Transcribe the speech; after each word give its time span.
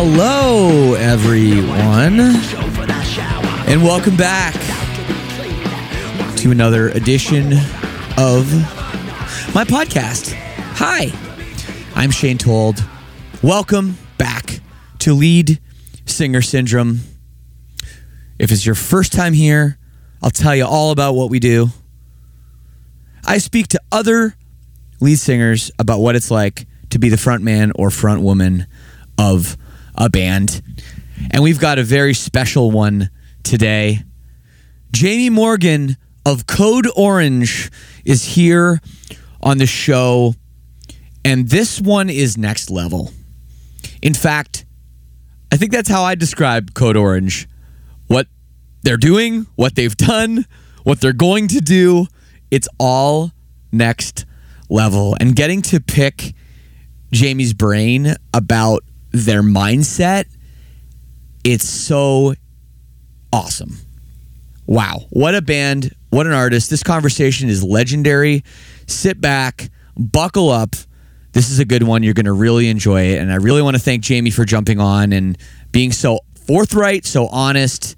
Hello, 0.00 0.94
everyone, 0.94 2.20
and 3.66 3.82
welcome 3.82 4.16
back 4.16 4.54
to 6.36 6.52
another 6.52 6.90
edition 6.90 7.54
of 8.16 8.48
my 9.52 9.64
podcast. 9.64 10.34
Hi, 10.76 11.10
I'm 11.96 12.12
Shane 12.12 12.38
Told. 12.38 12.80
Welcome 13.42 13.98
back 14.18 14.60
to 15.00 15.14
Lead 15.14 15.58
Singer 16.06 16.42
Syndrome. 16.42 17.00
If 18.38 18.52
it's 18.52 18.64
your 18.64 18.76
first 18.76 19.12
time 19.12 19.32
here, 19.32 19.78
I'll 20.22 20.30
tell 20.30 20.54
you 20.54 20.64
all 20.64 20.92
about 20.92 21.16
what 21.16 21.28
we 21.28 21.40
do. 21.40 21.70
I 23.26 23.38
speak 23.38 23.66
to 23.68 23.80
other 23.90 24.36
lead 25.00 25.18
singers 25.18 25.72
about 25.76 25.98
what 25.98 26.14
it's 26.14 26.30
like 26.30 26.68
to 26.90 27.00
be 27.00 27.08
the 27.08 27.18
front 27.18 27.42
man 27.42 27.72
or 27.74 27.90
front 27.90 28.22
woman 28.22 28.68
of 29.18 29.56
a 29.98 30.08
band. 30.08 30.62
And 31.30 31.42
we've 31.42 31.58
got 31.58 31.78
a 31.78 31.82
very 31.82 32.14
special 32.14 32.70
one 32.70 33.10
today. 33.42 34.04
Jamie 34.92 35.28
Morgan 35.28 35.96
of 36.24 36.46
Code 36.46 36.86
Orange 36.96 37.70
is 38.04 38.24
here 38.24 38.80
on 39.42 39.58
the 39.58 39.66
show. 39.66 40.34
And 41.24 41.50
this 41.50 41.80
one 41.80 42.08
is 42.08 42.38
next 42.38 42.70
level. 42.70 43.10
In 44.00 44.14
fact, 44.14 44.64
I 45.52 45.56
think 45.56 45.72
that's 45.72 45.88
how 45.88 46.02
I 46.02 46.14
describe 46.14 46.74
Code 46.74 46.96
Orange. 46.96 47.48
What 48.06 48.28
they're 48.82 48.96
doing, 48.96 49.46
what 49.56 49.74
they've 49.74 49.96
done, 49.96 50.46
what 50.84 51.00
they're 51.00 51.12
going 51.12 51.48
to 51.48 51.60
do, 51.60 52.06
it's 52.50 52.68
all 52.78 53.32
next 53.72 54.24
level. 54.70 55.16
And 55.20 55.34
getting 55.34 55.60
to 55.62 55.80
pick 55.80 56.34
Jamie's 57.10 57.54
brain 57.54 58.14
about 58.32 58.84
their 59.24 59.42
mindset, 59.42 60.26
it's 61.44 61.68
so 61.68 62.34
awesome. 63.32 63.76
Wow. 64.66 65.06
What 65.10 65.34
a 65.34 65.42
band. 65.42 65.94
What 66.10 66.26
an 66.26 66.32
artist. 66.32 66.70
This 66.70 66.82
conversation 66.82 67.48
is 67.48 67.62
legendary. 67.62 68.44
Sit 68.86 69.20
back, 69.20 69.70
buckle 69.96 70.50
up. 70.50 70.76
This 71.32 71.50
is 71.50 71.58
a 71.58 71.64
good 71.64 71.82
one. 71.82 72.02
You're 72.02 72.14
going 72.14 72.26
to 72.26 72.32
really 72.32 72.68
enjoy 72.68 73.02
it. 73.12 73.18
And 73.18 73.30
I 73.32 73.36
really 73.36 73.62
want 73.62 73.76
to 73.76 73.82
thank 73.82 74.02
Jamie 74.02 74.30
for 74.30 74.44
jumping 74.44 74.80
on 74.80 75.12
and 75.12 75.38
being 75.72 75.92
so 75.92 76.20
forthright, 76.46 77.04
so 77.04 77.26
honest. 77.28 77.96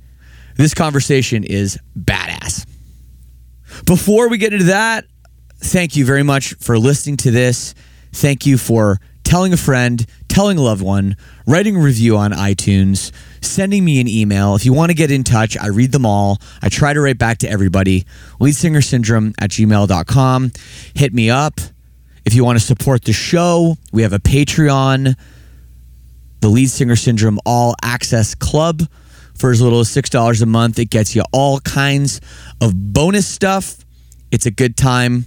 This 0.56 0.74
conversation 0.74 1.44
is 1.44 1.78
badass. 1.98 2.66
Before 3.86 4.28
we 4.28 4.38
get 4.38 4.52
into 4.52 4.66
that, 4.66 5.06
thank 5.58 5.96
you 5.96 6.04
very 6.04 6.22
much 6.22 6.54
for 6.54 6.78
listening 6.78 7.16
to 7.18 7.30
this. 7.30 7.74
Thank 8.12 8.44
you 8.44 8.58
for 8.58 8.98
telling 9.22 9.52
a 9.52 9.56
friend, 9.56 10.04
telling 10.30 10.56
a 10.56 10.62
loved 10.62 10.80
one, 10.80 11.16
writing 11.46 11.76
a 11.76 11.80
review 11.80 12.16
on 12.16 12.30
iTunes, 12.30 13.12
sending 13.42 13.84
me 13.84 14.00
an 14.00 14.08
email. 14.08 14.54
If 14.54 14.64
you 14.64 14.72
want 14.72 14.90
to 14.90 14.94
get 14.94 15.10
in 15.10 15.24
touch, 15.24 15.58
I 15.58 15.66
read 15.66 15.92
them 15.92 16.06
all. 16.06 16.38
I 16.62 16.68
try 16.68 16.94
to 16.94 17.00
write 17.00 17.18
back 17.18 17.38
to 17.38 17.50
everybody. 17.50 18.06
Leadsingersyndrome 18.40 19.34
at 19.38 19.50
gmail.com. 19.50 20.52
Hit 20.94 21.12
me 21.12 21.28
up. 21.28 21.60
If 22.24 22.34
you 22.34 22.44
want 22.44 22.58
to 22.58 22.64
support 22.64 23.04
the 23.04 23.12
show, 23.12 23.76
we 23.92 24.02
have 24.02 24.12
a 24.12 24.18
Patreon, 24.18 25.14
the 26.40 26.48
Lead 26.48 26.70
Singer 26.70 26.96
Syndrome 26.96 27.40
All 27.44 27.74
Access 27.82 28.34
Club. 28.34 28.82
For 29.36 29.50
as 29.50 29.60
little 29.60 29.80
as 29.80 29.88
$6 29.88 30.42
a 30.42 30.46
month, 30.46 30.78
it 30.78 30.90
gets 30.90 31.16
you 31.16 31.22
all 31.32 31.60
kinds 31.60 32.20
of 32.60 32.92
bonus 32.92 33.26
stuff. 33.26 33.78
It's 34.30 34.46
a 34.46 34.50
good 34.50 34.76
time. 34.76 35.26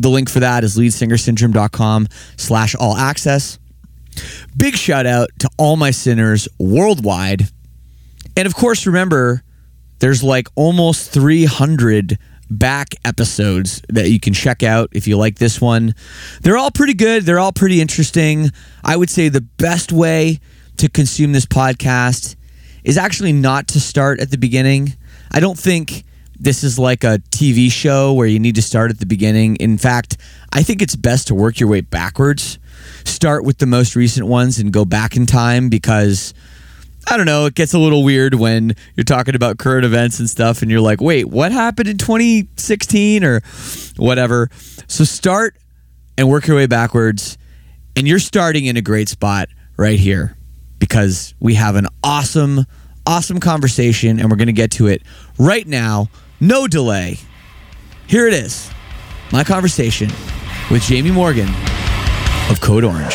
The 0.00 0.08
link 0.08 0.28
for 0.28 0.40
that 0.40 0.64
is 0.64 0.76
leadsingersyndrome.com 0.76 2.08
slash 2.36 2.74
all 2.74 2.96
access. 2.96 3.58
Big 4.56 4.76
shout 4.76 5.06
out 5.06 5.30
to 5.40 5.48
all 5.58 5.76
my 5.76 5.90
sinners 5.90 6.48
worldwide. 6.58 7.48
And 8.36 8.46
of 8.46 8.54
course, 8.54 8.86
remember, 8.86 9.42
there's 9.98 10.22
like 10.22 10.48
almost 10.54 11.10
300 11.10 12.18
back 12.50 12.94
episodes 13.04 13.82
that 13.88 14.10
you 14.10 14.20
can 14.20 14.32
check 14.34 14.62
out 14.62 14.90
if 14.92 15.06
you 15.06 15.16
like 15.16 15.38
this 15.38 15.60
one. 15.60 15.94
They're 16.42 16.56
all 16.56 16.70
pretty 16.70 16.94
good, 16.94 17.24
they're 17.24 17.38
all 17.38 17.52
pretty 17.52 17.80
interesting. 17.80 18.50
I 18.82 18.96
would 18.96 19.10
say 19.10 19.28
the 19.28 19.40
best 19.40 19.92
way 19.92 20.40
to 20.76 20.88
consume 20.88 21.32
this 21.32 21.46
podcast 21.46 22.36
is 22.82 22.98
actually 22.98 23.32
not 23.32 23.68
to 23.68 23.80
start 23.80 24.20
at 24.20 24.30
the 24.30 24.38
beginning. 24.38 24.94
I 25.32 25.40
don't 25.40 25.58
think 25.58 26.04
this 26.38 26.64
is 26.64 26.78
like 26.78 27.04
a 27.04 27.18
TV 27.30 27.70
show 27.70 28.12
where 28.12 28.26
you 28.26 28.38
need 28.38 28.56
to 28.56 28.62
start 28.62 28.90
at 28.90 28.98
the 28.98 29.06
beginning. 29.06 29.56
In 29.56 29.78
fact, 29.78 30.18
I 30.52 30.62
think 30.62 30.82
it's 30.82 30.96
best 30.96 31.28
to 31.28 31.34
work 31.34 31.60
your 31.60 31.68
way 31.68 31.80
backwards. 31.80 32.58
Start 33.04 33.44
with 33.44 33.58
the 33.58 33.66
most 33.66 33.96
recent 33.96 34.26
ones 34.26 34.58
and 34.58 34.72
go 34.72 34.84
back 34.84 35.16
in 35.16 35.26
time 35.26 35.68
because 35.68 36.34
I 37.06 37.16
don't 37.16 37.26
know, 37.26 37.46
it 37.46 37.54
gets 37.54 37.74
a 37.74 37.78
little 37.78 38.02
weird 38.02 38.34
when 38.34 38.74
you're 38.96 39.04
talking 39.04 39.34
about 39.34 39.58
current 39.58 39.84
events 39.84 40.20
and 40.20 40.28
stuff 40.28 40.62
and 40.62 40.70
you're 40.70 40.80
like, 40.80 41.00
wait, 41.00 41.28
what 41.28 41.52
happened 41.52 41.88
in 41.88 41.98
2016 41.98 43.24
or 43.24 43.40
whatever? 43.96 44.48
So 44.86 45.04
start 45.04 45.56
and 46.16 46.28
work 46.28 46.46
your 46.46 46.56
way 46.56 46.66
backwards. 46.66 47.36
And 47.96 48.08
you're 48.08 48.18
starting 48.18 48.64
in 48.64 48.76
a 48.76 48.82
great 48.82 49.08
spot 49.08 49.48
right 49.76 49.98
here 49.98 50.36
because 50.78 51.34
we 51.40 51.54
have 51.54 51.76
an 51.76 51.86
awesome, 52.02 52.64
awesome 53.06 53.38
conversation 53.38 54.18
and 54.18 54.30
we're 54.30 54.36
going 54.36 54.46
to 54.46 54.52
get 54.52 54.70
to 54.72 54.86
it 54.86 55.02
right 55.38 55.66
now. 55.66 56.08
No 56.40 56.66
delay. 56.66 57.18
Here 58.06 58.26
it 58.26 58.34
is 58.34 58.70
my 59.32 59.44
conversation 59.44 60.08
with 60.70 60.82
Jamie 60.82 61.10
Morgan 61.10 61.48
of 62.50 62.60
Code 62.60 62.84
Orange. 62.84 63.14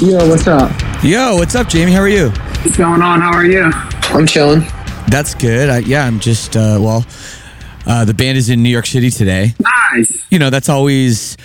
Yo, 0.00 0.28
what's 0.28 0.46
up? 0.46 0.70
Yo, 1.02 1.36
what's 1.36 1.54
up, 1.54 1.66
Jamie? 1.66 1.92
How 1.92 2.00
are 2.00 2.08
you? 2.08 2.28
What's 2.28 2.76
going 2.76 3.00
on? 3.00 3.22
How 3.22 3.32
are 3.32 3.46
you? 3.46 3.70
I'm 4.12 4.26
chilling. 4.26 4.62
That's 5.08 5.34
good. 5.34 5.68
I, 5.68 5.78
yeah, 5.78 6.04
I'm 6.04 6.18
just, 6.18 6.56
uh, 6.56 6.78
well, 6.80 7.04
uh, 7.86 8.04
the 8.04 8.14
band 8.14 8.36
is 8.36 8.48
in 8.50 8.62
New 8.62 8.68
York 8.68 8.86
City 8.86 9.10
today. 9.10 9.54
Nice. 9.92 10.26
You 10.30 10.38
know, 10.38 10.50
that's 10.50 10.68
always 10.68 11.36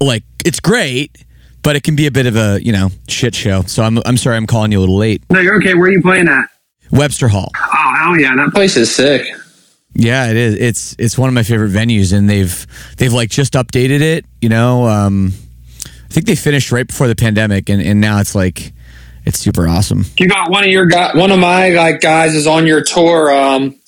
like, 0.00 0.24
it's 0.44 0.60
great, 0.60 1.24
but 1.62 1.76
it 1.76 1.82
can 1.82 1.96
be 1.96 2.06
a 2.06 2.10
bit 2.10 2.26
of 2.26 2.36
a, 2.36 2.60
you 2.62 2.72
know, 2.72 2.90
shit 3.08 3.34
show. 3.34 3.62
So 3.62 3.82
I'm, 3.82 3.98
I'm 4.04 4.16
sorry 4.16 4.36
I'm 4.36 4.46
calling 4.46 4.72
you 4.72 4.78
a 4.78 4.80
little 4.80 4.98
late. 4.98 5.22
No, 5.30 5.40
you're 5.40 5.56
okay. 5.56 5.74
Where 5.74 5.88
are 5.88 5.92
you 5.92 6.02
playing 6.02 6.28
at? 6.28 6.48
Webster 6.90 7.28
Hall. 7.28 7.50
Oh, 7.56 7.94
hell 7.98 8.20
yeah. 8.20 8.34
That 8.36 8.52
place 8.52 8.76
is 8.76 8.94
sick. 8.94 9.26
Yeah, 9.98 10.28
it 10.30 10.36
is. 10.36 10.54
It's 10.56 10.96
it's 10.98 11.16
one 11.16 11.28
of 11.28 11.34
my 11.34 11.42
favorite 11.42 11.72
venues, 11.72 12.12
and 12.12 12.28
they've 12.28 12.66
they've 12.98 13.12
like 13.14 13.30
just 13.30 13.54
updated 13.54 14.02
it. 14.02 14.26
You 14.42 14.50
know, 14.50 14.86
um, 14.86 15.32
I 15.86 16.08
think 16.12 16.26
they 16.26 16.36
finished 16.36 16.70
right 16.70 16.86
before 16.86 17.08
the 17.08 17.16
pandemic, 17.16 17.70
and, 17.70 17.80
and 17.80 17.98
now 17.98 18.20
it's 18.20 18.34
like 18.34 18.74
it's 19.26 19.38
super 19.38 19.66
awesome. 19.68 20.04
You 20.18 20.28
got 20.28 20.50
one 20.50 20.64
of 20.64 20.70
your 20.70 20.86
guy, 20.86 21.10
one 21.16 21.32
of 21.32 21.38
my 21.38 21.70
like 21.70 22.00
guys 22.00 22.34
is 22.34 22.46
on 22.46 22.66
your 22.66 22.82
tour, 22.82 23.34
um, 23.34 23.78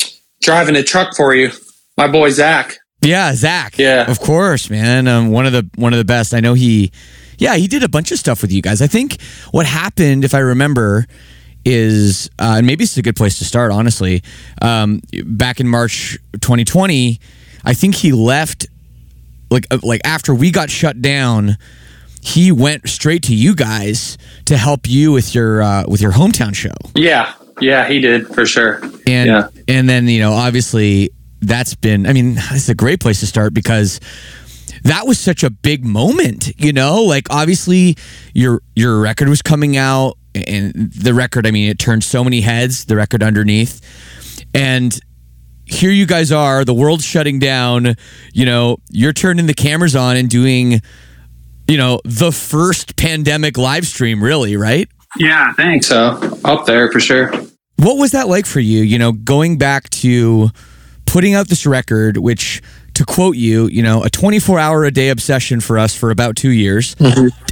driving 0.42 0.76
a 0.76 0.82
truck 0.82 1.16
for 1.16 1.34
you. 1.34 1.50
My 1.96 2.08
boy 2.08 2.30
Zach. 2.30 2.76
Yeah, 3.00 3.32
Zach. 3.34 3.78
Yeah. 3.78 4.10
of 4.10 4.18
course, 4.18 4.68
man. 4.68 5.06
Um, 5.06 5.30
one 5.30 5.46
of 5.46 5.52
the 5.52 5.68
one 5.76 5.92
of 5.92 5.98
the 5.98 6.04
best. 6.04 6.34
I 6.34 6.40
know 6.40 6.54
he. 6.54 6.90
Yeah, 7.38 7.54
he 7.54 7.68
did 7.68 7.84
a 7.84 7.88
bunch 7.88 8.10
of 8.10 8.18
stuff 8.18 8.42
with 8.42 8.50
you 8.50 8.60
guys. 8.60 8.82
I 8.82 8.88
think 8.88 9.22
what 9.52 9.64
happened, 9.64 10.24
if 10.24 10.34
I 10.34 10.40
remember, 10.40 11.06
is 11.64 12.28
uh, 12.40 12.54
and 12.58 12.66
maybe 12.66 12.82
it's 12.82 12.96
a 12.96 13.02
good 13.02 13.14
place 13.14 13.38
to 13.38 13.44
start. 13.44 13.70
Honestly, 13.70 14.24
um, 14.60 15.00
back 15.24 15.60
in 15.60 15.68
March 15.68 16.18
2020, 16.32 17.20
I 17.64 17.74
think 17.74 17.94
he 17.94 18.10
left. 18.12 18.66
Like 19.50 19.66
uh, 19.70 19.78
like 19.82 20.00
after 20.04 20.34
we 20.34 20.50
got 20.50 20.68
shut 20.68 21.00
down, 21.00 21.56
he 22.22 22.52
went 22.52 22.88
straight 22.88 23.22
to 23.24 23.34
you 23.34 23.54
guys 23.54 24.18
to 24.46 24.56
help 24.56 24.88
you 24.88 25.12
with 25.12 25.34
your 25.34 25.62
uh, 25.62 25.84
with 25.86 26.00
your 26.00 26.12
hometown 26.12 26.54
show. 26.54 26.74
Yeah, 26.94 27.32
yeah, 27.60 27.86
he 27.88 28.00
did 28.00 28.26
for 28.28 28.46
sure. 28.46 28.80
And 29.06 29.26
Yeah. 29.28 29.48
and 29.66 29.88
then 29.88 30.08
you 30.08 30.20
know 30.20 30.32
obviously 30.32 31.10
that's 31.40 31.74
been 31.74 32.06
I 32.06 32.12
mean 32.12 32.34
it's 32.50 32.68
a 32.68 32.74
great 32.74 33.00
place 33.00 33.20
to 33.20 33.26
start 33.26 33.54
because 33.54 34.00
that 34.84 35.06
was 35.06 35.18
such 35.18 35.42
a 35.42 35.50
big 35.50 35.84
moment, 35.84 36.52
you 36.60 36.72
know? 36.72 37.02
Like 37.02 37.26
obviously 37.30 37.96
your 38.34 38.60
your 38.76 39.00
record 39.00 39.28
was 39.28 39.42
coming 39.42 39.76
out 39.76 40.16
and 40.34 40.92
the 40.92 41.14
record 41.14 41.46
I 41.46 41.50
mean 41.50 41.68
it 41.68 41.78
turned 41.78 42.04
so 42.04 42.22
many 42.24 42.40
heads, 42.40 42.84
the 42.84 42.96
record 42.96 43.22
underneath. 43.22 43.80
And 44.54 44.98
here 45.66 45.90
you 45.90 46.06
guys 46.06 46.32
are, 46.32 46.64
the 46.64 46.72
world's 46.74 47.04
shutting 47.04 47.38
down, 47.38 47.94
you 48.32 48.46
know, 48.46 48.78
you're 48.90 49.12
turning 49.12 49.46
the 49.46 49.54
cameras 49.54 49.94
on 49.94 50.16
and 50.16 50.28
doing 50.30 50.80
you 51.68 51.76
know, 51.76 52.00
the 52.04 52.32
first 52.32 52.96
pandemic 52.96 53.56
live 53.56 53.86
stream 53.86 54.22
really, 54.22 54.56
right? 54.56 54.88
Yeah, 55.18 55.52
thanks. 55.52 55.86
So 55.86 56.18
up 56.44 56.66
there 56.66 56.90
for 56.90 57.00
sure. 57.00 57.30
What 57.76 57.98
was 57.98 58.10
that 58.12 58.26
like 58.26 58.46
for 58.46 58.60
you? 58.60 58.82
You 58.82 58.98
know, 58.98 59.12
going 59.12 59.58
back 59.58 59.88
to 59.90 60.48
putting 61.06 61.34
out 61.34 61.48
this 61.48 61.64
record, 61.64 62.16
which 62.16 62.60
to 62.94 63.04
quote 63.04 63.36
you, 63.36 63.68
you 63.68 63.82
know, 63.82 64.02
a 64.02 64.10
24 64.10 64.58
hour 64.58 64.84
a 64.84 64.90
day 64.90 65.10
obsession 65.10 65.60
for 65.60 65.78
us 65.78 65.94
for 65.94 66.10
about 66.10 66.34
two 66.34 66.50
years. 66.50 66.96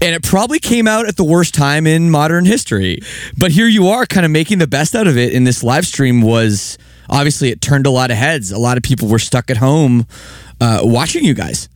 And 0.03 0.15
it 0.15 0.25
probably 0.25 0.59
came 0.59 0.89
out 0.89 1.07
at 1.07 1.17
the 1.17 1.25
worst 1.25 1.55
time 1.55 1.87
in 1.87 2.11
modern 2.11 2.45
history. 2.45 2.99
But 3.39 3.53
here 3.53 3.69
you 3.69 3.89
are 3.89 4.07
kind 4.07 4.27
of 4.27 4.33
making 4.33 4.59
the 4.59 4.67
best 4.67 4.97
out 4.97 5.07
of 5.07 5.17
it. 5.17 5.33
And 5.35 5.47
this 5.47 5.63
live 5.63 5.87
stream 5.87 6.21
was 6.21 6.79
obviously 7.09 7.51
it 7.51 7.61
turned 7.61 7.87
a 7.87 7.91
lot 7.91 8.11
of 8.11 8.17
heads. 8.17 8.51
A 8.51 8.59
lot 8.59 8.77
of 8.77 8.83
people 8.83 9.07
were 9.07 9.21
stuck 9.21 9.49
at 9.49 9.59
home 9.59 10.07
uh, 10.61 10.81
watching 10.83 11.25
you 11.25 11.35
guys. 11.35 11.69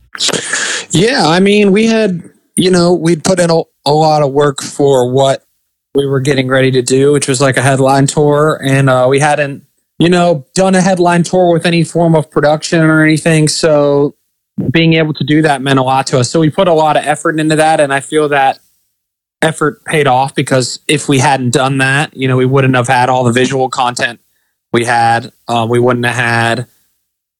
Yeah, 0.91 1.23
I 1.25 1.39
mean, 1.39 1.71
we 1.71 1.87
had, 1.87 2.21
you 2.55 2.69
know, 2.69 2.93
we'd 2.93 3.23
put 3.23 3.39
in 3.39 3.49
a, 3.49 3.61
a 3.85 3.91
lot 3.91 4.21
of 4.23 4.31
work 4.31 4.61
for 4.61 5.11
what 5.11 5.45
we 5.95 6.05
were 6.05 6.19
getting 6.19 6.47
ready 6.47 6.71
to 6.71 6.81
do, 6.81 7.11
which 7.13 7.27
was 7.27 7.41
like 7.41 7.57
a 7.57 7.61
headline 7.61 8.07
tour. 8.07 8.59
And 8.63 8.89
uh, 8.89 9.07
we 9.09 9.19
hadn't, 9.19 9.65
you 9.99 10.09
know, 10.09 10.45
done 10.53 10.75
a 10.75 10.81
headline 10.81 11.23
tour 11.23 11.51
with 11.51 11.65
any 11.65 11.83
form 11.83 12.15
of 12.15 12.29
production 12.29 12.81
or 12.81 13.03
anything. 13.03 13.47
So 13.47 14.15
being 14.71 14.93
able 14.93 15.13
to 15.13 15.23
do 15.23 15.41
that 15.41 15.61
meant 15.61 15.79
a 15.79 15.83
lot 15.83 16.07
to 16.07 16.19
us. 16.19 16.29
So 16.29 16.39
we 16.39 16.49
put 16.49 16.67
a 16.67 16.73
lot 16.73 16.97
of 16.97 17.05
effort 17.05 17.39
into 17.39 17.55
that. 17.55 17.79
And 17.79 17.93
I 17.93 17.99
feel 17.99 18.29
that 18.29 18.59
effort 19.41 19.83
paid 19.85 20.07
off 20.07 20.35
because 20.35 20.79
if 20.87 21.09
we 21.09 21.19
hadn't 21.19 21.51
done 21.51 21.79
that, 21.79 22.15
you 22.15 22.27
know, 22.27 22.37
we 22.37 22.45
wouldn't 22.45 22.75
have 22.75 22.87
had 22.87 23.09
all 23.09 23.23
the 23.23 23.31
visual 23.31 23.69
content 23.69 24.19
we 24.71 24.85
had. 24.85 25.31
Um, 25.47 25.69
we 25.69 25.79
wouldn't 25.79 26.05
have 26.05 26.15
had 26.15 26.67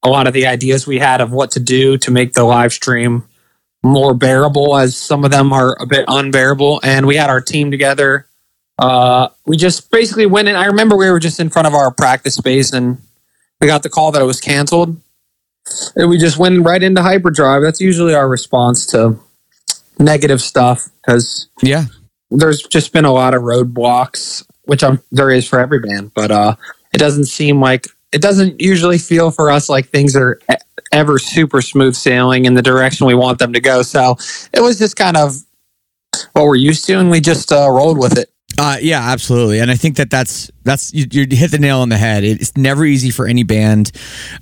a 0.04 0.10
lot 0.10 0.28
of 0.28 0.34
the 0.34 0.48
ideas 0.48 0.88
we 0.88 1.00
had 1.00 1.22
of 1.22 1.32
what 1.32 1.52
to 1.52 1.60
do 1.60 1.98
to 2.00 2.12
make 2.12 2.34
the 2.34 2.44
live 2.44 2.74
stream 2.74 3.24
more 3.84 4.14
bearable 4.14 4.78
as 4.78 4.96
some 4.96 5.24
of 5.26 5.32
them 5.32 5.52
are 5.54 5.76
a 5.80 5.86
bit 5.86 6.06
unbearable. 6.08 6.80
And 6.84 7.06
we 7.08 7.16
had 7.16 7.30
our 7.30 7.42
team 7.42 7.72
together. 7.72 8.28
Uh, 8.80 9.30
we 9.46 9.58
just 9.58 9.92
basically 9.92 10.26
went 10.26 10.48
in. 10.48 10.56
I 10.56 10.66
remember 10.66 10.96
we 10.98 11.10
were 11.10 11.20
just 11.20 11.40
in 11.40 11.50
front 11.50 11.68
of 11.68 11.74
our 11.74 11.92
practice 11.92 12.36
space 12.36 12.74
and 12.74 13.00
we 13.60 13.68
got 13.68 13.84
the 13.84 13.90
call 13.90 14.12
that 14.12 14.22
it 14.22 14.26
was 14.26 14.40
canceled. 14.42 15.00
And 15.96 16.10
we 16.10 16.18
just 16.18 16.38
went 16.38 16.64
right 16.66 16.82
into 16.82 17.02
hyperdrive. 17.04 17.62
That's 17.62 17.80
usually 17.82 18.16
our 18.16 18.28
response 18.28 18.86
to 18.88 19.20
negative 20.00 20.42
stuff 20.42 20.90
because 21.02 21.48
Yeah. 21.62 21.86
there's 22.32 22.64
just 22.64 22.92
been 22.94 23.06
a 23.06 23.12
lot 23.14 23.34
of 23.36 23.44
roadblocks 23.44 24.44
which 24.64 24.84
I'm, 24.84 25.00
there 25.12 25.30
is 25.30 25.48
for 25.48 25.60
every 25.60 25.80
band 25.80 26.12
but 26.16 26.32
uh, 26.32 26.56
it 26.94 26.98
doesn't 26.98 27.26
seem 27.26 27.60
like 27.60 27.88
it 28.12 28.22
doesn't 28.22 28.60
usually 28.60 28.98
feel 28.98 29.32
for 29.32 29.50
us 29.52 29.70
like 29.70 29.88
things 29.88 30.16
are 30.16 30.40
ever 30.92 31.18
super 31.18 31.62
smooth 31.62 31.96
sailing 31.96 32.46
in 32.46 32.54
the 32.54 32.62
direction 32.62 33.08
we 33.08 33.16
want 33.16 33.40
them 33.40 33.54
to 33.54 33.60
go 33.62 33.82
so 33.82 34.16
it 34.54 34.62
was 34.62 34.78
just 34.78 34.96
kind 34.96 35.16
of 35.18 35.36
what 36.34 36.44
we're 36.44 36.56
used 36.56 36.86
to 36.86 37.00
and 37.00 37.10
we 37.10 37.20
just 37.22 37.52
uh, 37.52 37.70
rolled 37.70 37.98
with 37.98 38.18
it 38.18 38.30
Uh, 38.60 38.76
yeah, 38.82 39.00
absolutely, 39.00 39.60
and 39.60 39.72
I 39.72 39.76
think 39.76 39.96
that 39.96 40.10
that's 40.10 40.52
that's 40.64 40.94
you, 40.94 41.06
you 41.10 41.26
hit 41.32 41.52
the 41.52 41.58
nail 41.58 41.80
on 41.80 41.88
the 41.90 41.98
head. 41.98 42.24
It's 42.26 42.56
never 42.58 42.84
easy 42.84 43.10
for 43.10 43.26
any 43.26 43.44
band, 43.44 43.92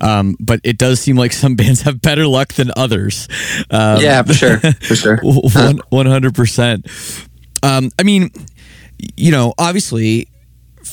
um, 0.01 0.35
but 0.39 0.59
it 0.63 0.77
does 0.79 0.99
seem 0.99 1.15
like 1.15 1.31
some 1.31 1.55
bands 1.61 1.83
have 1.83 2.01
better 2.01 2.25
luck 2.25 2.53
than 2.53 2.71
others. 2.75 3.27
Um, 3.69 4.01
yeah 4.01 4.23
for 4.23 4.33
sure 4.33 4.57
for 4.81 4.95
sure 4.95 5.19
one 5.89 6.07
hundred 6.07 6.33
percent. 6.33 6.87
Um, 7.61 7.91
I 7.99 8.03
mean, 8.03 8.31
you 9.15 9.31
know, 9.31 9.53
obviously, 9.59 10.27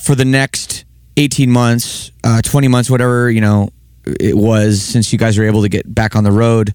for 0.04 0.14
the 0.14 0.26
next 0.26 0.84
eighteen 1.16 1.50
months, 1.50 2.10
uh, 2.24 2.42
twenty 2.42 2.68
months, 2.68 2.90
whatever 2.90 3.30
you 3.30 3.40
know 3.40 3.70
it 4.04 4.36
was, 4.36 4.82
since 4.82 5.12
you 5.12 5.18
guys 5.18 5.38
were 5.38 5.44
able 5.44 5.62
to 5.62 5.68
get 5.68 5.92
back 5.92 6.14
on 6.16 6.24
the 6.24 6.32
road, 6.32 6.74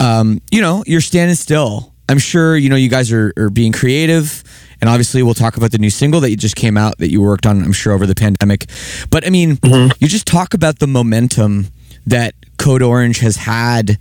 um, 0.00 0.40
you 0.50 0.60
know, 0.60 0.82
you're 0.86 1.00
standing 1.00 1.36
still. 1.36 1.92
I'm 2.08 2.18
sure 2.18 2.56
you 2.56 2.70
know 2.70 2.76
you 2.76 2.88
guys 2.88 3.12
are, 3.12 3.32
are 3.36 3.50
being 3.50 3.72
creative, 3.72 4.42
and 4.80 4.88
obviously 4.88 5.22
we'll 5.22 5.34
talk 5.34 5.56
about 5.56 5.72
the 5.72 5.78
new 5.78 5.90
single 5.90 6.20
that 6.20 6.30
you 6.30 6.36
just 6.36 6.56
came 6.56 6.76
out 6.76 6.98
that 6.98 7.10
you 7.10 7.20
worked 7.20 7.46
on. 7.46 7.62
I'm 7.62 7.72
sure 7.72 7.92
over 7.92 8.06
the 8.06 8.14
pandemic, 8.14 8.66
but 9.10 9.26
I 9.26 9.30
mean, 9.30 9.58
you 9.64 10.08
just 10.08 10.26
talk 10.26 10.54
about 10.54 10.78
the 10.78 10.86
momentum 10.86 11.68
that 12.06 12.34
Code 12.56 12.82
Orange 12.82 13.18
has 13.20 13.36
had 13.36 13.98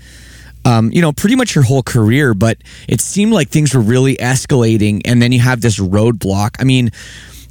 um, 0.67 0.91
you 0.91 1.01
know, 1.01 1.13
pretty 1.13 1.37
much 1.37 1.55
your 1.55 1.63
whole 1.63 1.81
career, 1.81 2.33
but 2.33 2.57
it 2.89 2.99
seemed 2.99 3.31
like 3.31 3.47
things 3.47 3.73
were 3.73 3.81
really 3.81 4.17
escalating, 4.17 5.01
and 5.05 5.21
then 5.21 5.31
you 5.31 5.39
have 5.39 5.61
this 5.61 5.79
roadblock. 5.79 6.57
I 6.59 6.65
mean, 6.65 6.91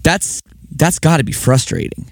that's 0.02 0.42
that's 0.76 0.98
got 0.98 1.18
to 1.18 1.24
be 1.24 1.32
frustrating. 1.32 2.10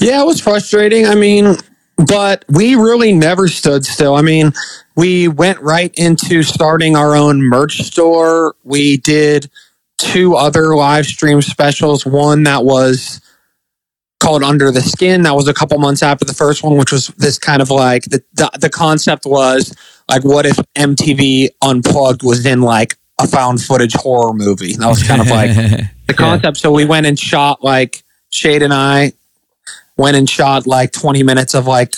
Yeah, 0.00 0.22
it 0.22 0.26
was 0.26 0.40
frustrating. 0.40 1.06
I 1.06 1.14
mean, 1.14 1.56
but 1.96 2.44
we 2.48 2.74
really 2.74 3.12
never 3.12 3.48
stood 3.48 3.84
still. 3.84 4.14
I 4.14 4.22
mean, 4.22 4.52
we 4.96 5.28
went 5.28 5.60
right 5.60 5.92
into 5.96 6.42
starting 6.42 6.96
our 6.96 7.16
own 7.16 7.42
merch 7.42 7.78
store. 7.78 8.54
We 8.64 8.98
did 8.98 9.50
two 9.98 10.34
other 10.36 10.74
live 10.74 11.06
stream 11.06 11.40
specials. 11.42 12.04
One 12.04 12.42
that 12.44 12.64
was 12.64 13.20
called 14.20 14.42
Under 14.42 14.70
the 14.70 14.82
Skin. 14.82 15.22
That 15.22 15.34
was 15.34 15.48
a 15.48 15.54
couple 15.54 15.78
months 15.78 16.02
after 16.02 16.24
the 16.24 16.34
first 16.34 16.62
one, 16.62 16.76
which 16.76 16.92
was 16.92 17.08
this 17.18 17.38
kind 17.38 17.62
of 17.62 17.70
like 17.70 18.04
the 18.04 18.22
the, 18.34 18.50
the 18.60 18.70
concept 18.70 19.24
was 19.24 19.74
like, 20.08 20.24
what 20.24 20.46
if 20.46 20.56
MTV 20.76 21.48
Unplugged 21.62 22.22
was 22.22 22.44
in 22.44 22.60
like 22.60 22.96
a 23.20 23.26
found 23.26 23.62
footage 23.62 23.94
horror 23.94 24.34
movie? 24.34 24.74
That 24.74 24.88
was 24.88 25.02
kind 25.02 25.20
of 25.20 25.28
like 25.28 25.50
the 26.06 26.14
concept. 26.14 26.56
So 26.58 26.72
we 26.72 26.84
went 26.84 27.06
and 27.06 27.18
shot 27.18 27.62
like 27.62 28.02
Shade 28.30 28.62
and 28.62 28.72
I 28.72 29.12
went 29.96 30.16
and 30.16 30.28
shot 30.28 30.66
like 30.66 30.92
20 30.92 31.22
minutes 31.22 31.54
of 31.54 31.66
like 31.66 31.94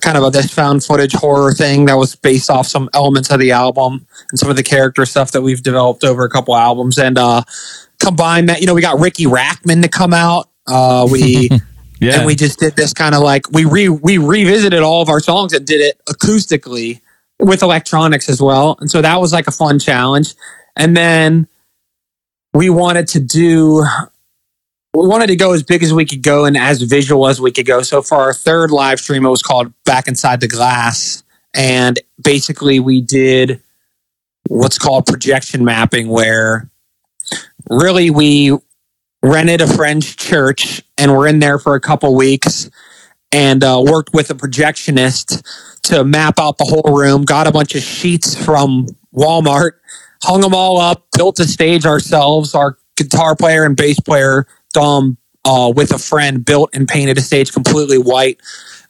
kind 0.00 0.16
of 0.18 0.24
a 0.24 0.30
this 0.30 0.52
found 0.52 0.84
footage 0.84 1.12
horror 1.12 1.52
thing 1.54 1.86
that 1.86 1.94
was 1.94 2.16
based 2.16 2.50
off 2.50 2.66
some 2.66 2.90
elements 2.94 3.30
of 3.30 3.38
the 3.38 3.52
album 3.52 4.06
and 4.30 4.38
some 4.38 4.50
of 4.50 4.56
the 4.56 4.62
character 4.62 5.06
stuff 5.06 5.30
that 5.32 5.40
we've 5.42 5.62
developed 5.62 6.04
over 6.04 6.24
a 6.24 6.28
couple 6.28 6.54
albums 6.54 6.98
and 6.98 7.16
uh 7.16 7.40
combine 8.00 8.46
that 8.46 8.60
you 8.60 8.66
know 8.66 8.74
we 8.74 8.80
got 8.82 8.98
ricky 8.98 9.24
rachtman 9.24 9.80
to 9.82 9.88
come 9.88 10.12
out 10.12 10.48
uh 10.66 11.06
we 11.10 11.48
Yeah. 12.00 12.16
and 12.18 12.26
we 12.26 12.34
just 12.34 12.58
did 12.58 12.74
this 12.76 12.92
kind 12.92 13.14
of 13.14 13.22
like 13.22 13.50
we 13.52 13.64
re 13.64 13.88
we 13.88 14.18
revisited 14.18 14.82
all 14.82 15.00
of 15.00 15.08
our 15.08 15.20
songs 15.20 15.52
and 15.54 15.64
did 15.64 15.80
it 15.80 15.98
acoustically 16.06 17.00
with 17.38 17.62
electronics 17.62 18.28
as 18.28 18.42
well 18.42 18.76
and 18.80 18.90
so 18.90 19.00
that 19.00 19.20
was 19.20 19.32
like 19.32 19.46
a 19.46 19.52
fun 19.52 19.78
challenge 19.78 20.34
and 20.76 20.96
then 20.96 21.46
we 22.54 22.70
wanted 22.70 23.08
to 23.08 23.20
do 23.20 23.84
we 24.94 25.08
wanted 25.08 25.26
to 25.26 25.36
go 25.36 25.52
as 25.52 25.64
big 25.64 25.82
as 25.82 25.92
we 25.92 26.04
could 26.04 26.22
go 26.22 26.44
and 26.44 26.56
as 26.56 26.80
visual 26.82 27.26
as 27.26 27.40
we 27.40 27.50
could 27.50 27.66
go. 27.66 27.82
So 27.82 28.00
for 28.00 28.16
our 28.16 28.32
third 28.32 28.70
live 28.70 29.00
stream 29.00 29.26
it 29.26 29.30
was 29.30 29.42
called 29.42 29.72
back 29.84 30.06
inside 30.06 30.40
the 30.40 30.48
glass. 30.48 31.24
And 31.52 31.98
basically 32.22 32.78
we 32.78 33.00
did 33.00 33.60
what's 34.48 34.78
called 34.78 35.06
projection 35.06 35.64
mapping 35.64 36.08
where 36.08 36.70
really 37.68 38.10
we 38.10 38.56
rented 39.22 39.60
a 39.60 39.66
friend's 39.66 40.14
church 40.14 40.82
and 40.96 41.12
we're 41.12 41.26
in 41.26 41.40
there 41.40 41.58
for 41.58 41.74
a 41.74 41.80
couple 41.80 42.14
weeks 42.14 42.70
and 43.32 43.64
uh, 43.64 43.82
worked 43.84 44.10
with 44.12 44.30
a 44.30 44.34
projectionist 44.34 45.42
to 45.82 46.04
map 46.04 46.38
out 46.38 46.58
the 46.58 46.64
whole 46.64 46.94
room 46.94 47.24
got 47.24 47.46
a 47.46 47.52
bunch 47.52 47.74
of 47.74 47.82
sheets 47.82 48.34
from 48.36 48.86
walmart 49.14 49.72
hung 50.22 50.40
them 50.40 50.54
all 50.54 50.78
up 50.78 51.06
built 51.16 51.38
a 51.40 51.44
stage 51.44 51.86
ourselves. 51.86 52.54
Our 52.54 52.78
guitar 52.96 53.36
player 53.36 53.64
and 53.64 53.76
bass 53.76 53.98
player 54.00 54.46
dom 54.72 55.16
uh, 55.44 55.72
with 55.74 55.92
a 55.92 55.98
friend 55.98 56.44
built 56.44 56.70
and 56.74 56.88
painted 56.88 57.18
a 57.18 57.20
stage 57.20 57.52
completely 57.52 57.98
white. 57.98 58.40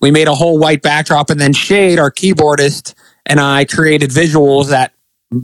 We 0.01 0.11
made 0.11 0.29
a 0.29 0.35
whole 0.35 0.59
white 0.59 0.83
backdrop 0.83 1.31
and 1.31 1.41
then 1.41 1.53
shade 1.53 1.99
our 1.99 2.11
keyboardist 2.11 2.95
and 3.27 3.41
i 3.41 3.65
created 3.65 4.11
visuals 4.11 4.69
that 4.69 4.93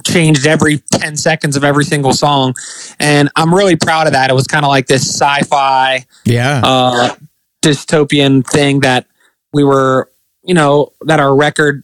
changed 0.06 0.46
every 0.46 0.78
10 0.92 1.16
seconds 1.16 1.56
of 1.56 1.64
every 1.64 1.84
single 1.84 2.12
song. 2.12 2.54
And 2.98 3.30
i'm 3.36 3.54
really 3.54 3.76
proud 3.76 4.06
of 4.06 4.12
that. 4.12 4.30
It 4.30 4.34
was 4.34 4.46
kind 4.46 4.64
of 4.64 4.68
like 4.68 4.86
this 4.86 5.02
sci-fi 5.02 6.04
yeah. 6.24 6.60
uh, 6.62 7.14
dystopian 7.62 8.46
thing 8.46 8.80
that 8.80 9.06
we 9.52 9.64
were, 9.64 10.10
you 10.44 10.54
know, 10.54 10.92
that 11.02 11.20
our 11.20 11.34
record 11.34 11.82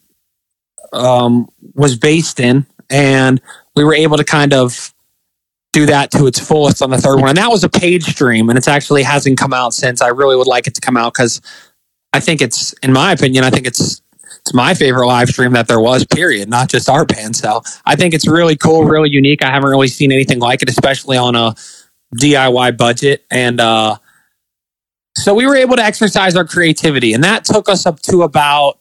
um, 0.92 1.48
was 1.74 1.96
based 1.96 2.40
in, 2.40 2.66
and 2.90 3.40
we 3.76 3.84
were 3.84 3.94
able 3.94 4.16
to 4.16 4.24
kind 4.24 4.52
of 4.52 4.92
do 5.72 5.86
that 5.86 6.10
to 6.12 6.26
its 6.26 6.40
fullest 6.40 6.82
on 6.82 6.90
the 6.90 6.98
third 6.98 7.20
one. 7.20 7.28
And 7.28 7.38
that 7.38 7.50
was 7.50 7.62
a 7.62 7.68
paid 7.68 8.02
stream, 8.02 8.48
and 8.48 8.58
it 8.58 8.66
actually 8.66 9.02
hasn't 9.02 9.38
come 9.38 9.52
out 9.52 9.74
since. 9.74 10.00
I 10.00 10.08
really 10.08 10.34
would 10.34 10.46
like 10.46 10.66
it 10.66 10.74
to 10.74 10.80
come 10.80 10.96
out 10.96 11.12
because 11.12 11.40
I 12.12 12.20
think 12.20 12.40
it's, 12.40 12.72
in 12.82 12.92
my 12.92 13.12
opinion, 13.12 13.44
I 13.44 13.50
think 13.50 13.66
it's 13.66 14.00
it's 14.40 14.54
my 14.54 14.74
favorite 14.74 15.06
live 15.08 15.28
stream 15.28 15.52
that 15.52 15.66
there 15.66 15.80
was. 15.80 16.06
Period. 16.06 16.48
Not 16.48 16.68
just 16.68 16.88
our 16.88 17.04
band. 17.04 17.34
So 17.34 17.62
I 17.84 17.96
think 17.96 18.14
it's 18.14 18.28
really 18.28 18.56
cool, 18.56 18.84
really 18.84 19.10
unique. 19.10 19.42
I 19.44 19.50
haven't 19.50 19.70
really 19.70 19.88
seen 19.88 20.12
anything 20.12 20.38
like 20.38 20.62
it, 20.62 20.70
especially 20.70 21.16
on 21.16 21.34
a 21.34 21.54
DIY 22.16 22.76
budget, 22.76 23.24
and 23.30 23.60
uh, 23.60 23.96
so 25.16 25.34
we 25.34 25.46
were 25.46 25.56
able 25.56 25.76
to 25.76 25.82
exercise 25.82 26.36
our 26.36 26.44
creativity, 26.44 27.12
and 27.12 27.24
that 27.24 27.44
took 27.44 27.68
us 27.68 27.86
up 27.86 28.00
to 28.02 28.22
about 28.22 28.78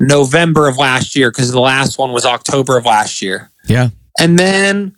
November 0.00 0.68
of 0.68 0.78
last 0.78 1.14
year 1.14 1.30
because 1.30 1.50
the 1.52 1.60
last 1.60 1.98
one 1.98 2.12
was 2.12 2.24
October 2.24 2.78
of 2.78 2.86
last 2.86 3.20
year. 3.22 3.50
yeah. 3.66 3.90
And 4.18 4.38
then 4.38 4.96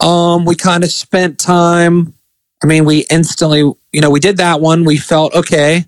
um, 0.00 0.44
we 0.44 0.54
kind 0.54 0.84
of 0.84 0.90
spent 0.90 1.38
time. 1.38 2.14
I 2.62 2.66
mean, 2.66 2.84
we 2.84 3.06
instantly, 3.10 3.60
you 3.60 4.00
know, 4.00 4.10
we 4.10 4.20
did 4.20 4.38
that 4.38 4.60
one. 4.60 4.84
We 4.84 4.96
felt 4.96 5.34
okay. 5.34 5.84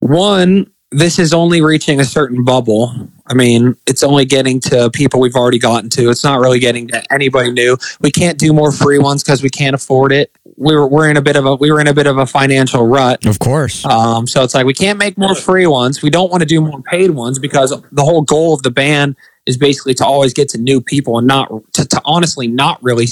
One, 0.00 0.72
this 0.90 1.18
is 1.18 1.32
only 1.32 1.62
reaching 1.62 2.00
a 2.00 2.04
certain 2.04 2.44
bubble. 2.44 3.08
I 3.26 3.34
mean, 3.34 3.76
it's 3.86 4.02
only 4.02 4.24
getting 4.24 4.60
to 4.60 4.90
people 4.90 5.20
we've 5.20 5.36
already 5.36 5.58
gotten 5.58 5.88
to. 5.90 6.10
It's 6.10 6.24
not 6.24 6.40
really 6.40 6.58
getting 6.58 6.88
to 6.88 7.12
anybody 7.12 7.50
new. 7.50 7.78
We 8.00 8.10
can't 8.10 8.38
do 8.38 8.52
more 8.52 8.72
free 8.72 8.98
ones 8.98 9.22
because 9.22 9.42
we 9.42 9.48
can't 9.48 9.74
afford 9.74 10.12
it. 10.12 10.30
We 10.56 10.74
were 10.74 10.86
we're 10.86 11.08
in 11.08 11.16
a 11.16 11.22
bit 11.22 11.36
of 11.36 11.46
a 11.46 11.54
we 11.54 11.70
were 11.70 11.80
in 11.80 11.86
a 11.86 11.94
bit 11.94 12.06
of 12.06 12.18
a 12.18 12.26
financial 12.26 12.86
rut. 12.86 13.24
Of 13.24 13.38
course. 13.38 13.84
Um, 13.86 14.26
so 14.26 14.42
it's 14.42 14.54
like 14.54 14.66
we 14.66 14.74
can't 14.74 14.98
make 14.98 15.16
more 15.16 15.34
free 15.34 15.66
ones. 15.66 16.02
We 16.02 16.10
don't 16.10 16.30
want 16.30 16.42
to 16.42 16.46
do 16.46 16.60
more 16.60 16.82
paid 16.82 17.12
ones 17.12 17.38
because 17.38 17.70
the 17.70 18.02
whole 18.02 18.22
goal 18.22 18.54
of 18.54 18.62
the 18.62 18.70
band 18.70 19.16
is 19.46 19.56
basically 19.56 19.94
to 19.94 20.06
always 20.06 20.32
get 20.32 20.48
to 20.50 20.58
new 20.58 20.80
people 20.80 21.18
and 21.18 21.26
not 21.26 21.48
to, 21.74 21.86
to 21.86 22.00
honestly 22.04 22.46
not 22.46 22.82
really 22.82 23.06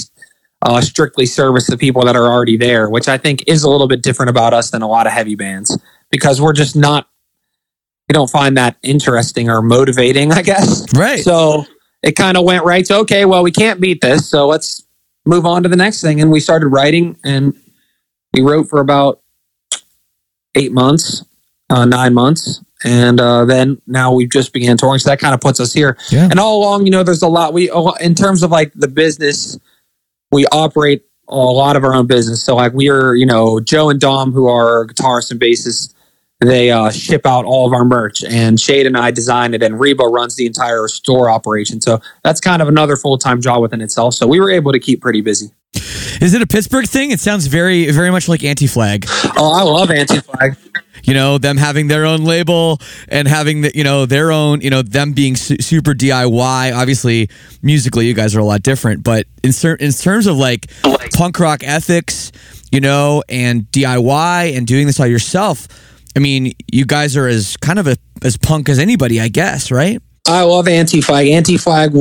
uh, 0.61 0.81
strictly 0.81 1.25
service 1.25 1.67
the 1.67 1.77
people 1.77 2.05
that 2.05 2.15
are 2.15 2.31
already 2.31 2.57
there, 2.57 2.89
which 2.89 3.07
I 3.07 3.17
think 3.17 3.43
is 3.47 3.63
a 3.63 3.69
little 3.69 3.87
bit 3.87 4.01
different 4.01 4.29
about 4.29 4.53
us 4.53 4.69
than 4.69 4.81
a 4.81 4.87
lot 4.87 5.07
of 5.07 5.13
heavy 5.13 5.35
bands 5.35 5.77
because 6.09 6.41
we're 6.41 6.53
just 6.53 6.75
not 6.75 7.07
we 8.07 8.13
don't 8.13 8.29
find 8.29 8.57
that 8.57 8.75
interesting 8.83 9.49
or 9.49 9.61
motivating, 9.61 10.33
I 10.33 10.41
guess. 10.41 10.85
right. 10.93 11.19
So 11.19 11.65
it 12.03 12.13
kind 12.13 12.35
of 12.35 12.43
went 12.43 12.65
right 12.65 12.85
to 12.85 12.95
okay, 12.99 13.25
well, 13.25 13.43
we 13.43 13.51
can't 13.51 13.79
beat 13.79 14.01
this, 14.01 14.29
so 14.29 14.47
let's 14.47 14.85
move 15.25 15.45
on 15.45 15.63
to 15.63 15.69
the 15.69 15.75
next 15.75 16.01
thing. 16.01 16.19
And 16.19 16.31
we 16.31 16.39
started 16.39 16.67
writing, 16.67 17.17
and 17.23 17.53
we 18.33 18.41
wrote 18.41 18.67
for 18.69 18.81
about 18.81 19.21
eight 20.55 20.71
months, 20.71 21.23
uh, 21.69 21.85
nine 21.85 22.13
months, 22.13 22.61
and 22.83 23.19
uh, 23.19 23.45
then 23.45 23.81
now 23.87 24.13
we've 24.13 24.29
just 24.29 24.53
began 24.53 24.77
touring. 24.77 24.99
So 24.99 25.09
that 25.09 25.19
kind 25.19 25.33
of 25.33 25.41
puts 25.41 25.59
us 25.59 25.73
here. 25.73 25.97
Yeah. 26.09 26.27
And 26.29 26.39
all 26.39 26.57
along, 26.61 26.85
you 26.85 26.91
know, 26.91 27.03
there's 27.03 27.21
a 27.21 27.27
lot. 27.27 27.53
We 27.53 27.71
in 27.99 28.15
terms 28.15 28.43
of 28.43 28.51
like 28.51 28.73
the 28.73 28.87
business, 28.87 29.59
we 30.31 30.45
operate 30.47 31.03
a 31.27 31.35
lot 31.35 31.75
of 31.75 31.83
our 31.83 31.93
own 31.93 32.07
business. 32.07 32.43
So 32.43 32.55
like 32.55 32.73
we 32.73 32.89
are, 32.89 33.15
you 33.15 33.25
know, 33.25 33.59
Joe 33.59 33.89
and 33.89 33.99
Dom, 33.99 34.31
who 34.31 34.47
are 34.47 34.85
guitarists 34.87 35.31
and 35.31 35.39
bassists 35.39 35.93
they 36.41 36.71
uh, 36.71 36.89
ship 36.89 37.25
out 37.25 37.45
all 37.45 37.67
of 37.67 37.73
our 37.73 37.85
merch 37.85 38.23
and 38.23 38.59
shade 38.59 38.87
and 38.87 38.97
i 38.97 39.11
design 39.11 39.53
it 39.53 39.61
and 39.61 39.79
reba 39.79 40.03
runs 40.03 40.35
the 40.35 40.45
entire 40.45 40.87
store 40.87 41.29
operation 41.29 41.79
so 41.79 42.01
that's 42.23 42.41
kind 42.41 42.61
of 42.61 42.67
another 42.67 42.97
full-time 42.97 43.39
job 43.41 43.61
within 43.61 43.79
itself 43.79 44.13
so 44.15 44.25
we 44.27 44.39
were 44.39 44.49
able 44.49 44.71
to 44.71 44.79
keep 44.79 45.01
pretty 45.01 45.21
busy 45.21 45.51
Is 46.19 46.33
it 46.33 46.41
a 46.41 46.47
Pittsburgh 46.47 46.87
thing? 46.87 47.11
It 47.11 47.19
sounds 47.19 47.47
very, 47.47 47.89
very 47.91 48.11
much 48.11 48.27
like 48.27 48.43
Anti 48.43 48.67
Flag. 48.67 49.05
oh 49.37 49.53
i 49.53 49.61
love 49.63 49.91
anti-flag 49.91 50.57
You 51.03 51.13
know, 51.13 51.37
them 51.37 51.57
having 51.57 51.87
their 51.87 52.05
own 52.05 52.23
label 52.23 52.79
and 53.07 53.27
having 53.27 53.61
the, 53.61 53.71
you 53.73 53.83
know, 53.83 54.05
their 54.05 54.31
own, 54.31 54.61
you 54.61 54.69
know, 54.69 54.81
them 54.81 55.13
being 55.13 55.35
su- 55.35 55.57
super 55.59 55.93
DIY. 55.93 56.75
Obviously, 56.75 57.29
musically, 57.61 58.07
you 58.07 58.13
guys 58.13 58.35
are 58.35 58.39
a 58.39 58.45
lot 58.45 58.61
different, 58.61 59.03
but 59.03 59.25
in, 59.43 59.51
cer- 59.51 59.75
in 59.75 59.91
terms 59.91 60.27
of 60.27 60.37
like 60.37 60.71
punk 61.13 61.39
rock 61.39 61.63
ethics, 61.63 62.31
you 62.71 62.79
know, 62.79 63.23
and 63.29 63.63
DIY 63.71 64.55
and 64.55 64.67
doing 64.67 64.85
this 64.87 64.99
all 64.99 65.07
yourself, 65.07 65.67
I 66.15 66.19
mean, 66.19 66.53
you 66.71 66.85
guys 66.85 67.17
are 67.17 67.27
as 67.27 67.57
kind 67.57 67.79
of 67.79 67.87
a, 67.87 67.97
as 68.23 68.37
punk 68.37 68.69
as 68.69 68.79
anybody, 68.79 69.19
I 69.19 69.27
guess, 69.27 69.71
right? 69.71 70.01
i 70.27 70.43
love 70.43 70.67
anti-flag 70.67 71.27
anti-flag 71.27 71.95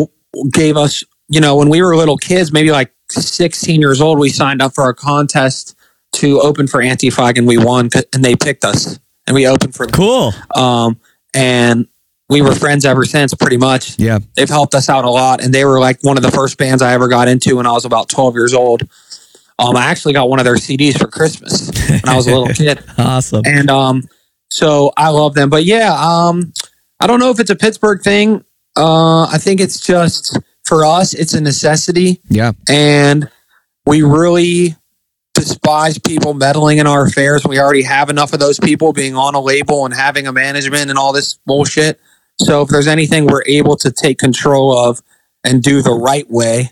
gave 0.53 0.77
us 0.77 1.03
you 1.29 1.41
know 1.41 1.57
when 1.57 1.71
we 1.71 1.81
were 1.81 1.97
little 1.97 2.19
kids 2.19 2.53
maybe 2.53 2.71
like 2.71 2.93
16 3.09 3.81
years 3.81 4.01
old 4.01 4.19
we 4.19 4.29
signed 4.29 4.61
up 4.61 4.75
for 4.75 4.89
a 4.91 4.95
contest 4.95 5.75
to 6.13 6.41
open 6.41 6.67
for 6.67 6.83
anti-flag 6.83 7.39
and 7.39 7.47
we 7.47 7.57
won 7.59 7.89
and 8.13 8.25
they 8.25 8.35
picked 8.37 8.65
us 8.65 8.99
and 9.27 9.35
we 9.35 9.47
opened 9.47 9.75
for 9.75 9.87
them 9.87 9.93
Cool. 9.95 10.33
um, 10.55 10.99
and 11.35 11.87
we 12.29 12.43
were 12.43 12.55
friends 12.55 12.85
ever 12.85 13.05
since 13.05 13.33
pretty 13.35 13.57
much 13.57 13.99
Yeah. 13.99 14.19
they've 14.37 14.49
helped 14.49 14.75
us 14.75 14.89
out 14.89 15.05
a 15.05 15.11
lot 15.11 15.43
and 15.43 15.53
they 15.55 15.65
were 15.65 15.79
like 15.81 15.99
one 16.03 16.17
of 16.17 16.23
the 16.23 16.31
first 16.31 16.59
bands 16.59 16.83
i 16.83 16.93
ever 16.93 17.09
got 17.09 17.29
into 17.29 17.57
when 17.57 17.67
i 17.67 17.73
was 17.73 17.85
about 17.85 18.09
12 18.09 18.35
years 18.35 18.55
old 18.55 18.83
um, 19.59 19.77
i 19.77 19.85
actually 19.87 20.13
got 20.15 20.29
one 20.29 20.39
of 20.41 20.45
their 20.45 20.57
cds 20.57 20.99
for 20.99 21.07
christmas 21.07 21.71
when 21.89 22.01
i 22.09 22.17
was 22.17 22.27
a 22.27 22.31
little 22.37 22.53
kid 22.55 22.83
Awesome. 22.99 23.43
and 23.47 23.71
um, 23.71 24.03
so 24.51 24.93
i 24.97 25.09
love 25.11 25.35
them 25.35 25.49
but 25.49 25.65
yeah 25.65 25.93
um, 25.99 26.53
i 26.99 27.07
don't 27.07 27.21
know 27.21 27.31
if 27.31 27.39
it's 27.41 27.51
a 27.51 27.57
pittsburgh 27.57 28.03
thing 28.03 28.45
uh, 28.77 29.25
i 29.27 29.39
think 29.39 29.61
it's 29.61 29.79
just 29.81 30.37
for 30.65 30.85
us 30.85 31.15
it's 31.15 31.35
a 31.35 31.41
necessity 31.41 32.21
Yeah. 32.29 32.53
and 32.69 33.31
we 33.87 34.03
really 34.03 34.77
despise 35.41 35.99
people 35.99 36.35
meddling 36.35 36.79
in 36.79 36.87
our 36.87 37.05
affairs. 37.07 37.45
We 37.47 37.59
already 37.59 37.83
have 37.83 38.11
enough 38.11 38.33
of 38.33 38.41
those 38.41 38.59
people 38.61 38.93
being 38.93 39.17
on 39.17 39.35
a 39.35 39.41
label 39.41 39.85
and 39.85 39.95
having 39.95 40.27
a 40.27 40.33
management 40.33 40.91
and 40.91 40.99
all 40.99 41.13
this 41.13 41.39
bullshit. 41.47 41.99
So 42.39 42.63
if 42.63 42.69
there's 42.69 42.87
anything 42.87 43.27
we're 43.27 43.43
able 43.47 43.77
to 43.79 43.91
take 43.91 44.19
control 44.19 44.77
of 44.79 45.01
and 45.45 45.63
do 45.63 45.83
the 45.83 45.93
right 45.93 46.29
way, 46.31 46.71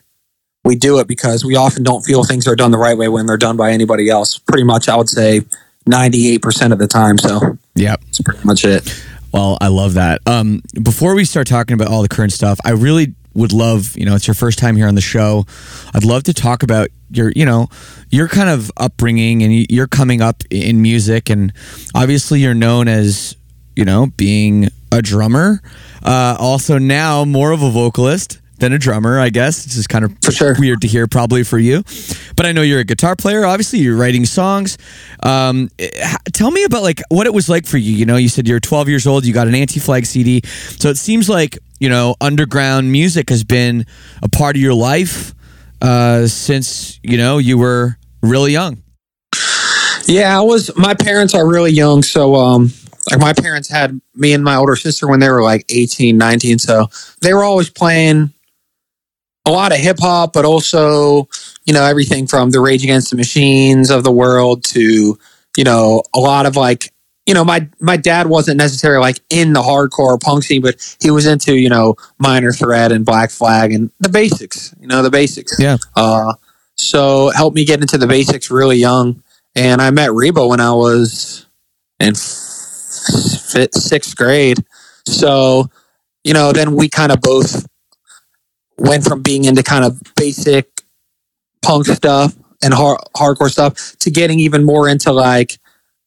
we 0.64 0.76
do 0.76 0.98
it 0.98 1.06
because 1.08 1.44
we 1.44 1.56
often 1.56 1.82
don't 1.82 2.02
feel 2.02 2.24
things 2.24 2.46
are 2.46 2.56
done 2.56 2.70
the 2.70 2.78
right 2.78 2.96
way 2.96 3.08
when 3.08 3.26
they're 3.26 3.36
done 3.36 3.56
by 3.56 3.72
anybody 3.72 4.08
else. 4.10 4.38
Pretty 4.38 4.64
much, 4.64 4.88
I 4.88 4.96
would 4.96 5.08
say 5.08 5.42
98% 5.88 6.72
of 6.72 6.78
the 6.78 6.86
time. 6.86 7.18
So 7.18 7.58
Yeah. 7.74 7.96
that's 8.04 8.20
pretty 8.20 8.40
much 8.44 8.64
it. 8.64 9.02
Well, 9.32 9.58
I 9.60 9.68
love 9.68 9.94
that. 9.94 10.20
Um, 10.26 10.62
before 10.82 11.14
we 11.14 11.24
start 11.24 11.46
talking 11.46 11.74
about 11.74 11.88
all 11.88 12.02
the 12.02 12.08
current 12.08 12.32
stuff, 12.32 12.58
I 12.64 12.70
really 12.70 13.14
would 13.38 13.52
love, 13.52 13.96
you 13.96 14.04
know, 14.04 14.14
it's 14.14 14.26
your 14.26 14.34
first 14.34 14.58
time 14.58 14.76
here 14.76 14.88
on 14.88 14.94
the 14.94 15.00
show. 15.00 15.46
I'd 15.94 16.04
love 16.04 16.24
to 16.24 16.34
talk 16.34 16.62
about 16.62 16.88
your, 17.10 17.32
you 17.34 17.46
know, 17.46 17.68
your 18.10 18.28
kind 18.28 18.48
of 18.50 18.70
upbringing 18.76 19.42
and 19.42 19.70
you're 19.70 19.86
coming 19.86 20.20
up 20.20 20.42
in 20.50 20.82
music, 20.82 21.30
and 21.30 21.52
obviously 21.94 22.40
you're 22.40 22.54
known 22.54 22.88
as, 22.88 23.36
you 23.76 23.84
know, 23.84 24.06
being 24.16 24.68
a 24.92 25.00
drummer. 25.00 25.62
Uh, 26.02 26.36
also 26.38 26.78
now 26.78 27.24
more 27.24 27.52
of 27.52 27.62
a 27.62 27.70
vocalist. 27.70 28.40
than 28.58 28.72
a 28.72 28.78
drummer, 28.78 29.20
I 29.20 29.30
guess. 29.30 29.64
This 29.64 29.76
is 29.76 29.86
kind 29.86 30.04
of 30.04 30.16
sure. 30.32 30.56
weird 30.58 30.80
to 30.80 30.88
hear, 30.88 31.06
probably 31.06 31.44
for 31.44 31.58
you. 31.58 31.84
But 32.36 32.44
I 32.44 32.52
know 32.52 32.62
you're 32.62 32.80
a 32.80 32.84
guitar 32.84 33.14
player. 33.14 33.44
Obviously, 33.44 33.78
you're 33.78 33.96
writing 33.96 34.24
songs. 34.24 34.78
Um, 35.22 35.70
tell 36.32 36.50
me 36.50 36.64
about 36.64 36.82
like 36.82 37.00
what 37.08 37.26
it 37.26 37.32
was 37.32 37.48
like 37.48 37.66
for 37.66 37.78
you. 37.78 37.92
You 37.92 38.04
know, 38.04 38.16
you 38.16 38.28
said 38.28 38.48
you're 38.48 38.60
12 38.60 38.88
years 38.88 39.06
old. 39.06 39.24
You 39.24 39.32
got 39.32 39.46
an 39.46 39.54
Anti-Flag 39.54 40.06
CD, 40.06 40.42
so 40.44 40.88
it 40.88 40.96
seems 40.96 41.28
like 41.28 41.58
you 41.78 41.88
know 41.88 42.16
underground 42.20 42.90
music 42.92 43.30
has 43.30 43.44
been 43.44 43.86
a 44.22 44.28
part 44.28 44.56
of 44.56 44.62
your 44.62 44.74
life 44.74 45.34
uh, 45.80 46.26
since 46.26 46.98
you 47.02 47.16
know 47.16 47.38
you 47.38 47.58
were 47.58 47.96
really 48.22 48.52
young. 48.52 48.82
Yeah, 50.06 50.38
I 50.38 50.42
was. 50.42 50.74
My 50.76 50.94
parents 50.94 51.34
are 51.34 51.46
really 51.46 51.72
young, 51.72 52.02
so 52.02 52.34
um, 52.34 52.72
like 53.10 53.20
my 53.20 53.32
parents 53.32 53.68
had 53.68 54.00
me 54.14 54.32
and 54.32 54.42
my 54.42 54.56
older 54.56 54.76
sister 54.76 55.06
when 55.06 55.20
they 55.20 55.28
were 55.28 55.42
like 55.42 55.64
18, 55.68 56.16
19. 56.16 56.58
So 56.58 56.86
they 57.20 57.34
were 57.34 57.44
always 57.44 57.70
playing 57.70 58.32
a 59.44 59.50
lot 59.50 59.72
of 59.72 59.78
hip 59.78 59.98
hop, 60.00 60.32
but 60.32 60.44
also 60.44 61.28
you 61.64 61.72
know 61.74 61.84
everything 61.84 62.26
from 62.26 62.50
the 62.50 62.60
Rage 62.60 62.84
Against 62.84 63.10
the 63.10 63.16
Machines 63.16 63.90
of 63.90 64.04
the 64.04 64.12
world 64.12 64.64
to 64.64 65.18
you 65.56 65.64
know 65.64 66.02
a 66.14 66.20
lot 66.20 66.46
of 66.46 66.56
like 66.56 66.92
you 67.28 67.34
know 67.34 67.44
my 67.44 67.68
my 67.78 67.98
dad 67.98 68.26
wasn't 68.26 68.56
necessarily 68.56 69.02
like 69.02 69.20
in 69.28 69.52
the 69.52 69.60
hardcore 69.60 70.18
punk 70.18 70.44
scene, 70.44 70.62
but 70.62 70.96
he 70.98 71.10
was 71.10 71.26
into 71.26 71.54
you 71.54 71.68
know 71.68 71.94
Minor 72.18 72.52
Threat 72.52 72.90
and 72.90 73.04
Black 73.04 73.30
Flag 73.30 73.70
and 73.70 73.90
the 74.00 74.08
basics. 74.08 74.74
You 74.80 74.86
know 74.86 75.02
the 75.02 75.10
basics. 75.10 75.54
Yeah. 75.60 75.76
Uh, 75.94 76.32
so 76.76 77.28
helped 77.30 77.54
me 77.54 77.66
get 77.66 77.82
into 77.82 77.98
the 77.98 78.06
basics 78.06 78.50
really 78.50 78.78
young. 78.78 79.22
And 79.54 79.82
I 79.82 79.90
met 79.90 80.12
Reba 80.12 80.46
when 80.46 80.60
I 80.60 80.72
was 80.72 81.46
in 82.00 82.14
fifth, 82.14 83.74
sixth 83.74 84.16
grade. 84.16 84.58
So, 85.06 85.68
you 86.24 86.32
know, 86.32 86.52
then 86.52 86.76
we 86.76 86.88
kind 86.88 87.12
of 87.12 87.20
both 87.20 87.66
went 88.78 89.04
from 89.04 89.20
being 89.20 89.44
into 89.44 89.62
kind 89.62 89.84
of 89.84 90.00
basic 90.16 90.82
punk 91.60 91.86
stuff 91.86 92.34
and 92.62 92.72
har- 92.72 93.00
hardcore 93.14 93.50
stuff 93.50 93.98
to 93.98 94.10
getting 94.10 94.38
even 94.38 94.64
more 94.64 94.88
into 94.88 95.12
like 95.12 95.58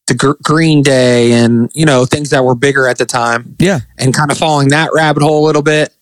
the 0.08 0.14
Gr- 0.16 0.32
Green 0.44 0.82
Day 0.82 1.32
and, 1.34 1.70
you 1.74 1.86
know, 1.86 2.06
things 2.06 2.30
that 2.32 2.44
were 2.44 2.56
bigger 2.56 2.88
at 2.88 2.98
the 2.98 3.06
time 3.06 3.56
Yeah. 3.60 3.80
and 3.98 4.14
kind 4.14 4.32
of 4.32 4.38
following 4.38 4.70
that 4.70 4.90
rabbit 4.94 5.24
hole 5.24 5.44
a 5.44 5.46
little 5.46 5.62
bit. 5.62 5.94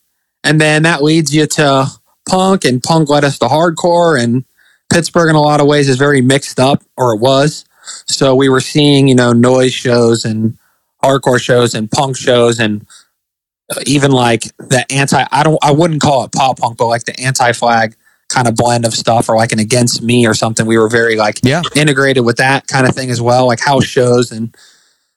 And 0.42 0.60
then 0.60 0.82
that 0.84 1.02
leads 1.02 1.34
you 1.34 1.46
to 1.46 1.86
punk, 2.28 2.64
and 2.64 2.82
punk 2.82 3.08
led 3.10 3.24
us 3.24 3.38
to 3.40 3.46
hardcore. 3.46 4.20
And 4.22 4.44
Pittsburgh, 4.90 5.28
in 5.30 5.36
a 5.36 5.40
lot 5.40 5.60
of 5.60 5.66
ways, 5.66 5.88
is 5.88 5.96
very 5.96 6.20
mixed 6.22 6.58
up, 6.58 6.82
or 6.96 7.14
it 7.14 7.20
was. 7.20 7.64
So 8.06 8.34
we 8.34 8.48
were 8.48 8.60
seeing, 8.60 9.06
you 9.08 9.14
know, 9.14 9.32
noise 9.32 9.74
shows 9.74 10.24
and 10.24 10.56
hardcore 11.04 11.40
shows 11.40 11.74
and 11.74 11.90
punk 11.90 12.16
shows 12.16 12.58
and 12.58 12.86
uh, 13.74 13.80
even 13.86 14.10
like 14.12 14.42
the 14.58 14.84
anti, 14.90 15.24
I 15.30 15.42
don't, 15.42 15.58
I 15.62 15.72
wouldn't 15.72 16.00
call 16.02 16.24
it 16.24 16.32
pop 16.32 16.58
punk, 16.58 16.76
but 16.78 16.86
like 16.86 17.04
the 17.04 17.18
anti 17.20 17.52
flag 17.52 17.96
kind 18.30 18.46
of 18.48 18.54
blend 18.56 18.86
of 18.86 18.94
stuff 18.94 19.28
or 19.28 19.36
like 19.36 19.52
an 19.52 19.58
against 19.58 20.02
me 20.02 20.26
or 20.26 20.34
something. 20.34 20.64
We 20.66 20.78
were 20.78 20.88
very 20.88 21.16
like 21.16 21.40
Yeah. 21.42 21.62
integrated 21.76 22.24
with 22.24 22.36
that 22.38 22.66
kind 22.68 22.86
of 22.86 22.94
thing 22.94 23.10
as 23.10 23.20
well, 23.20 23.46
like 23.46 23.60
house 23.60 23.84
shows. 23.84 24.30
And 24.32 24.56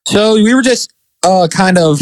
so 0.07 0.33
we 0.33 0.53
were 0.53 0.61
just 0.63 0.91
uh, 1.23 1.47
kind 1.51 1.77
of 1.77 1.99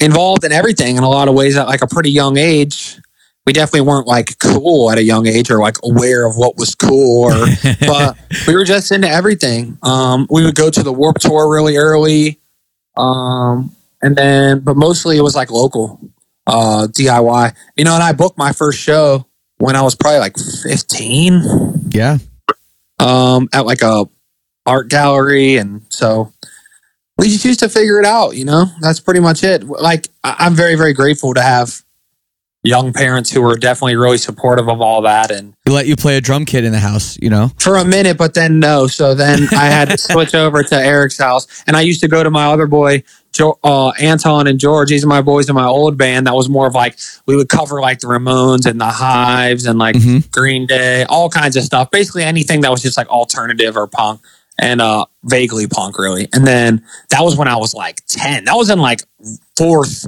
involved 0.00 0.44
in 0.44 0.52
everything 0.52 0.96
in 0.96 1.02
a 1.02 1.08
lot 1.08 1.28
of 1.28 1.34
ways 1.34 1.56
at 1.56 1.66
like 1.66 1.82
a 1.82 1.86
pretty 1.86 2.10
young 2.10 2.36
age. 2.36 2.98
We 3.46 3.52
definitely 3.52 3.82
weren't 3.82 4.06
like 4.06 4.38
cool 4.38 4.90
at 4.90 4.96
a 4.98 5.02
young 5.02 5.26
age 5.26 5.50
or 5.50 5.58
like 5.60 5.76
aware 5.84 6.26
of 6.26 6.36
what 6.36 6.56
was 6.56 6.74
cool 6.74 7.24
or 7.24 7.46
but 7.80 8.16
we 8.46 8.54
were 8.54 8.64
just 8.64 8.90
into 8.90 9.08
everything. 9.08 9.78
Um, 9.82 10.26
we 10.30 10.44
would 10.44 10.54
go 10.54 10.70
to 10.70 10.82
the 10.82 10.92
Warped 10.92 11.20
Tour 11.22 11.50
really 11.50 11.76
early. 11.76 12.40
Um, 12.96 13.74
and 14.02 14.16
then 14.16 14.60
but 14.60 14.76
mostly 14.76 15.16
it 15.18 15.22
was 15.22 15.34
like 15.34 15.50
local 15.50 16.00
uh 16.46 16.86
DIY. 16.90 17.54
You 17.76 17.84
know, 17.84 17.94
and 17.94 18.02
I 18.02 18.12
booked 18.12 18.38
my 18.38 18.52
first 18.52 18.78
show 18.78 19.26
when 19.64 19.76
I 19.76 19.82
was 19.82 19.94
probably 19.94 20.18
like 20.18 20.36
15 20.36 21.88
Yeah. 21.90 22.18
um, 22.98 23.48
at 23.52 23.64
like 23.64 23.80
a 23.80 24.04
art 24.66 24.88
gallery, 24.90 25.56
and 25.56 25.82
so 25.88 26.32
we 27.16 27.28
just 27.28 27.44
used 27.44 27.60
to 27.60 27.68
figure 27.68 27.98
it 27.98 28.04
out. 28.04 28.36
You 28.36 28.44
know, 28.44 28.66
that's 28.80 29.00
pretty 29.00 29.20
much 29.20 29.42
it. 29.42 29.64
Like 29.64 30.08
I'm 30.22 30.54
very 30.54 30.74
very 30.74 30.92
grateful 30.92 31.32
to 31.34 31.42
have 31.42 31.80
young 32.64 32.92
parents 32.94 33.30
who 33.30 33.42
were 33.42 33.56
definitely 33.56 33.94
really 33.94 34.16
supportive 34.16 34.68
of 34.68 34.80
all 34.80 35.02
that 35.02 35.30
and 35.30 35.54
Let 35.66 35.86
you 35.86 35.96
play 35.96 36.16
a 36.16 36.20
drum 36.20 36.44
kit 36.46 36.64
in 36.64 36.72
the 36.72 36.78
house. 36.80 37.18
You 37.20 37.28
know. 37.30 37.50
for 37.58 37.76
a 37.76 37.84
minute 37.84 38.16
but 38.18 38.34
then 38.34 38.58
no 38.58 38.86
so 38.86 39.14
then 39.14 39.46
i 39.52 39.66
had 39.66 39.90
to 39.90 39.98
switch 39.98 40.34
over 40.34 40.62
to 40.62 40.74
eric's 40.74 41.18
house 41.18 41.46
and 41.66 41.76
i 41.76 41.82
used 41.82 42.00
to 42.00 42.08
go 42.08 42.22
to 42.24 42.30
my 42.30 42.46
other 42.46 42.66
boy 42.66 43.02
jo- 43.32 43.58
uh, 43.62 43.90
anton 44.00 44.46
and 44.46 44.58
george 44.58 44.88
these 44.88 45.04
are 45.04 45.08
my 45.08 45.20
boys 45.22 45.48
in 45.48 45.54
my 45.54 45.66
old 45.66 45.96
band 45.98 46.26
that 46.26 46.34
was 46.34 46.48
more 46.48 46.66
of 46.66 46.74
like 46.74 46.98
we 47.26 47.36
would 47.36 47.48
cover 47.48 47.80
like 47.80 48.00
the 48.00 48.06
ramones 48.06 48.64
and 48.66 48.80
the 48.80 48.86
hives 48.86 49.66
and 49.66 49.78
like 49.78 49.94
Mhm. 49.96 50.30
green 50.30 50.66
day 50.66 51.04
all 51.04 51.28
kinds 51.28 51.56
of 51.56 51.62
stuff 51.64 51.90
basically 51.90 52.22
anything 52.22 52.62
that 52.62 52.70
was 52.70 52.82
just 52.82 52.96
like 52.96 53.08
alternative 53.08 53.76
or 53.76 53.86
punk 53.86 54.20
and 54.58 54.80
uh 54.80 55.04
vaguely 55.24 55.66
punk 55.66 55.98
really 55.98 56.28
and 56.32 56.46
then 56.46 56.82
that 57.10 57.20
was 57.22 57.36
when 57.36 57.48
i 57.48 57.56
was 57.56 57.74
like 57.74 58.00
10 58.08 58.44
that 58.46 58.54
was 58.56 58.70
in 58.70 58.78
like 58.78 59.02
fourth 59.56 60.06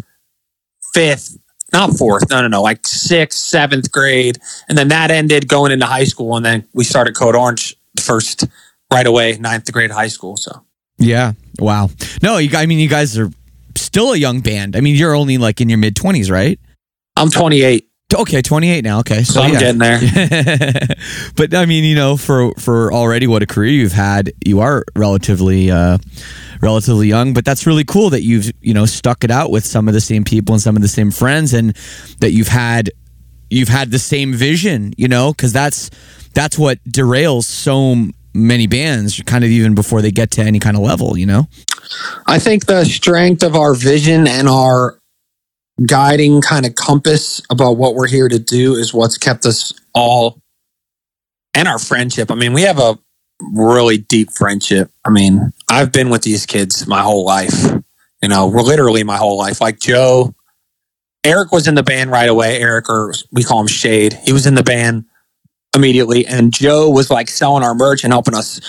fifth 0.95 1.37
not 1.77 1.91
fourth 1.97 2.31
no 2.31 2.41
no 2.41 2.49
no 2.49 2.63
like 2.63 2.87
sixth 2.87 3.39
seventh 3.39 3.91
grade 3.93 4.39
and 4.69 4.77
then 4.79 4.89
that 4.89 5.11
ended 5.11 5.47
going 5.49 5.71
into 5.73 5.87
high 5.87 6.05
school 6.13 6.37
and 6.37 6.45
then 6.45 6.67
we 6.73 6.85
started 6.85 7.15
code 7.15 7.37
orange 7.37 7.77
first 8.01 8.47
right 8.93 9.07
away 9.07 9.37
ninth 9.39 9.71
grade 9.73 9.91
high 9.91 10.09
school 10.09 10.37
so 10.37 10.53
Yeah. 10.99 11.33
Wow. 11.59 11.91
No, 12.23 12.39
you. 12.39 12.57
I 12.57 12.67
mean, 12.67 12.79
you 12.79 12.89
guys 12.89 13.19
are 13.19 13.31
still 13.75 14.13
a 14.13 14.17
young 14.17 14.41
band. 14.41 14.77
I 14.77 14.81
mean, 14.81 14.97
you're 14.97 15.15
only 15.15 15.39
like 15.39 15.61
in 15.61 15.69
your 15.69 15.79
mid 15.79 15.95
twenties, 15.97 16.31
right? 16.31 16.59
i'm 17.19 17.31
28 17.31 17.89
Okay, 18.15 18.41
28 18.41 18.85
now. 18.85 19.01
Okay, 19.01 19.25
so, 19.25 19.43
i'm 19.43 19.53
yeah. 19.53 19.59
getting 19.59 19.79
there 19.79 19.99
but 21.37 21.53
I 21.53 21.67
mean, 21.67 21.83
you 21.83 21.97
know, 21.97 22.17
for 22.17 22.53
for 22.55 22.93
already 22.93 23.27
what 23.27 23.43
a 23.43 23.47
career 23.47 23.73
you've 23.73 23.93
had, 23.93 24.33
you 24.45 24.61
are 24.61 24.85
relatively 24.95 25.73
uh, 25.73 25.99
relatively 26.63 27.09
young. 27.09 27.35
But 27.35 27.45
that's 27.45 27.67
really 27.67 27.83
cool 27.83 28.11
that 28.11 28.23
you've 28.23 28.53
you 28.61 28.75
know 28.75 28.87
stuck 28.87 29.25
it 29.25 29.31
out 29.33 29.51
with 29.51 29.67
some 29.67 29.89
of 29.89 29.95
the 29.95 30.01
same 30.01 30.23
people 30.23 30.55
and 30.55 30.63
some 30.63 30.77
of 30.77 30.83
the 30.83 30.89
same 30.89 31.11
friends, 31.11 31.53
and 31.53 31.77
that 32.21 32.31
you've 32.31 32.49
had 32.49 32.91
you've 33.51 33.69
had 33.69 33.91
the 33.91 33.99
same 33.99 34.33
vision. 34.33 34.95
You 34.97 35.09
know, 35.09 35.33
because 35.33 35.53
that's 35.53 35.91
that's 36.33 36.57
what 36.57 36.79
derails 36.85 37.45
so 37.45 37.97
many 38.33 38.69
bands, 38.69 39.21
kind 39.27 39.43
of 39.43 39.51
even 39.51 39.75
before 39.75 40.01
they 40.01 40.13
get 40.13 40.31
to 40.33 40.43
any 40.43 40.61
kind 40.61 40.77
of 40.77 40.83
level. 40.85 41.19
You 41.19 41.27
know. 41.27 41.49
I 42.27 42.39
think 42.39 42.67
the 42.67 42.85
strength 42.85 43.43
of 43.43 43.57
our 43.57 43.75
vision 43.75 44.29
and 44.29 44.49
our 44.49 45.01
guiding 45.85 46.41
kind 46.41 46.65
of 46.65 46.75
compass 46.75 47.43
about 47.51 47.77
what 47.77 47.95
we're 47.95 48.09
here 48.09 48.29
to 48.29 48.39
do 48.39 48.75
is 48.75 48.95
what's 48.95 49.19
kept 49.19 49.45
us 49.45 49.73
all 49.95 50.41
and 51.55 51.69
our 51.69 51.79
friendship. 51.79 52.31
I 52.31 52.35
mean, 52.35 52.53
we 52.53 52.63
have 52.63 52.79
a 52.79 52.99
really 53.53 53.99
deep 53.99 54.31
friendship. 54.31 54.91
I 55.05 55.11
mean, 55.11 55.53
I've 55.71 55.93
been 55.93 56.09
with 56.09 56.23
these 56.23 56.47
kids 56.47 56.87
my 56.87 57.03
whole 57.03 57.25
life, 57.25 57.75
you 58.23 58.29
know, 58.29 58.47
we're 58.47 58.63
literally 58.63 59.05
my 59.05 59.17
whole 59.17 59.39
life. 59.39 59.61
Like 59.61 59.79
Joe, 59.79 60.35
Eric 61.25 61.53
was 61.53 61.69
in 61.69 61.75
the 61.75 61.83
band 61.83 62.11
right 62.11 62.29
away. 62.29 62.61
Eric, 62.61 62.89
or 62.89 63.13
we 63.33 63.43
call 63.43 63.61
him 63.61 63.67
Shade, 63.67 64.15
he 64.25 64.33
was 64.33 64.47
in 64.47 64.55
the 64.55 64.63
band 64.63 65.05
immediately. 65.75 66.27
And 66.27 66.53
Joe 66.53 66.89
was 66.89 67.11
like 67.11 67.29
selling 67.29 67.63
our 67.63 67.75
merch 67.75 68.05
and 68.05 68.13
helping 68.13 68.35
us. 68.35 68.61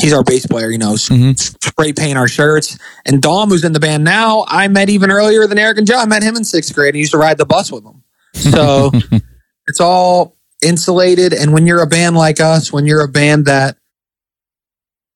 He's 0.00 0.12
our 0.12 0.22
bass 0.24 0.46
player, 0.46 0.70
you 0.70 0.78
know, 0.78 0.94
Mhm. 0.94 1.38
spray 1.62 1.92
paint 1.92 2.16
our 2.16 2.28
shirts. 2.28 2.78
And 3.06 3.20
Dom, 3.20 3.50
who's 3.50 3.64
in 3.64 3.72
the 3.72 3.80
band 3.80 4.02
now, 4.04 4.44
I 4.48 4.66
met 4.68 4.88
even 4.88 5.10
earlier 5.10 5.46
than 5.46 5.58
Eric 5.58 5.78
and 5.78 5.86
Joe. 5.86 5.98
I 5.98 6.06
met 6.06 6.22
him 6.22 6.36
in 6.36 6.44
sixth 6.44 6.74
grade. 6.74 6.94
and 6.94 7.00
used 7.00 7.12
to 7.12 7.18
ride 7.18 7.38
the 7.38 7.44
bus 7.46 7.70
with 7.70 7.84
them. 7.84 8.02
So 8.34 8.90
it's 9.68 9.80
all 9.80 10.36
insulated. 10.64 11.32
And 11.32 11.52
when 11.52 11.66
you're 11.66 11.82
a 11.82 11.86
band 11.86 12.16
like 12.16 12.40
us, 12.40 12.72
when 12.72 12.86
you're 12.86 13.02
a 13.04 13.08
band 13.08 13.44
that 13.46 13.76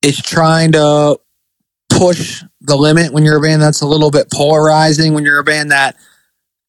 is 0.02 0.18
trying 0.18 0.72
to 0.72 1.18
push 1.90 2.42
the 2.60 2.76
limit, 2.76 3.12
when 3.12 3.24
you're 3.24 3.36
a 3.36 3.40
band 3.40 3.62
that's 3.62 3.80
a 3.80 3.86
little 3.86 4.10
bit 4.10 4.30
polarizing, 4.30 5.14
when 5.14 5.24
you're 5.24 5.38
a 5.38 5.44
band 5.44 5.70
that 5.70 5.96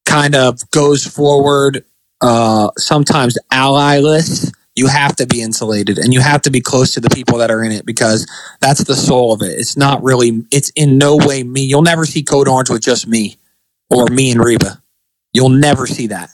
kind 0.06 0.34
of 0.34 0.58
goes 0.70 1.04
forward, 1.04 1.84
uh, 2.22 2.68
sometimes 2.78 3.36
allyless, 3.52 4.50
you 4.76 4.86
have 4.86 5.16
to 5.16 5.26
be 5.26 5.40
insulated 5.40 5.98
and 5.98 6.12
you 6.12 6.20
have 6.20 6.42
to 6.42 6.50
be 6.50 6.60
close 6.60 6.92
to 6.92 7.00
the 7.00 7.08
people 7.08 7.38
that 7.38 7.50
are 7.50 7.64
in 7.64 7.72
it 7.72 7.86
because 7.86 8.30
that's 8.60 8.84
the 8.84 8.94
soul 8.94 9.32
of 9.32 9.40
it. 9.40 9.58
It's 9.58 9.76
not 9.76 10.02
really, 10.02 10.44
it's 10.52 10.70
in 10.76 10.98
no 10.98 11.16
way 11.16 11.42
me. 11.42 11.62
You'll 11.62 11.82
never 11.82 12.04
see 12.04 12.22
Code 12.22 12.46
Orange 12.46 12.68
with 12.68 12.82
just 12.82 13.08
me 13.08 13.38
or 13.88 14.06
me 14.08 14.30
and 14.30 14.44
Reba. 14.44 14.82
You'll 15.32 15.48
never 15.48 15.86
see 15.86 16.08
that 16.08 16.28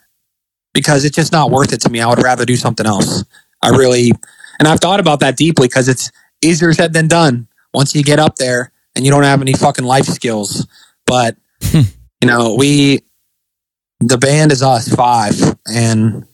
because 0.74 1.04
it's 1.04 1.14
just 1.14 1.30
not 1.30 1.52
worth 1.52 1.72
it 1.72 1.80
to 1.82 1.90
me. 1.90 2.00
I 2.00 2.08
would 2.08 2.22
rather 2.22 2.44
do 2.44 2.56
something 2.56 2.84
else. 2.84 3.24
I 3.62 3.68
really, 3.68 4.10
and 4.58 4.66
I've 4.66 4.80
thought 4.80 4.98
about 4.98 5.20
that 5.20 5.36
deeply 5.36 5.68
because 5.68 5.88
it's 5.88 6.10
easier 6.42 6.72
said 6.72 6.92
than 6.92 7.06
done 7.06 7.46
once 7.72 7.94
you 7.94 8.02
get 8.02 8.18
up 8.18 8.36
there 8.36 8.72
and 8.96 9.04
you 9.04 9.12
don't 9.12 9.22
have 9.22 9.40
any 9.40 9.52
fucking 9.52 9.84
life 9.84 10.06
skills. 10.06 10.66
But, 11.06 11.36
you 11.72 11.84
know, 12.24 12.56
we, 12.56 13.02
the 14.00 14.18
band 14.18 14.50
is 14.50 14.64
us 14.64 14.92
five 14.92 15.36
and 15.66 16.26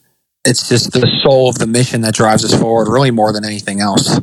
it's 0.48 0.68
just 0.68 0.92
the 0.92 1.06
soul 1.22 1.48
of 1.48 1.58
the 1.58 1.66
mission 1.66 2.00
that 2.00 2.14
drives 2.14 2.44
us 2.44 2.58
forward 2.58 2.90
really 2.90 3.10
more 3.10 3.32
than 3.32 3.44
anything 3.44 3.80
else. 3.80 4.18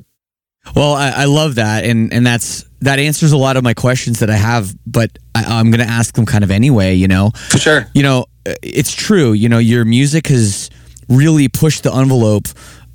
Well, 0.76 0.94
I, 0.94 1.10
I 1.10 1.26
love 1.26 1.56
that, 1.56 1.86
and 1.86 2.12
and 2.12 2.26
that's 2.26 2.66
that 2.82 2.98
answers 3.00 3.32
a 3.32 3.38
lot 3.38 3.56
of 3.56 3.64
my 3.64 3.74
questions 3.74 4.20
that 4.20 4.30
I 4.30 4.36
have. 4.36 4.76
But 4.86 5.18
I, 5.36 5.44
I'm 5.44 5.70
going 5.70 5.86
to 5.86 5.92
ask 5.92 6.16
them 6.16 6.26
kind 6.26 6.44
of 6.44 6.50
anyway. 6.52 6.96
You 6.96 7.08
know, 7.08 7.30
For 7.50 7.60
sure. 7.60 7.88
you 7.94 8.02
know, 8.02 8.26
it's 8.64 8.94
true. 8.94 9.34
You 9.34 9.48
know, 9.48 9.60
your 9.60 9.86
music 9.86 10.28
has 10.28 10.70
really 11.08 11.48
pushed 11.48 11.84
the 11.84 11.94
envelope 11.94 12.48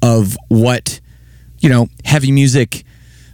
of 0.02 0.36
what, 0.48 1.00
you 1.60 1.68
know, 1.68 1.88
heavy 2.04 2.32
music 2.32 2.84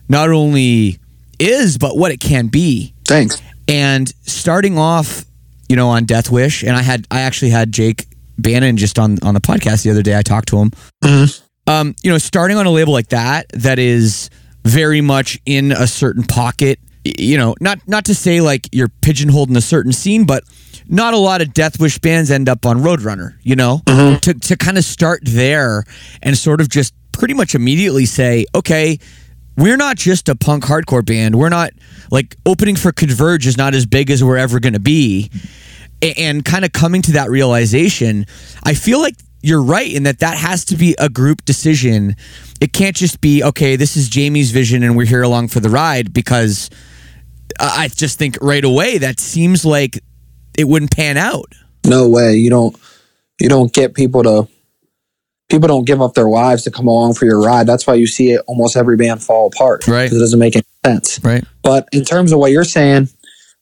not 0.09 0.29
only 0.31 0.99
is, 1.39 1.79
but 1.79 1.97
what 1.97 2.13
it 2.13 2.21
can 2.21 2.49
be. 2.49 2.93
Thanks. 3.07 3.41
And 3.69 4.13
starting 4.23 4.79
off, 4.79 5.25
you 5.69 5.77
know, 5.77 5.89
on 5.89 6.05
Death 6.05 6.31
Wish, 6.31 6.63
and 6.63 6.77
I 6.77 6.83
had, 6.83 7.07
I 7.11 7.23
actually 7.23 7.51
had 7.51 7.73
Jake 7.73 8.07
Bannon 8.39 8.77
just 8.77 8.99
on 8.99 9.19
on 9.23 9.35
the 9.35 9.41
podcast 9.41 9.83
the 9.85 9.91
other 9.91 10.03
day. 10.03 10.17
I 10.17 10.23
talked 10.23 10.49
to 10.49 10.59
him. 10.59 10.71
Um, 11.69 11.95
you 12.03 12.11
know, 12.11 12.19
starting 12.19 12.57
on 12.57 12.67
a 12.67 12.71
label 12.71 12.93
like 12.93 13.09
that, 13.09 13.47
that 13.55 13.79
is 13.79 14.31
very 14.65 15.01
much 15.01 15.39
in 15.47 15.73
a 15.73 15.87
certain 15.87 16.23
pocket. 16.23 16.79
You 17.05 17.37
know, 17.39 17.55
not 17.61 17.79
not 17.89 18.05
to 18.07 18.15
say 18.15 18.41
like 18.41 18.69
you're 18.73 18.89
pigeonholed 19.01 19.51
in 19.51 19.57
a 19.57 19.61
certain 19.61 19.93
scene, 19.93 20.25
but 20.27 20.45
not 20.89 21.15
a 21.15 21.17
lot 21.19 21.41
of 21.41 21.53
Death 21.55 21.81
Wish 21.81 21.99
bands 21.99 22.31
end 22.31 22.49
up 22.49 22.67
on 22.67 22.79
Roadrunner. 22.81 23.35
You 23.43 23.57
know, 23.57 23.83
to 24.23 24.35
to 24.35 24.57
kind 24.57 24.79
of 24.79 24.85
start 24.85 25.21
there 25.25 25.85
and 26.23 26.37
sort 26.37 26.61
of 26.61 26.69
just 26.69 26.95
pretty 27.13 27.35
much 27.35 27.55
immediately 27.55 28.05
say, 28.07 28.45
okay, 28.55 28.99
we're 29.57 29.77
not 29.77 29.97
just 29.97 30.29
a 30.29 30.37
punk 30.37 30.65
hardcore 30.65 31.05
band. 31.05 31.35
We're 31.37 31.49
not 31.49 31.71
like 32.11 32.37
opening 32.45 32.77
for 32.77 32.93
Converge 32.93 33.47
is 33.47 33.57
not 33.57 33.75
as 33.75 33.87
big 33.87 34.11
as 34.11 34.23
we're 34.23 34.37
ever 34.37 34.61
going 34.61 34.75
to 34.75 34.81
be. 34.81 35.31
And 36.03 36.45
kind 36.45 36.65
of 36.65 36.73
coming 36.73 37.03
to 37.03 37.13
that 37.13 37.31
realization, 37.31 38.27
I 38.65 38.75
feel 38.75 39.01
like 39.01 39.15
you're 39.43 39.63
right 39.63 39.91
in 39.91 40.03
that 40.03 40.19
that 40.19 40.37
has 40.37 40.65
to 40.67 40.77
be 40.77 40.95
a 40.99 41.09
group 41.09 41.45
decision. 41.45 42.17
It 42.61 42.73
can't 42.73 42.97
just 42.97 43.21
be, 43.21 43.43
okay, 43.43 43.77
this 43.77 43.97
is 43.97 44.09
Jamie's 44.09 44.51
vision 44.51 44.83
and 44.83 44.97
we're 44.97 45.07
here 45.07 45.23
along 45.23 45.49
for 45.49 45.61
the 45.61 45.71
ride 45.71 46.13
because 46.13 46.69
I 47.59 47.85
I 47.85 47.89
just 47.89 48.19
think 48.19 48.39
right 48.41 48.65
away 48.65 48.99
that 48.99 49.21
seems 49.21 49.65
like 49.65 50.01
it 50.59 50.69
wouldn't 50.69 50.91
pan 50.91 51.17
out. 51.17 51.53
No 51.85 52.09
way. 52.09 52.35
You 52.35 52.51
don't. 52.51 52.77
You 53.41 53.49
don't 53.49 53.73
get 53.73 53.95
people 53.95 54.23
to. 54.23 54.49
People 55.49 55.69
don't 55.69 55.85
give 55.85 56.03
up 56.03 56.15
their 56.15 56.29
lives 56.29 56.65
to 56.65 56.73
come 56.73 56.89
along 56.89 57.15
for 57.15 57.25
your 57.25 57.41
ride. 57.41 57.69
That's 57.69 57.87
why 57.87 57.95
you 57.95 58.09
see 58.09 58.33
it 58.33 58.43
almost 58.49 58.77
every 58.77 58.97
band 58.97 59.23
fall 59.23 59.47
apart. 59.47 59.87
Right. 59.87 60.13
It 60.13 60.19
doesn't 60.19 60.41
make 60.41 60.57
any 60.57 60.65
sense. 60.85 61.21
Right. 61.23 61.45
But 61.63 61.89
in 61.93 62.05
terms 62.05 62.33
of 62.33 62.41
what 62.41 62.51
you're 62.51 62.65
saying, 62.65 63.09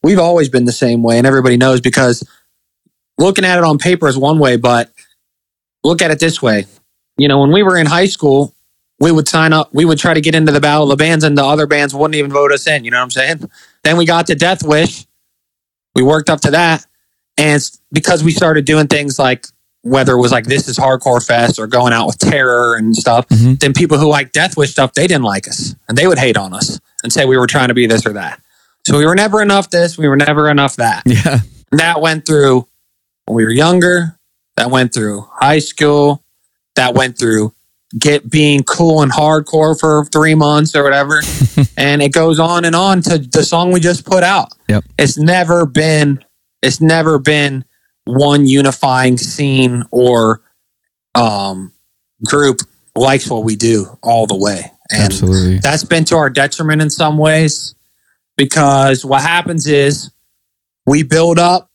we've 0.04 0.18
always 0.20 0.48
been 0.48 0.66
the 0.66 0.72
same 0.72 1.02
way, 1.02 1.18
and 1.18 1.26
everybody 1.26 1.56
knows 1.56 1.80
because 1.80 2.22
looking 3.18 3.44
at 3.44 3.58
it 3.58 3.64
on 3.64 3.78
paper 3.78 4.06
is 4.06 4.16
one 4.16 4.38
way, 4.38 4.56
but 4.56 4.90
look 5.82 6.02
at 6.02 6.10
it 6.10 6.20
this 6.20 6.40
way. 6.40 6.66
You 7.16 7.26
know, 7.28 7.40
when 7.40 7.52
we 7.52 7.62
were 7.62 7.76
in 7.76 7.86
high 7.86 8.06
school, 8.06 8.54
we 9.00 9.10
would 9.10 9.26
sign 9.28 9.52
up, 9.52 9.70
we 9.72 9.84
would 9.84 9.98
try 9.98 10.14
to 10.14 10.20
get 10.20 10.34
into 10.34 10.52
the 10.52 10.60
battle 10.60 10.84
of 10.84 10.90
the 10.90 11.02
bands, 11.02 11.24
and 11.24 11.36
the 11.36 11.44
other 11.44 11.66
bands 11.66 11.94
wouldn't 11.94 12.14
even 12.14 12.30
vote 12.30 12.52
us 12.52 12.66
in. 12.66 12.84
You 12.84 12.90
know 12.90 12.98
what 12.98 13.04
I'm 13.04 13.10
saying? 13.10 13.50
Then 13.82 13.96
we 13.96 14.04
got 14.06 14.26
to 14.28 14.34
Death 14.34 14.62
Wish. 14.62 15.06
We 15.94 16.02
worked 16.02 16.30
up 16.30 16.40
to 16.42 16.50
that. 16.52 16.86
And 17.36 17.56
it's 17.56 17.80
because 17.92 18.22
we 18.22 18.30
started 18.30 18.64
doing 18.64 18.86
things 18.86 19.18
like 19.18 19.46
whether 19.82 20.14
it 20.14 20.20
was 20.20 20.32
like 20.32 20.46
this 20.46 20.68
is 20.68 20.78
hardcore 20.78 21.24
fest 21.24 21.58
or 21.58 21.66
going 21.66 21.92
out 21.92 22.06
with 22.06 22.18
terror 22.18 22.74
and 22.76 22.96
stuff, 22.96 23.28
Mhm. 23.28 23.58
then 23.60 23.72
people 23.74 23.98
who 23.98 24.08
like 24.08 24.32
Death 24.32 24.56
Wish 24.56 24.70
stuff, 24.70 24.94
they 24.94 25.06
didn't 25.06 25.24
like 25.24 25.46
us 25.48 25.74
and 25.88 25.98
they 25.98 26.06
would 26.06 26.18
hate 26.18 26.36
on 26.36 26.54
us 26.54 26.78
and 27.02 27.12
say 27.12 27.24
we 27.26 27.36
were 27.36 27.46
trying 27.48 27.68
to 27.68 27.74
be 27.74 27.86
this 27.86 28.06
or 28.06 28.12
that. 28.14 28.40
So 28.86 28.98
we 28.98 29.06
were 29.06 29.14
never 29.14 29.40
enough 29.40 29.70
this, 29.70 29.96
we 29.96 30.08
were 30.08 30.16
never 30.16 30.50
enough 30.50 30.76
that. 30.76 31.02
Yeah. 31.06 31.40
And 31.70 31.80
that 31.80 32.00
went 32.00 32.26
through 32.26 32.68
when 33.26 33.36
we 33.36 33.44
were 33.44 33.50
younger, 33.50 34.18
that 34.56 34.70
went 34.70 34.92
through 34.92 35.26
high 35.32 35.58
school, 35.58 36.22
that 36.76 36.94
went 36.94 37.18
through 37.18 37.54
get 37.98 38.28
being 38.28 38.62
cool 38.64 39.02
and 39.02 39.12
hardcore 39.12 39.78
for 39.78 40.04
three 40.06 40.34
months 40.34 40.74
or 40.74 40.82
whatever. 40.82 41.22
and 41.76 42.02
it 42.02 42.12
goes 42.12 42.38
on 42.38 42.64
and 42.64 42.74
on 42.74 43.02
to 43.02 43.18
the 43.18 43.42
song 43.42 43.72
we 43.72 43.80
just 43.80 44.04
put 44.04 44.22
out. 44.22 44.52
Yep. 44.68 44.84
It's 44.98 45.16
never 45.16 45.66
been 45.66 46.24
it's 46.62 46.80
never 46.80 47.18
been 47.18 47.64
one 48.04 48.46
unifying 48.46 49.16
scene 49.16 49.84
or 49.90 50.42
um 51.14 51.72
group 52.24 52.60
likes 52.96 53.28
what 53.28 53.44
we 53.44 53.56
do 53.56 53.98
all 54.02 54.26
the 54.26 54.36
way. 54.36 54.70
And 54.90 55.04
Absolutely. 55.04 55.58
that's 55.58 55.84
been 55.84 56.04
to 56.06 56.16
our 56.16 56.30
detriment 56.30 56.82
in 56.82 56.90
some 56.90 57.16
ways 57.16 57.74
because 58.36 59.04
what 59.04 59.22
happens 59.22 59.66
is 59.66 60.10
we 60.86 61.02
build 61.02 61.38
up. 61.38 61.70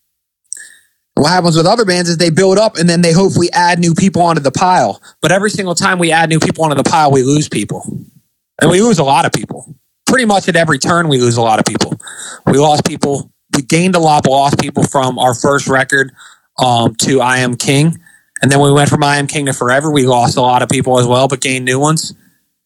What 1.15 1.29
happens 1.29 1.57
with 1.57 1.65
other 1.65 1.83
bands 1.83 2.09
is 2.09 2.17
they 2.17 2.29
build 2.29 2.57
up 2.57 2.77
and 2.77 2.89
then 2.89 3.01
they 3.01 3.11
hopefully 3.11 3.51
add 3.51 3.79
new 3.79 3.93
people 3.93 4.21
onto 4.21 4.41
the 4.41 4.51
pile. 4.51 5.01
But 5.21 5.31
every 5.31 5.49
single 5.49 5.75
time 5.75 5.99
we 5.99 6.11
add 6.11 6.29
new 6.29 6.39
people 6.39 6.63
onto 6.63 6.75
the 6.75 6.89
pile, 6.89 7.11
we 7.11 7.23
lose 7.23 7.49
people. 7.49 7.83
And 8.61 8.71
we 8.71 8.81
lose 8.81 8.99
a 8.99 9.03
lot 9.03 9.25
of 9.25 9.33
people. 9.33 9.75
Pretty 10.05 10.25
much 10.25 10.47
at 10.47 10.55
every 10.55 10.79
turn, 10.79 11.07
we 11.07 11.19
lose 11.19 11.37
a 11.37 11.41
lot 11.41 11.59
of 11.59 11.65
people. 11.65 11.93
We 12.45 12.57
lost 12.57 12.85
people. 12.85 13.31
We 13.55 13.63
gained 13.63 13.95
a 13.95 13.99
lot, 13.99 14.23
but 14.23 14.31
lost 14.31 14.59
people 14.59 14.83
from 14.83 15.19
our 15.19 15.33
first 15.33 15.67
record 15.67 16.11
um, 16.57 16.95
to 17.01 17.21
I 17.21 17.39
Am 17.39 17.55
King. 17.55 17.99
And 18.41 18.49
then 18.49 18.61
we 18.61 18.71
went 18.71 18.89
from 18.89 19.03
I 19.03 19.17
Am 19.17 19.27
King 19.27 19.47
to 19.47 19.53
Forever. 19.53 19.91
We 19.91 20.05
lost 20.05 20.37
a 20.37 20.41
lot 20.41 20.61
of 20.61 20.69
people 20.69 20.99
as 20.99 21.05
well, 21.05 21.27
but 21.27 21.41
gained 21.41 21.65
new 21.65 21.79
ones 21.79 22.13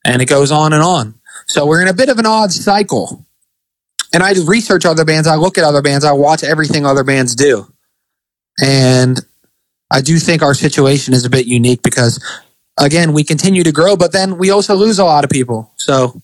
and 0.05 0.21
it 0.21 0.25
goes 0.25 0.51
on 0.51 0.73
and 0.73 0.83
on. 0.83 1.15
So 1.47 1.65
we're 1.65 1.81
in 1.81 1.87
a 1.87 1.93
bit 1.93 2.09
of 2.09 2.19
an 2.19 2.25
odd 2.25 2.51
cycle. 2.51 3.25
And 4.13 4.23
I 4.23 4.33
research 4.45 4.85
other 4.85 5.05
bands, 5.05 5.27
I 5.27 5.35
look 5.35 5.57
at 5.57 5.63
other 5.63 5.81
bands, 5.81 6.05
I 6.05 6.11
watch 6.11 6.43
everything 6.43 6.85
other 6.85 7.03
bands 7.03 7.35
do. 7.35 7.67
And 8.63 9.19
I 9.91 10.01
do 10.01 10.19
think 10.19 10.41
our 10.41 10.53
situation 10.53 11.13
is 11.13 11.25
a 11.25 11.29
bit 11.29 11.47
unique 11.47 11.81
because 11.81 12.23
again, 12.77 13.13
we 13.13 13.23
continue 13.23 13.63
to 13.63 13.71
grow, 13.71 13.95
but 13.95 14.11
then 14.11 14.37
we 14.37 14.51
also 14.51 14.75
lose 14.75 14.99
a 14.99 15.05
lot 15.05 15.23
of 15.23 15.29
people. 15.29 15.71
So 15.77 16.21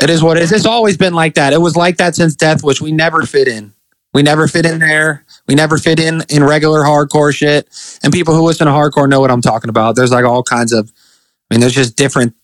it 0.00 0.10
is 0.10 0.22
what 0.22 0.38
it 0.38 0.44
is. 0.44 0.52
It's 0.52 0.66
always 0.66 0.96
been 0.96 1.14
like 1.14 1.34
that. 1.34 1.52
It 1.52 1.60
was 1.60 1.76
like 1.76 1.98
that 1.98 2.14
since 2.14 2.34
Death 2.34 2.62
Wish. 2.64 2.80
We 2.80 2.92
never 2.92 3.22
fit 3.22 3.48
in. 3.48 3.74
We 4.12 4.22
never 4.22 4.48
fit 4.48 4.66
in 4.66 4.80
there. 4.80 5.24
We 5.46 5.54
never 5.54 5.78
fit 5.78 6.00
in 6.00 6.22
in 6.28 6.42
regular 6.42 6.80
hardcore 6.80 7.34
shit. 7.34 7.68
And 8.02 8.12
people 8.12 8.34
who 8.34 8.42
listen 8.42 8.66
to 8.66 8.72
hardcore 8.72 9.08
know 9.08 9.20
what 9.20 9.30
I'm 9.30 9.42
talking 9.42 9.70
about. 9.70 9.96
There's 9.96 10.10
like 10.10 10.24
all 10.24 10.42
kinds 10.42 10.72
of 10.72 10.90
I 11.50 11.54
mean, 11.54 11.60
there's 11.60 11.74
just 11.74 11.96
different, 11.96 12.34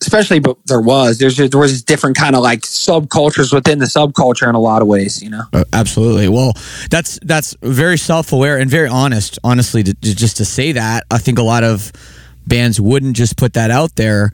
especially, 0.00 0.38
but 0.38 0.56
there 0.66 0.80
was, 0.80 1.18
there's 1.18 1.36
there 1.36 1.60
was 1.60 1.82
different 1.82 2.16
kind 2.16 2.36
of 2.36 2.42
like 2.42 2.60
subcultures 2.60 3.52
within 3.52 3.78
the 3.78 3.86
subculture 3.86 4.48
in 4.48 4.54
a 4.54 4.60
lot 4.60 4.82
of 4.82 4.88
ways, 4.88 5.22
you 5.22 5.30
know? 5.30 5.42
Uh, 5.52 5.64
absolutely. 5.72 6.28
Well, 6.28 6.52
that's 6.90 7.18
that's 7.22 7.54
very 7.62 7.98
self-aware 7.98 8.58
and 8.58 8.70
very 8.70 8.88
honest. 8.88 9.38
Honestly, 9.42 9.82
to, 9.82 9.94
to- 9.94 10.14
just 10.14 10.36
to 10.38 10.44
say 10.44 10.72
that, 10.72 11.04
I 11.10 11.18
think 11.18 11.38
a 11.38 11.42
lot 11.42 11.64
of 11.64 11.92
bands 12.46 12.80
wouldn't 12.80 13.16
just 13.16 13.36
put 13.36 13.54
that 13.54 13.70
out 13.70 13.96
there. 13.96 14.32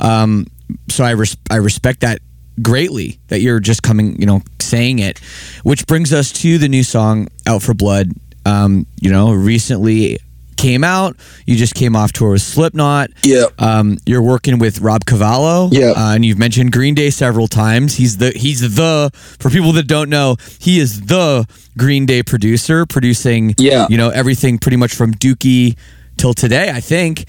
Um, 0.00 0.46
so 0.88 1.04
I 1.04 1.10
res- 1.10 1.36
I 1.50 1.56
respect 1.56 2.00
that 2.00 2.20
greatly 2.62 3.18
that 3.28 3.40
you're 3.40 3.60
just 3.60 3.82
coming, 3.82 4.20
you 4.20 4.26
know, 4.26 4.40
saying 4.60 4.98
it. 4.98 5.18
Which 5.62 5.86
brings 5.86 6.12
us 6.12 6.32
to 6.32 6.58
the 6.58 6.68
new 6.68 6.82
song 6.82 7.28
"Out 7.46 7.62
for 7.62 7.74
Blood." 7.74 8.12
Um, 8.46 8.86
you 9.00 9.10
know, 9.10 9.32
recently 9.32 10.18
came 10.56 10.84
out. 10.84 11.16
You 11.46 11.56
just 11.56 11.74
came 11.74 11.94
off 11.96 12.12
tour 12.12 12.30
with 12.30 12.42
Slipknot. 12.42 13.10
Yeah. 13.22 13.44
Um, 13.58 13.98
you're 14.06 14.22
working 14.22 14.58
with 14.58 14.80
Rob 14.80 15.04
Cavallo. 15.04 15.68
Yeah. 15.72 15.90
Uh, 15.96 16.14
and 16.14 16.24
you've 16.24 16.38
mentioned 16.38 16.72
Green 16.72 16.94
Day 16.94 17.10
several 17.10 17.48
times. 17.48 17.96
He's 17.96 18.16
the 18.18 18.30
he's 18.30 18.60
the 18.74 19.10
for 19.38 19.50
people 19.50 19.72
that 19.72 19.86
don't 19.86 20.08
know, 20.10 20.36
he 20.60 20.78
is 20.78 21.02
the 21.02 21.46
Green 21.76 22.06
Day 22.06 22.22
producer, 22.22 22.86
producing 22.86 23.54
Yeah. 23.58 23.86
you 23.90 23.96
know 23.96 24.10
everything 24.10 24.58
pretty 24.58 24.76
much 24.76 24.94
from 24.94 25.12
Dookie 25.14 25.76
till 26.16 26.34
today. 26.34 26.70
I 26.70 26.80
think. 26.80 27.26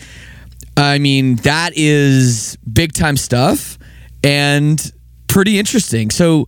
I 0.78 0.98
mean 1.00 1.38
that 1.38 1.72
is 1.76 2.58
big 2.72 2.92
time 2.94 3.16
stuff 3.18 3.78
and 4.24 4.92
pretty 5.28 5.58
interesting. 5.58 6.10
So, 6.12 6.48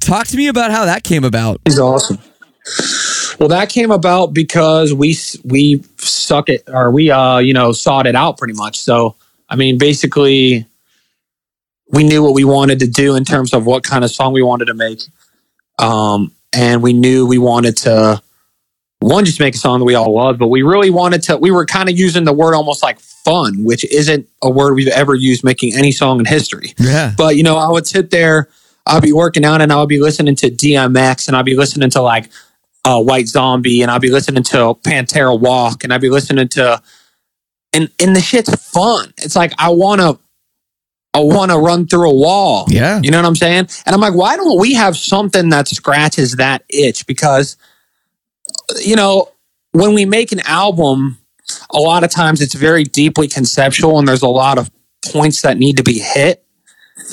talk 0.00 0.26
to 0.28 0.36
me 0.36 0.48
about 0.48 0.70
how 0.72 0.84
that 0.86 1.04
came 1.04 1.22
about. 1.24 1.60
He's 1.64 1.78
awesome. 1.78 2.18
Well, 3.38 3.48
that 3.48 3.68
came 3.68 3.90
about 3.90 4.28
because 4.32 4.94
we 4.94 5.16
we 5.44 5.82
suck 5.98 6.48
it 6.48 6.62
or 6.68 6.90
we 6.90 7.10
uh 7.10 7.38
you 7.38 7.52
know 7.52 7.72
sought 7.72 8.06
it 8.06 8.14
out 8.14 8.38
pretty 8.38 8.54
much. 8.54 8.80
So 8.80 9.16
I 9.48 9.56
mean, 9.56 9.78
basically, 9.78 10.66
we 11.90 12.04
knew 12.04 12.22
what 12.22 12.34
we 12.34 12.44
wanted 12.44 12.78
to 12.80 12.86
do 12.86 13.16
in 13.16 13.24
terms 13.24 13.52
of 13.52 13.66
what 13.66 13.84
kind 13.84 14.04
of 14.04 14.10
song 14.10 14.32
we 14.32 14.42
wanted 14.42 14.66
to 14.66 14.74
make, 14.74 15.00
um, 15.78 16.32
and 16.52 16.82
we 16.82 16.92
knew 16.92 17.26
we 17.26 17.38
wanted 17.38 17.76
to 17.78 18.22
one 19.04 19.24
just 19.26 19.38
make 19.38 19.54
a 19.54 19.58
song 19.58 19.80
that 19.80 19.84
we 19.84 19.94
all 19.94 20.14
love, 20.14 20.38
but 20.38 20.48
we 20.48 20.62
really 20.62 20.88
wanted 20.88 21.22
to. 21.24 21.36
We 21.36 21.50
were 21.50 21.66
kind 21.66 21.90
of 21.90 21.98
using 21.98 22.24
the 22.24 22.32
word 22.32 22.54
almost 22.54 22.82
like 22.82 22.98
fun, 23.00 23.62
which 23.62 23.84
isn't 23.84 24.26
a 24.40 24.50
word 24.50 24.74
we've 24.74 24.88
ever 24.88 25.14
used 25.14 25.44
making 25.44 25.74
any 25.74 25.92
song 25.92 26.20
in 26.20 26.24
history. 26.24 26.74
Yeah. 26.78 27.12
But 27.16 27.36
you 27.36 27.42
know, 27.42 27.58
I 27.58 27.70
would 27.70 27.86
sit 27.86 28.10
there, 28.10 28.48
I'll 28.86 29.02
be 29.02 29.12
working 29.12 29.44
out, 29.44 29.60
and 29.60 29.70
I'll 29.70 29.86
be 29.86 30.00
listening 30.00 30.36
to 30.36 30.50
DMX, 30.50 31.28
and 31.28 31.36
I'll 31.36 31.42
be 31.42 31.56
listening 31.56 31.90
to 31.90 32.00
like 32.00 32.30
uh, 32.84 33.02
White 33.02 33.28
Zombie, 33.28 33.82
and 33.82 33.90
I'll 33.90 34.00
be 34.00 34.10
listening 34.10 34.42
to 34.44 34.74
Pantera 34.82 35.38
Walk, 35.38 35.84
and 35.84 35.92
I'll 35.92 35.98
be 35.98 36.10
listening 36.10 36.48
to, 36.48 36.82
and 37.72 37.90
and 38.00 38.14
the 38.14 38.20
shit's 38.20 38.54
fun. 38.54 39.12
It's 39.18 39.36
like 39.36 39.52
I 39.58 39.70
wanna, 39.70 40.18
I 41.14 41.20
wanna 41.20 41.58
run 41.58 41.86
through 41.86 42.10
a 42.10 42.14
wall. 42.14 42.66
Yeah. 42.68 43.00
You 43.02 43.10
know 43.10 43.18
what 43.18 43.26
I'm 43.26 43.36
saying? 43.36 43.68
And 43.86 43.94
I'm 43.94 44.00
like, 44.00 44.14
why 44.14 44.36
don't 44.36 44.60
we 44.60 44.74
have 44.74 44.96
something 44.96 45.48
that 45.50 45.68
scratches 45.68 46.36
that 46.36 46.64
itch? 46.68 47.06
Because, 47.06 47.56
you 48.84 48.96
know, 48.96 49.28
when 49.72 49.94
we 49.94 50.04
make 50.04 50.32
an 50.32 50.40
album, 50.40 51.18
a 51.70 51.78
lot 51.78 52.04
of 52.04 52.10
times 52.10 52.40
it's 52.40 52.54
very 52.54 52.84
deeply 52.84 53.28
conceptual 53.28 53.98
and 53.98 54.06
there's 54.06 54.22
a 54.22 54.28
lot 54.28 54.58
of 54.58 54.70
points 55.04 55.42
that 55.42 55.58
need 55.58 55.76
to 55.76 55.82
be 55.82 55.98
hit. 55.98 56.44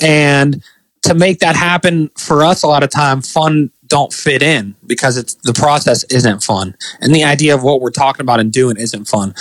And 0.00 0.62
to 1.02 1.14
make 1.14 1.40
that 1.40 1.56
happen 1.56 2.10
for 2.16 2.44
us 2.44 2.62
a 2.62 2.68
lot 2.68 2.82
of 2.82 2.90
time 2.90 3.20
fun 3.22 3.70
don't 3.92 4.12
fit 4.12 4.42
in 4.42 4.74
because 4.86 5.18
it's 5.18 5.34
the 5.34 5.52
process 5.52 6.02
isn't 6.04 6.42
fun. 6.42 6.74
And 7.02 7.14
the 7.14 7.24
idea 7.24 7.54
of 7.54 7.62
what 7.62 7.82
we're 7.82 7.90
talking 7.90 8.22
about 8.22 8.40
and 8.40 8.50
doing 8.50 8.78
isn't 8.78 9.04
fun. 9.04 9.34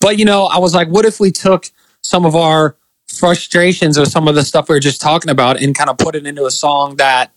But 0.00 0.18
you 0.18 0.24
know 0.24 0.46
i 0.46 0.58
was 0.58 0.74
like 0.74 0.88
what 0.88 1.04
if 1.04 1.20
we 1.20 1.30
took 1.30 1.70
some 2.02 2.24
of 2.24 2.34
our 2.34 2.76
frustrations 3.08 3.98
or 3.98 4.04
some 4.04 4.28
of 4.28 4.34
the 4.34 4.42
stuff 4.42 4.68
we 4.68 4.74
were 4.74 4.80
just 4.80 5.00
talking 5.00 5.30
about 5.30 5.60
and 5.60 5.76
kind 5.76 5.90
of 5.90 5.98
put 5.98 6.14
it 6.14 6.26
into 6.26 6.44
a 6.46 6.50
song 6.50 6.96
that 6.96 7.32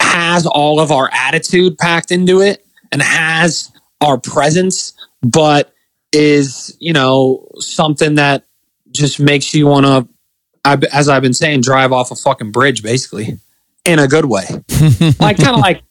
has 0.00 0.46
all 0.46 0.80
of 0.80 0.90
our 0.90 1.10
attitude 1.12 1.76
packed 1.78 2.10
into 2.10 2.40
it 2.40 2.64
and 2.92 3.02
has 3.02 3.70
our 4.00 4.18
presence 4.18 4.94
but 5.22 5.72
is 6.12 6.76
you 6.80 6.92
know 6.92 7.46
something 7.58 8.14
that 8.14 8.44
just 8.90 9.20
makes 9.20 9.54
you 9.54 9.66
want 9.66 9.86
to 9.86 10.88
as 10.92 11.08
i've 11.08 11.22
been 11.22 11.34
saying 11.34 11.60
drive 11.60 11.92
off 11.92 12.10
a 12.10 12.16
fucking 12.16 12.50
bridge 12.50 12.82
basically 12.82 13.38
in 13.88 13.98
a 13.98 14.06
good 14.06 14.26
way. 14.26 14.44
like 15.18 15.38
kind 15.38 15.54
of 15.54 15.60
like 15.60 15.82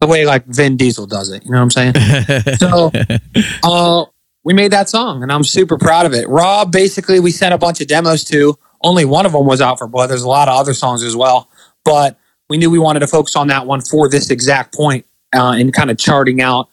the 0.00 0.06
way 0.06 0.24
like 0.24 0.46
Vin 0.46 0.76
Diesel 0.76 1.06
does 1.06 1.30
it. 1.30 1.44
You 1.44 1.50
know 1.50 1.64
what 1.64 1.76
I'm 1.76 1.92
saying? 1.92 2.56
so 2.56 2.90
uh, 3.64 4.04
we 4.44 4.54
made 4.54 4.72
that 4.72 4.88
song 4.88 5.22
and 5.22 5.30
I'm 5.30 5.44
super 5.44 5.76
proud 5.76 6.06
of 6.06 6.14
it. 6.14 6.28
Rob 6.28 6.72
basically 6.72 7.20
we 7.20 7.30
sent 7.30 7.52
a 7.52 7.58
bunch 7.58 7.80
of 7.80 7.88
demos 7.88 8.24
to. 8.24 8.58
Only 8.80 9.04
one 9.04 9.26
of 9.26 9.32
them 9.32 9.46
was 9.46 9.60
out 9.60 9.78
for 9.78 9.86
blood. 9.86 10.08
There's 10.08 10.22
a 10.22 10.28
lot 10.28 10.48
of 10.48 10.58
other 10.58 10.74
songs 10.74 11.02
as 11.02 11.14
well, 11.14 11.48
but 11.84 12.18
we 12.48 12.58
knew 12.58 12.70
we 12.70 12.78
wanted 12.78 13.00
to 13.00 13.06
focus 13.06 13.36
on 13.36 13.48
that 13.48 13.66
one 13.66 13.80
for 13.80 14.08
this 14.08 14.30
exact 14.30 14.74
point 14.74 15.06
uh, 15.34 15.52
and 15.52 15.72
kind 15.72 15.90
of 15.90 15.98
charting 15.98 16.40
out 16.40 16.68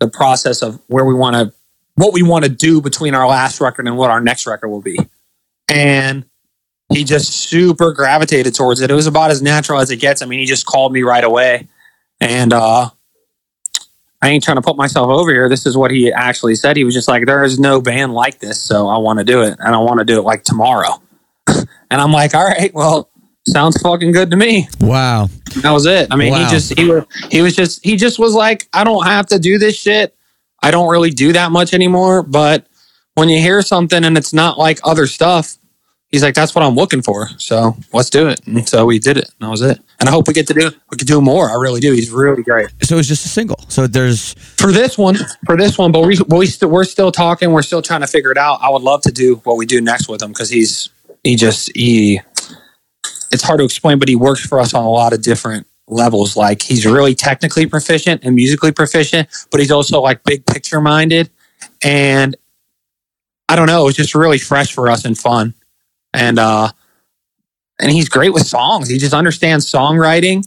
the 0.00 0.08
process 0.08 0.62
of 0.62 0.80
where 0.86 1.04
we 1.04 1.14
want 1.14 1.34
to 1.34 1.52
what 1.96 2.12
we 2.12 2.22
want 2.22 2.44
to 2.44 2.50
do 2.50 2.80
between 2.80 3.12
our 3.14 3.26
last 3.26 3.60
record 3.60 3.88
and 3.88 3.96
what 3.96 4.08
our 4.08 4.20
next 4.20 4.46
record 4.46 4.68
will 4.68 4.80
be. 4.80 4.98
And 5.68 6.24
he 6.92 7.04
just 7.04 7.30
super 7.32 7.92
gravitated 7.92 8.54
towards 8.54 8.80
it. 8.80 8.90
It 8.90 8.94
was 8.94 9.06
about 9.06 9.30
as 9.30 9.42
natural 9.42 9.80
as 9.80 9.90
it 9.90 9.96
gets. 9.96 10.22
I 10.22 10.26
mean, 10.26 10.38
he 10.38 10.46
just 10.46 10.66
called 10.66 10.92
me 10.92 11.02
right 11.02 11.24
away. 11.24 11.68
And 12.20 12.52
uh, 12.52 12.90
I 14.22 14.28
ain't 14.30 14.42
trying 14.42 14.56
to 14.56 14.62
put 14.62 14.76
myself 14.76 15.08
over 15.08 15.30
here. 15.30 15.48
This 15.48 15.66
is 15.66 15.76
what 15.76 15.90
he 15.90 16.10
actually 16.10 16.54
said. 16.54 16.76
He 16.76 16.84
was 16.84 16.94
just 16.94 17.06
like, 17.06 17.26
there 17.26 17.44
is 17.44 17.58
no 17.58 17.80
band 17.80 18.14
like 18.14 18.38
this. 18.38 18.62
So 18.62 18.88
I 18.88 18.98
want 18.98 19.18
to 19.18 19.24
do 19.24 19.42
it. 19.42 19.56
And 19.58 19.74
I 19.74 19.78
want 19.78 19.98
to 19.98 20.04
do 20.04 20.18
it 20.18 20.22
like 20.22 20.44
tomorrow. 20.44 21.02
and 21.46 21.66
I'm 22.00 22.12
like, 22.12 22.34
all 22.34 22.46
right, 22.46 22.72
well, 22.72 23.10
sounds 23.46 23.80
fucking 23.82 24.12
good 24.12 24.30
to 24.30 24.36
me. 24.36 24.68
Wow. 24.80 25.28
That 25.56 25.72
was 25.72 25.84
it. 25.84 26.08
I 26.10 26.16
mean, 26.16 26.32
wow. 26.32 26.44
he 26.44 26.50
just, 26.50 26.78
he 26.78 26.90
was, 26.90 27.04
he 27.30 27.42
was 27.42 27.54
just, 27.54 27.84
he 27.84 27.96
just 27.96 28.18
was 28.18 28.34
like, 28.34 28.66
I 28.72 28.82
don't 28.82 29.04
have 29.04 29.26
to 29.26 29.38
do 29.38 29.58
this 29.58 29.78
shit. 29.78 30.16
I 30.62 30.70
don't 30.70 30.88
really 30.88 31.10
do 31.10 31.34
that 31.34 31.52
much 31.52 31.74
anymore. 31.74 32.22
But 32.22 32.66
when 33.14 33.28
you 33.28 33.40
hear 33.40 33.60
something 33.60 34.04
and 34.04 34.16
it's 34.16 34.32
not 34.32 34.58
like 34.58 34.80
other 34.84 35.06
stuff, 35.06 35.57
he's 36.10 36.22
like, 36.22 36.34
that's 36.34 36.54
what 36.54 36.64
I'm 36.64 36.74
looking 36.74 37.02
for. 37.02 37.28
So 37.38 37.76
let's 37.92 38.10
do 38.10 38.28
it. 38.28 38.40
And 38.46 38.68
so 38.68 38.86
we 38.86 38.98
did 38.98 39.16
it. 39.16 39.24
And 39.24 39.46
that 39.46 39.50
was 39.50 39.62
it. 39.62 39.78
And 40.00 40.08
I 40.08 40.12
hope 40.12 40.28
we 40.28 40.34
get 40.34 40.46
to 40.48 40.54
do 40.54 40.70
we 40.90 40.96
could 40.96 41.08
do 41.08 41.20
more. 41.20 41.50
I 41.50 41.54
really 41.54 41.80
do. 41.80 41.92
He's 41.92 42.10
really 42.10 42.42
great. 42.42 42.68
So 42.82 42.98
it's 42.98 43.08
just 43.08 43.26
a 43.26 43.28
single. 43.28 43.58
So 43.68 43.86
there's 43.86 44.34
for 44.56 44.72
this 44.72 44.96
one, 44.96 45.16
for 45.44 45.56
this 45.56 45.78
one, 45.78 45.92
but 45.92 46.00
we 46.00 46.18
we 46.28 46.46
st- 46.46 46.70
we're 46.70 46.84
still 46.84 47.12
talking. 47.12 47.52
We're 47.52 47.62
still 47.62 47.82
trying 47.82 48.00
to 48.00 48.06
figure 48.06 48.30
it 48.30 48.38
out. 48.38 48.60
I 48.62 48.70
would 48.70 48.82
love 48.82 49.02
to 49.02 49.12
do 49.12 49.36
what 49.44 49.56
we 49.56 49.66
do 49.66 49.80
next 49.80 50.08
with 50.08 50.22
him 50.22 50.28
because 50.30 50.50
he's 50.50 50.88
he 51.24 51.36
just 51.36 51.70
he. 51.74 52.20
It's 53.30 53.42
hard 53.42 53.58
to 53.58 53.64
explain, 53.64 53.98
but 53.98 54.08
he 54.08 54.16
works 54.16 54.40
for 54.46 54.58
us 54.58 54.72
on 54.72 54.84
a 54.84 54.90
lot 54.90 55.12
of 55.12 55.20
different 55.20 55.66
levels. 55.86 56.36
Like 56.36 56.62
he's 56.62 56.86
really 56.86 57.14
technically 57.14 57.66
proficient 57.66 58.24
and 58.24 58.34
musically 58.34 58.72
proficient, 58.72 59.28
but 59.50 59.60
he's 59.60 59.70
also 59.70 60.00
like 60.00 60.24
big 60.24 60.46
picture 60.46 60.80
minded. 60.80 61.28
And 61.84 62.36
I 63.50 63.56
don't 63.56 63.66
know, 63.66 63.82
it 63.82 63.84
was 63.84 63.96
just 63.96 64.14
really 64.14 64.38
fresh 64.38 64.72
for 64.72 64.88
us 64.88 65.04
and 65.04 65.16
fun 65.16 65.54
and 66.12 66.38
uh, 66.38 66.70
and 67.80 67.90
he's 67.90 68.08
great 68.08 68.32
with 68.32 68.46
songs. 68.46 68.88
He 68.88 68.98
just 68.98 69.14
understands 69.14 69.70
songwriting. 69.70 70.44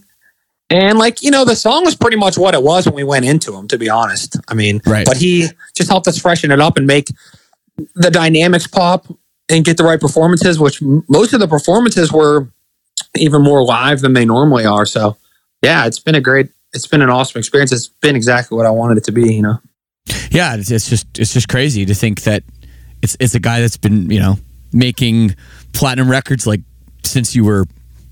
And 0.70 0.98
like, 0.98 1.22
you 1.22 1.30
know, 1.30 1.44
the 1.44 1.54
song 1.54 1.84
was 1.84 1.94
pretty 1.94 2.16
much 2.16 2.38
what 2.38 2.54
it 2.54 2.62
was 2.62 2.86
when 2.86 2.94
we 2.94 3.04
went 3.04 3.26
into 3.26 3.54
him, 3.54 3.68
to 3.68 3.76
be 3.76 3.90
honest. 3.90 4.36
I 4.48 4.54
mean, 4.54 4.80
right. 4.86 5.04
but 5.04 5.18
he 5.18 5.48
just 5.74 5.90
helped 5.90 6.08
us 6.08 6.18
freshen 6.18 6.50
it 6.50 6.60
up 6.60 6.78
and 6.78 6.86
make 6.86 7.08
the 7.94 8.10
dynamics 8.10 8.66
pop 8.66 9.06
and 9.50 9.66
get 9.66 9.76
the 9.76 9.84
right 9.84 10.00
performances, 10.00 10.58
which 10.58 10.80
most 10.80 11.34
of 11.34 11.40
the 11.40 11.48
performances 11.48 12.10
were 12.10 12.48
even 13.16 13.42
more 13.42 13.62
live 13.62 14.00
than 14.00 14.14
they 14.14 14.24
normally 14.24 14.64
are. 14.64 14.86
So 14.86 15.18
yeah, 15.60 15.84
it's 15.84 15.98
been 15.98 16.14
a 16.14 16.22
great, 16.22 16.48
it's 16.72 16.86
been 16.86 17.02
an 17.02 17.10
awesome 17.10 17.38
experience. 17.38 17.70
It's 17.70 17.88
been 17.88 18.16
exactly 18.16 18.56
what 18.56 18.64
I 18.64 18.70
wanted 18.70 18.96
it 18.96 19.04
to 19.04 19.12
be, 19.12 19.34
you 19.34 19.42
know? 19.42 19.58
Yeah. 20.30 20.54
It's, 20.56 20.70
it's 20.70 20.88
just, 20.88 21.18
it's 21.18 21.34
just 21.34 21.48
crazy 21.48 21.84
to 21.84 21.94
think 21.94 22.22
that 22.22 22.44
it's, 23.02 23.14
it's 23.20 23.34
a 23.34 23.40
guy 23.40 23.60
that's 23.60 23.76
been, 23.76 24.10
you 24.10 24.20
know, 24.20 24.38
making 24.72 25.36
platinum 25.72 26.10
records 26.10 26.46
like 26.46 26.60
since 27.04 27.34
you 27.34 27.44
were 27.44 27.66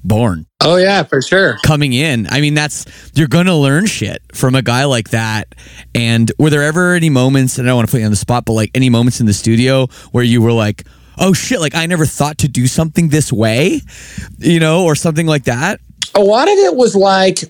born. 0.04 0.46
Oh 0.62 0.76
yeah, 0.76 1.02
for 1.02 1.22
sure. 1.22 1.58
Coming 1.62 1.92
in. 1.92 2.26
I 2.30 2.40
mean 2.40 2.54
that's 2.54 2.86
you're 3.14 3.28
going 3.28 3.46
to 3.46 3.54
learn 3.54 3.86
shit 3.86 4.22
from 4.32 4.54
a 4.54 4.62
guy 4.62 4.84
like 4.84 5.10
that. 5.10 5.54
And 5.94 6.30
were 6.38 6.50
there 6.50 6.62
ever 6.62 6.94
any 6.94 7.10
moments 7.10 7.58
and 7.58 7.66
I 7.66 7.70
don't 7.70 7.76
want 7.76 7.88
to 7.88 7.92
put 7.92 8.00
you 8.00 8.06
on 8.06 8.10
the 8.10 8.16
spot 8.16 8.44
but 8.44 8.52
like 8.52 8.70
any 8.74 8.90
moments 8.90 9.20
in 9.20 9.26
the 9.26 9.32
studio 9.32 9.86
where 10.12 10.24
you 10.24 10.42
were 10.42 10.52
like, 10.52 10.86
"Oh 11.18 11.32
shit, 11.32 11.60
like 11.60 11.74
I 11.74 11.86
never 11.86 12.06
thought 12.06 12.38
to 12.38 12.48
do 12.48 12.66
something 12.66 13.08
this 13.08 13.32
way?" 13.32 13.80
You 14.38 14.60
know, 14.60 14.84
or 14.84 14.94
something 14.94 15.26
like 15.26 15.44
that? 15.44 15.80
A 16.14 16.20
lot 16.20 16.48
of 16.48 16.58
it 16.58 16.76
was 16.76 16.96
like 16.96 17.40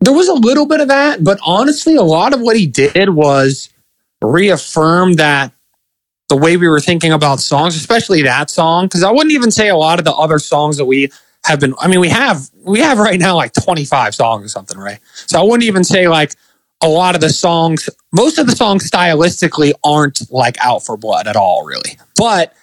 there 0.00 0.12
was 0.12 0.28
a 0.28 0.34
little 0.34 0.66
bit 0.66 0.80
of 0.80 0.88
that, 0.88 1.24
but 1.24 1.38
honestly 1.44 1.96
a 1.96 2.02
lot 2.02 2.34
of 2.34 2.40
what 2.40 2.56
he 2.56 2.66
did 2.66 3.10
was 3.10 3.68
reaffirm 4.22 5.14
that 5.14 5.52
the 6.28 6.36
way 6.36 6.56
we 6.56 6.68
were 6.68 6.80
thinking 6.80 7.12
about 7.12 7.40
songs, 7.40 7.76
especially 7.76 8.22
that 8.22 8.50
song, 8.50 8.86
because 8.86 9.02
I 9.02 9.10
wouldn't 9.10 9.32
even 9.32 9.50
say 9.50 9.68
a 9.68 9.76
lot 9.76 9.98
of 9.98 10.04
the 10.04 10.14
other 10.14 10.38
songs 10.38 10.76
that 10.76 10.84
we 10.84 11.10
have 11.44 11.60
been. 11.60 11.74
I 11.78 11.88
mean, 11.88 12.00
we 12.00 12.08
have 12.08 12.50
we 12.64 12.80
have 12.80 12.98
right 12.98 13.18
now 13.18 13.36
like 13.36 13.52
25 13.52 14.14
songs 14.14 14.44
or 14.44 14.48
something, 14.48 14.78
right? 14.78 14.98
So 15.26 15.38
I 15.38 15.42
wouldn't 15.42 15.62
even 15.62 15.84
say 15.84 16.08
like 16.08 16.32
a 16.82 16.88
lot 16.88 17.14
of 17.14 17.20
the 17.20 17.30
songs. 17.30 17.88
Most 18.12 18.38
of 18.38 18.46
the 18.46 18.56
songs 18.56 18.90
stylistically 18.90 19.72
aren't 19.84 20.30
like 20.30 20.56
Out 20.64 20.84
for 20.84 20.96
Blood 20.96 21.26
at 21.26 21.36
all, 21.36 21.64
really. 21.64 21.98
But 22.16 22.54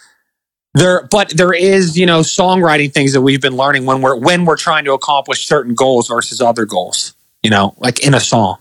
there, 0.74 1.08
but 1.10 1.30
there 1.30 1.54
is 1.54 1.98
you 1.98 2.06
know 2.06 2.20
songwriting 2.20 2.92
things 2.92 3.14
that 3.14 3.22
we've 3.22 3.42
been 3.42 3.56
learning 3.56 3.86
when 3.86 4.02
we're 4.02 4.16
when 4.16 4.46
we're 4.46 4.58
trying 4.58 4.86
to 4.86 4.94
accomplish 4.94 5.48
certain 5.48 5.74
goals 5.74 6.08
versus 6.08 6.42
other 6.42 6.66
goals. 6.66 7.14
You 7.44 7.50
know, 7.50 7.76
like 7.78 8.06
in 8.06 8.14
a 8.14 8.20
song, 8.20 8.58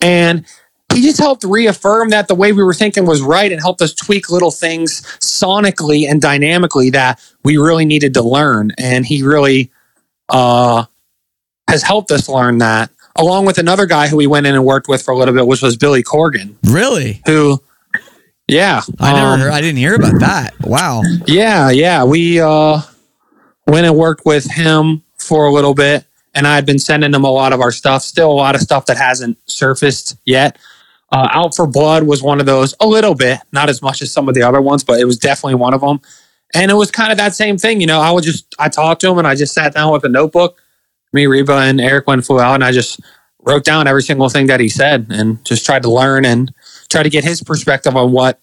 and 0.00 0.44
he 0.94 1.02
just 1.02 1.18
helped 1.18 1.44
reaffirm 1.44 2.10
that 2.10 2.28
the 2.28 2.34
way 2.34 2.52
we 2.52 2.62
were 2.62 2.74
thinking 2.74 3.04
was 3.04 3.20
right 3.20 3.50
and 3.50 3.60
helped 3.60 3.82
us 3.82 3.92
tweak 3.92 4.30
little 4.30 4.50
things 4.50 5.02
sonically 5.18 6.08
and 6.08 6.22
dynamically 6.22 6.90
that 6.90 7.20
we 7.42 7.56
really 7.56 7.84
needed 7.84 8.14
to 8.14 8.22
learn. 8.22 8.70
And 8.78 9.04
he 9.04 9.22
really 9.22 9.70
uh, 10.28 10.84
has 11.68 11.82
helped 11.82 12.10
us 12.10 12.28
learn 12.28 12.58
that, 12.58 12.90
along 13.16 13.46
with 13.46 13.58
another 13.58 13.86
guy 13.86 14.08
who 14.08 14.16
we 14.16 14.26
went 14.26 14.46
in 14.46 14.54
and 14.54 14.64
worked 14.64 14.88
with 14.88 15.02
for 15.02 15.12
a 15.12 15.16
little 15.16 15.34
bit, 15.34 15.46
which 15.46 15.62
was 15.62 15.76
Billy 15.76 16.02
Corgan. 16.02 16.54
Really? 16.62 17.20
Who, 17.26 17.60
yeah. 18.46 18.82
I 19.00 19.12
never 19.12 19.26
um, 19.26 19.40
heard, 19.40 19.52
I 19.52 19.60
didn't 19.60 19.78
hear 19.78 19.96
about 19.96 20.20
that. 20.20 20.54
Wow. 20.60 21.02
Yeah, 21.26 21.70
yeah. 21.70 22.04
We 22.04 22.40
uh, 22.40 22.80
went 23.66 23.86
and 23.86 23.96
worked 23.96 24.24
with 24.24 24.50
him 24.50 25.02
for 25.18 25.46
a 25.46 25.52
little 25.52 25.74
bit. 25.74 26.04
And 26.36 26.48
I 26.48 26.56
had 26.56 26.66
been 26.66 26.80
sending 26.80 27.14
him 27.14 27.22
a 27.22 27.30
lot 27.30 27.52
of 27.52 27.60
our 27.60 27.70
stuff, 27.70 28.02
still 28.02 28.30
a 28.30 28.34
lot 28.34 28.56
of 28.56 28.60
stuff 28.60 28.86
that 28.86 28.96
hasn't 28.96 29.38
surfaced 29.46 30.16
yet. 30.24 30.58
Uh, 31.14 31.28
Out 31.30 31.54
for 31.54 31.68
Blood 31.68 32.02
was 32.02 32.24
one 32.24 32.40
of 32.40 32.46
those, 32.46 32.74
a 32.80 32.86
little 32.88 33.14
bit, 33.14 33.38
not 33.52 33.68
as 33.68 33.80
much 33.80 34.02
as 34.02 34.10
some 34.10 34.28
of 34.28 34.34
the 34.34 34.42
other 34.42 34.60
ones, 34.60 34.82
but 34.82 34.98
it 34.98 35.04
was 35.04 35.16
definitely 35.16 35.54
one 35.54 35.72
of 35.72 35.80
them. 35.80 36.00
And 36.54 36.72
it 36.72 36.74
was 36.74 36.90
kind 36.90 37.12
of 37.12 37.18
that 37.18 37.36
same 37.36 37.56
thing, 37.56 37.80
you 37.80 37.86
know. 37.86 38.00
I 38.00 38.10
would 38.10 38.24
just, 38.24 38.52
I 38.58 38.68
talked 38.68 39.00
to 39.02 39.10
him 39.10 39.18
and 39.18 39.26
I 39.26 39.36
just 39.36 39.54
sat 39.54 39.74
down 39.74 39.92
with 39.92 40.02
a 40.02 40.08
notebook. 40.08 40.60
Me, 41.12 41.26
Reba, 41.26 41.52
and 41.52 41.80
Eric 41.80 42.08
went 42.08 42.24
flew 42.26 42.40
out, 42.40 42.56
and 42.56 42.64
I 42.64 42.72
just 42.72 42.98
wrote 43.44 43.62
down 43.62 43.86
every 43.86 44.02
single 44.02 44.28
thing 44.28 44.48
that 44.48 44.58
he 44.58 44.68
said 44.68 45.06
and 45.10 45.44
just 45.44 45.64
tried 45.64 45.82
to 45.82 45.92
learn 45.92 46.24
and 46.24 46.52
try 46.88 47.04
to 47.04 47.10
get 47.10 47.22
his 47.22 47.40
perspective 47.40 47.94
on 47.94 48.10
what, 48.10 48.40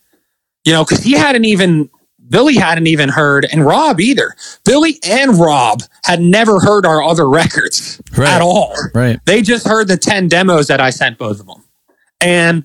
you 0.63 0.71
know, 0.71 0.86
because 0.86 1.03
he 1.03 1.12
hadn't 1.12 1.43
even 1.43 1.89
Billy 2.29 2.55
hadn't 2.55 2.88
even 2.88 3.10
heard, 3.10 3.45
and 3.51 3.65
Rob 3.65 3.99
either. 3.99 4.34
Billy 4.63 4.97
and 5.03 5.38
Rob 5.38 5.81
had 6.05 6.21
never 6.21 6.62
heard 6.62 6.86
our 6.86 7.03
other 7.03 7.29
records 7.29 8.01
right. 8.15 8.29
at 8.29 8.41
all. 8.41 8.73
Right. 8.93 9.19
They 9.25 9.41
just 9.41 9.67
heard 9.67 9.89
the 9.89 9.97
10 9.97 10.29
demos 10.29 10.67
that 10.67 10.79
I 10.79 10.91
sent 10.91 11.17
both 11.17 11.41
of 11.41 11.47
them 11.47 11.65
and 12.21 12.63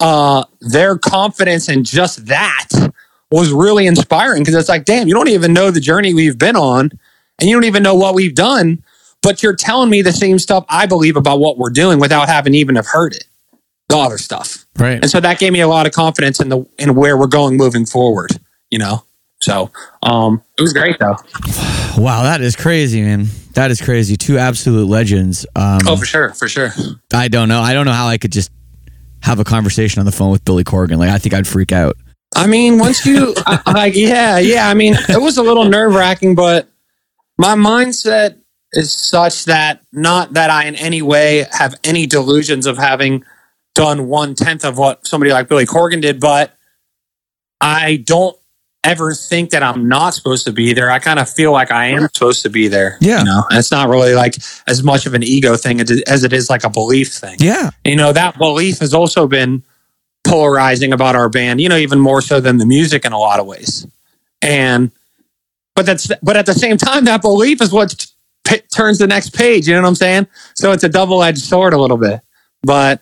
uh, 0.00 0.44
their 0.60 0.98
confidence 0.98 1.68
in 1.68 1.84
just 1.84 2.26
that 2.26 2.68
was 3.30 3.52
really 3.52 3.86
inspiring 3.86 4.42
because 4.42 4.54
it's 4.54 4.68
like, 4.68 4.84
damn, 4.84 5.08
you 5.08 5.14
don't 5.14 5.28
even 5.28 5.52
know 5.52 5.70
the 5.70 5.80
journey 5.80 6.14
we've 6.14 6.38
been 6.38 6.56
on, 6.56 6.90
and 7.38 7.48
you 7.48 7.54
don't 7.54 7.64
even 7.64 7.82
know 7.82 7.94
what 7.94 8.14
we've 8.14 8.34
done, 8.34 8.82
but 9.22 9.42
you're 9.42 9.56
telling 9.56 9.90
me 9.90 10.02
the 10.02 10.12
same 10.12 10.38
stuff 10.38 10.64
I 10.68 10.86
believe 10.86 11.16
about 11.16 11.40
what 11.40 11.58
we're 11.58 11.70
doing 11.70 11.98
without 11.98 12.28
having 12.28 12.54
even 12.54 12.76
have 12.76 12.86
heard 12.86 13.14
it, 13.14 13.24
the 13.88 13.98
other 13.98 14.18
stuff, 14.18 14.66
right? 14.78 15.00
And 15.02 15.10
so 15.10 15.20
that 15.20 15.38
gave 15.38 15.52
me 15.52 15.60
a 15.60 15.68
lot 15.68 15.86
of 15.86 15.92
confidence 15.92 16.40
in 16.40 16.48
the 16.48 16.64
in 16.78 16.94
where 16.94 17.16
we're 17.16 17.26
going 17.26 17.56
moving 17.56 17.84
forward, 17.84 18.30
you 18.70 18.78
know. 18.78 19.04
So 19.40 19.70
um, 20.02 20.42
it 20.58 20.62
was 20.62 20.72
great 20.72 20.98
though. 20.98 21.16
Wow, 21.96 22.22
that 22.22 22.40
is 22.40 22.56
crazy, 22.56 23.02
man. 23.02 23.26
That 23.54 23.70
is 23.70 23.80
crazy. 23.80 24.16
Two 24.16 24.38
absolute 24.38 24.86
legends. 24.86 25.46
Um, 25.54 25.80
oh, 25.86 25.96
for 25.96 26.06
sure, 26.06 26.30
for 26.30 26.48
sure. 26.48 26.70
I 27.12 27.28
don't 27.28 27.48
know. 27.48 27.60
I 27.60 27.74
don't 27.74 27.86
know 27.86 27.92
how 27.92 28.06
I 28.06 28.18
could 28.18 28.32
just 28.32 28.50
have 29.22 29.40
a 29.40 29.44
conversation 29.44 30.00
on 30.00 30.06
the 30.06 30.12
phone 30.12 30.30
with 30.30 30.44
Billy 30.44 30.64
Corgan. 30.64 30.98
Like 30.98 31.10
I 31.10 31.18
think 31.18 31.34
I'd 31.34 31.46
freak 31.46 31.72
out. 31.72 31.96
I 32.36 32.46
mean, 32.46 32.78
once 32.78 33.06
you 33.06 33.34
like, 33.66 33.94
yeah, 33.94 34.38
yeah. 34.38 34.68
I 34.68 34.74
mean, 34.74 34.94
it 35.08 35.20
was 35.20 35.38
a 35.38 35.42
little 35.42 35.64
nerve 35.64 35.94
wracking, 35.94 36.34
but 36.34 36.68
my 37.38 37.54
mindset 37.54 38.38
is 38.72 38.92
such 38.92 39.46
that 39.46 39.82
not 39.92 40.34
that 40.34 40.50
I 40.50 40.66
in 40.66 40.74
any 40.74 41.00
way 41.00 41.46
have 41.52 41.78
any 41.84 42.06
delusions 42.06 42.66
of 42.66 42.76
having 42.76 43.24
done 43.74 44.08
one 44.08 44.34
tenth 44.34 44.64
of 44.64 44.76
what 44.76 45.06
somebody 45.06 45.32
like 45.32 45.48
Billy 45.48 45.64
Corgan 45.64 46.02
did, 46.02 46.20
but 46.20 46.54
I 47.60 47.96
don't 48.04 48.36
ever 48.90 49.14
think 49.14 49.50
that 49.50 49.62
I'm 49.62 49.88
not 49.88 50.14
supposed 50.14 50.46
to 50.46 50.52
be 50.52 50.72
there. 50.72 50.90
I 50.90 50.98
kind 50.98 51.18
of 51.18 51.28
feel 51.28 51.52
like 51.52 51.70
I 51.70 51.86
am 51.86 52.08
supposed 52.12 52.42
to 52.42 52.50
be 52.50 52.68
there. 52.68 52.98
Yeah. 53.00 53.20
You 53.20 53.24
know, 53.24 53.44
and 53.50 53.58
it's 53.58 53.70
not 53.70 53.88
really 53.88 54.14
like 54.14 54.36
as 54.66 54.82
much 54.82 55.06
of 55.06 55.14
an 55.14 55.22
ego 55.22 55.56
thing 55.56 55.80
as 55.80 56.24
it 56.24 56.32
is 56.32 56.50
like 56.50 56.64
a 56.64 56.70
belief 56.70 57.12
thing. 57.12 57.36
Yeah. 57.40 57.70
You 57.84 57.96
know, 57.96 58.12
that 58.12 58.38
belief 58.38 58.78
has 58.80 58.94
also 58.94 59.26
been 59.26 59.62
polarizing 60.24 60.92
about 60.92 61.16
our 61.16 61.28
band, 61.28 61.60
you 61.60 61.68
know, 61.68 61.76
even 61.76 62.00
more 62.00 62.20
so 62.20 62.40
than 62.40 62.58
the 62.58 62.66
music 62.66 63.04
in 63.04 63.12
a 63.12 63.18
lot 63.18 63.40
of 63.40 63.46
ways. 63.46 63.86
And, 64.42 64.90
but 65.74 65.86
that's, 65.86 66.10
but 66.22 66.36
at 66.36 66.46
the 66.46 66.54
same 66.54 66.76
time, 66.76 67.04
that 67.06 67.22
belief 67.22 67.62
is 67.62 67.72
what 67.72 68.06
turns 68.70 68.98
the 68.98 69.06
next 69.06 69.34
page. 69.34 69.68
You 69.68 69.74
know 69.74 69.82
what 69.82 69.88
I'm 69.88 69.94
saying? 69.94 70.26
So 70.54 70.72
it's 70.72 70.84
a 70.84 70.88
double 70.88 71.22
edged 71.22 71.42
sword 71.42 71.72
a 71.72 71.80
little 71.80 71.96
bit, 71.96 72.20
but 72.62 73.00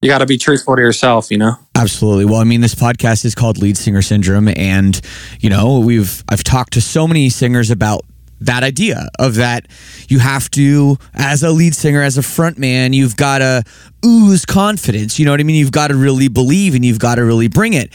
you 0.00 0.08
got 0.08 0.18
to 0.18 0.26
be 0.26 0.38
truthful 0.38 0.76
to 0.76 0.82
yourself, 0.82 1.30
you 1.30 1.38
know? 1.38 1.54
Absolutely. 1.74 2.24
Well, 2.24 2.40
I 2.40 2.44
mean, 2.44 2.60
this 2.60 2.74
podcast 2.74 3.24
is 3.24 3.34
called 3.34 3.58
Lead 3.58 3.76
Singer 3.76 4.02
Syndrome. 4.02 4.48
And, 4.48 5.00
you 5.40 5.50
know, 5.50 5.80
we've, 5.80 6.22
I've 6.28 6.44
talked 6.44 6.74
to 6.74 6.80
so 6.80 7.08
many 7.08 7.28
singers 7.30 7.70
about 7.70 8.02
that 8.40 8.62
idea 8.62 9.08
of 9.18 9.34
that 9.34 9.66
you 10.08 10.20
have 10.20 10.48
to 10.48 10.96
as 11.14 11.42
a 11.42 11.50
lead 11.50 11.74
singer 11.74 12.00
as 12.00 12.16
a 12.16 12.22
front 12.22 12.56
man 12.56 12.92
you've 12.92 13.16
got 13.16 13.38
to 13.38 13.64
ooze 14.04 14.44
confidence 14.44 15.18
you 15.18 15.24
know 15.24 15.32
what 15.32 15.40
i 15.40 15.42
mean 15.42 15.56
you've 15.56 15.72
got 15.72 15.88
to 15.88 15.96
really 15.96 16.28
believe 16.28 16.76
and 16.76 16.84
you've 16.84 17.00
got 17.00 17.16
to 17.16 17.24
really 17.24 17.48
bring 17.48 17.72
it 17.72 17.92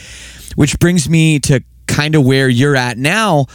which 0.54 0.78
brings 0.78 1.08
me 1.08 1.38
to 1.38 1.64
kind 1.86 2.14
of 2.14 2.26
where 2.26 2.46
you're 2.46 2.76
at 2.76 2.98
now 2.98 3.46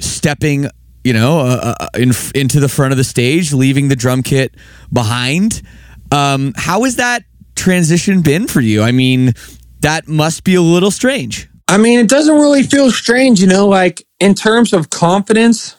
stepping 0.00 0.66
you 1.04 1.12
know 1.12 1.38
uh, 1.38 1.74
uh, 1.78 1.86
in, 1.94 2.10
into 2.34 2.58
the 2.58 2.68
front 2.68 2.90
of 2.90 2.98
the 2.98 3.04
stage 3.04 3.52
leaving 3.52 3.86
the 3.86 3.94
drum 3.94 4.20
kit 4.20 4.52
behind 4.92 5.62
um, 6.10 6.52
how 6.56 6.82
has 6.82 6.96
that 6.96 7.22
transition 7.54 8.22
been 8.22 8.46
for 8.46 8.60
you 8.60 8.82
i 8.82 8.90
mean 8.92 9.32
that 9.80 10.08
must 10.08 10.44
be 10.44 10.54
a 10.54 10.62
little 10.62 10.90
strange 10.90 11.48
I 11.68 11.78
mean, 11.78 12.00
it 12.00 12.08
doesn't 12.08 12.34
really 12.34 12.64
feel 12.64 12.90
strange, 12.90 13.40
you 13.40 13.46
know, 13.46 13.66
like 13.66 14.06
in 14.20 14.34
terms 14.34 14.74
of 14.74 14.90
confidence, 14.90 15.74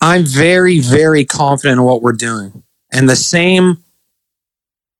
I'm 0.00 0.24
very, 0.24 0.78
very 0.78 1.24
confident 1.24 1.80
in 1.80 1.82
what 1.84 2.02
we're 2.02 2.12
doing. 2.12 2.62
And 2.92 3.08
the 3.08 3.16
same, 3.16 3.78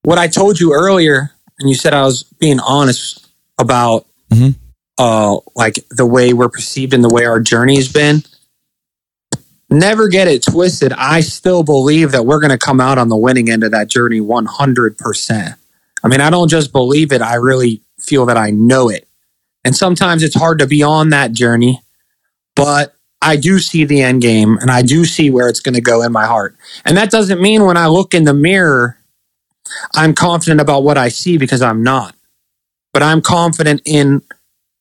what 0.03 0.19
I 0.19 0.27
told 0.27 0.59
you 0.59 0.73
earlier, 0.73 1.31
and 1.61 1.69
you 1.69 1.77
said 1.77 1.95
I 1.95 2.03
was 2.03 2.25
being 2.25 2.59
honest 2.59 3.25
about, 3.59 4.07
Mhm. 4.33 4.57
uh, 4.99 5.37
like 5.55 5.85
the 5.91 6.07
way 6.07 6.33
we're 6.33 6.49
perceived 6.49 6.93
and 6.93 7.05
the 7.05 7.09
way 7.09 7.25
our 7.25 7.39
journey's 7.41 7.87
been. 7.93 8.25
Never 9.71 10.09
get 10.09 10.27
it 10.27 10.43
twisted. 10.43 10.93
I 10.93 11.21
still 11.21 11.63
believe 11.63 12.11
that 12.11 12.27
we're 12.27 12.41
going 12.41 12.51
to 12.51 12.59
come 12.59 12.81
out 12.81 12.99
on 12.99 13.09
the 13.09 13.17
winning 13.17 13.49
end 13.49 13.63
of 13.63 13.71
that 13.71 13.89
journey 13.89 14.21
100%. 14.21 15.57
I 16.03 16.09
mean, 16.09 16.21
I 16.21 16.31
don't 16.31 16.49
just 16.49 16.73
believe 16.73 17.13
it, 17.13 17.23
I 17.23 17.35
really 17.35 17.83
feel 17.99 18.27
that 18.27 18.37
I 18.37 18.51
know 18.51 18.89
it. 18.89 19.07
And 19.65 19.77
sometimes 19.77 20.23
it's 20.23 20.35
hard 20.35 20.59
to 20.59 20.67
be 20.67 20.83
on 20.83 21.11
that 21.11 21.33
journey, 21.33 21.83
but 22.57 22.95
I 23.23 23.37
do 23.37 23.59
see 23.59 23.85
the 23.85 24.01
end 24.01 24.23
game 24.23 24.57
and 24.59 24.71
I 24.71 24.83
do 24.83 25.05
see 25.05 25.31
where 25.31 25.49
it's 25.49 25.61
going 25.61 25.75
to 25.75 25.81
go 25.81 26.03
in 26.03 26.11
my 26.11 26.27
heart. 26.27 26.57
And 26.85 26.97
that 26.97 27.11
doesn't 27.11 27.41
mean 27.41 27.65
when 27.65 27.77
I 27.77 27.87
look 27.87 28.15
in 28.15 28.25
the 28.25 28.35
mirror, 28.35 28.99
I'm 29.95 30.15
confident 30.15 30.61
about 30.61 30.83
what 30.83 30.97
I 30.99 31.09
see 31.09 31.37
because 31.37 31.63
I'm 31.63 31.83
not. 31.83 32.17
But 32.93 33.03
I'm 33.03 33.21
confident 33.21 33.83
in 33.85 34.23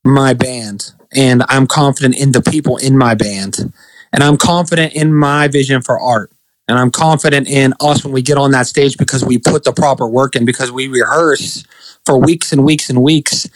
my 0.04 0.34
band 0.34 0.93
and 1.13 1.43
I'm 1.49 1.67
confident 1.67 2.17
in 2.17 2.32
the 2.32 2.41
people 2.41 2.78
in 2.78 2.97
my 2.97 3.13
band 3.13 3.73
and 4.13 4.24
I'm 4.24 4.38
confident 4.38 4.93
in 4.93 5.13
my 5.13 5.48
vision 5.48 5.82
for 5.82 6.00
art. 6.00 6.32
And 6.67 6.78
I'm 6.78 6.91
confident 6.91 7.48
in 7.48 7.74
us 7.80 8.04
when 8.04 8.13
we 8.13 8.22
get 8.22 8.38
on 8.38 8.52
that 8.52 8.67
stage 8.67 8.95
because 8.98 9.26
we 9.26 9.39
put 9.39 9.63
the 9.63 9.74
proper 9.74 10.08
work 10.08 10.36
in, 10.36 10.45
because 10.45 10.72
we 10.72 10.88
rehearse 10.88 11.65
for 12.06 12.19
weeks 12.19 12.54
and 12.54 12.63
weeks 12.63 12.89
and 12.91 13.02
weeks 13.02 13.50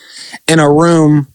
in 0.48 0.60
a 0.60 0.72
room 0.72 1.28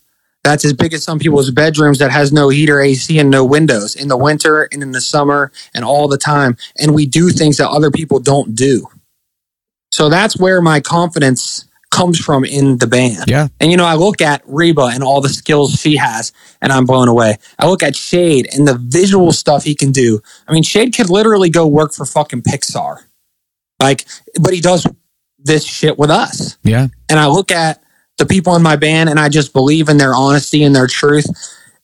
that's 0.44 0.64
as 0.64 0.72
big 0.72 0.94
as 0.94 1.04
some 1.04 1.18
people's 1.18 1.50
bedrooms 1.50 1.98
that 1.98 2.10
has 2.10 2.32
no 2.32 2.48
heater, 2.48 2.80
AC, 2.80 3.18
and 3.18 3.30
no 3.30 3.44
windows 3.44 3.94
in 3.94 4.08
the 4.08 4.16
winter 4.16 4.68
and 4.72 4.82
in 4.82 4.92
the 4.92 5.00
summer 5.00 5.52
and 5.74 5.84
all 5.84 6.08
the 6.08 6.16
time. 6.16 6.56
And 6.78 6.94
we 6.94 7.06
do 7.06 7.30
things 7.30 7.58
that 7.58 7.68
other 7.68 7.90
people 7.90 8.18
don't 8.18 8.54
do. 8.54 8.86
So 9.90 10.08
that's 10.08 10.38
where 10.38 10.62
my 10.62 10.80
confidence 10.80 11.67
comes 11.90 12.18
from 12.18 12.44
in 12.44 12.78
the 12.78 12.86
band. 12.86 13.24
Yeah. 13.26 13.48
And 13.60 13.70
you 13.70 13.76
know, 13.76 13.84
I 13.84 13.94
look 13.94 14.20
at 14.20 14.42
Reba 14.46 14.90
and 14.92 15.02
all 15.02 15.20
the 15.20 15.28
skills 15.28 15.72
she 15.72 15.96
has, 15.96 16.32
and 16.60 16.72
I'm 16.72 16.84
blown 16.84 17.08
away. 17.08 17.38
I 17.58 17.66
look 17.66 17.82
at 17.82 17.96
Shade 17.96 18.48
and 18.52 18.68
the 18.68 18.74
visual 18.74 19.32
stuff 19.32 19.64
he 19.64 19.74
can 19.74 19.92
do. 19.92 20.20
I 20.46 20.52
mean, 20.52 20.62
Shade 20.62 20.94
could 20.94 21.10
literally 21.10 21.50
go 21.50 21.66
work 21.66 21.92
for 21.92 22.04
fucking 22.04 22.42
Pixar. 22.42 22.98
Like, 23.80 24.06
but 24.40 24.52
he 24.52 24.60
does 24.60 24.86
this 25.38 25.64
shit 25.64 25.98
with 25.98 26.10
us. 26.10 26.58
yeah 26.64 26.88
And 27.08 27.18
I 27.18 27.28
look 27.28 27.50
at 27.50 27.82
the 28.18 28.26
people 28.26 28.56
in 28.56 28.62
my 28.62 28.76
band 28.76 29.08
and 29.08 29.18
I 29.18 29.28
just 29.28 29.52
believe 29.52 29.88
in 29.88 29.96
their 29.96 30.14
honesty 30.14 30.64
and 30.64 30.74
their 30.74 30.88
truth 30.88 31.26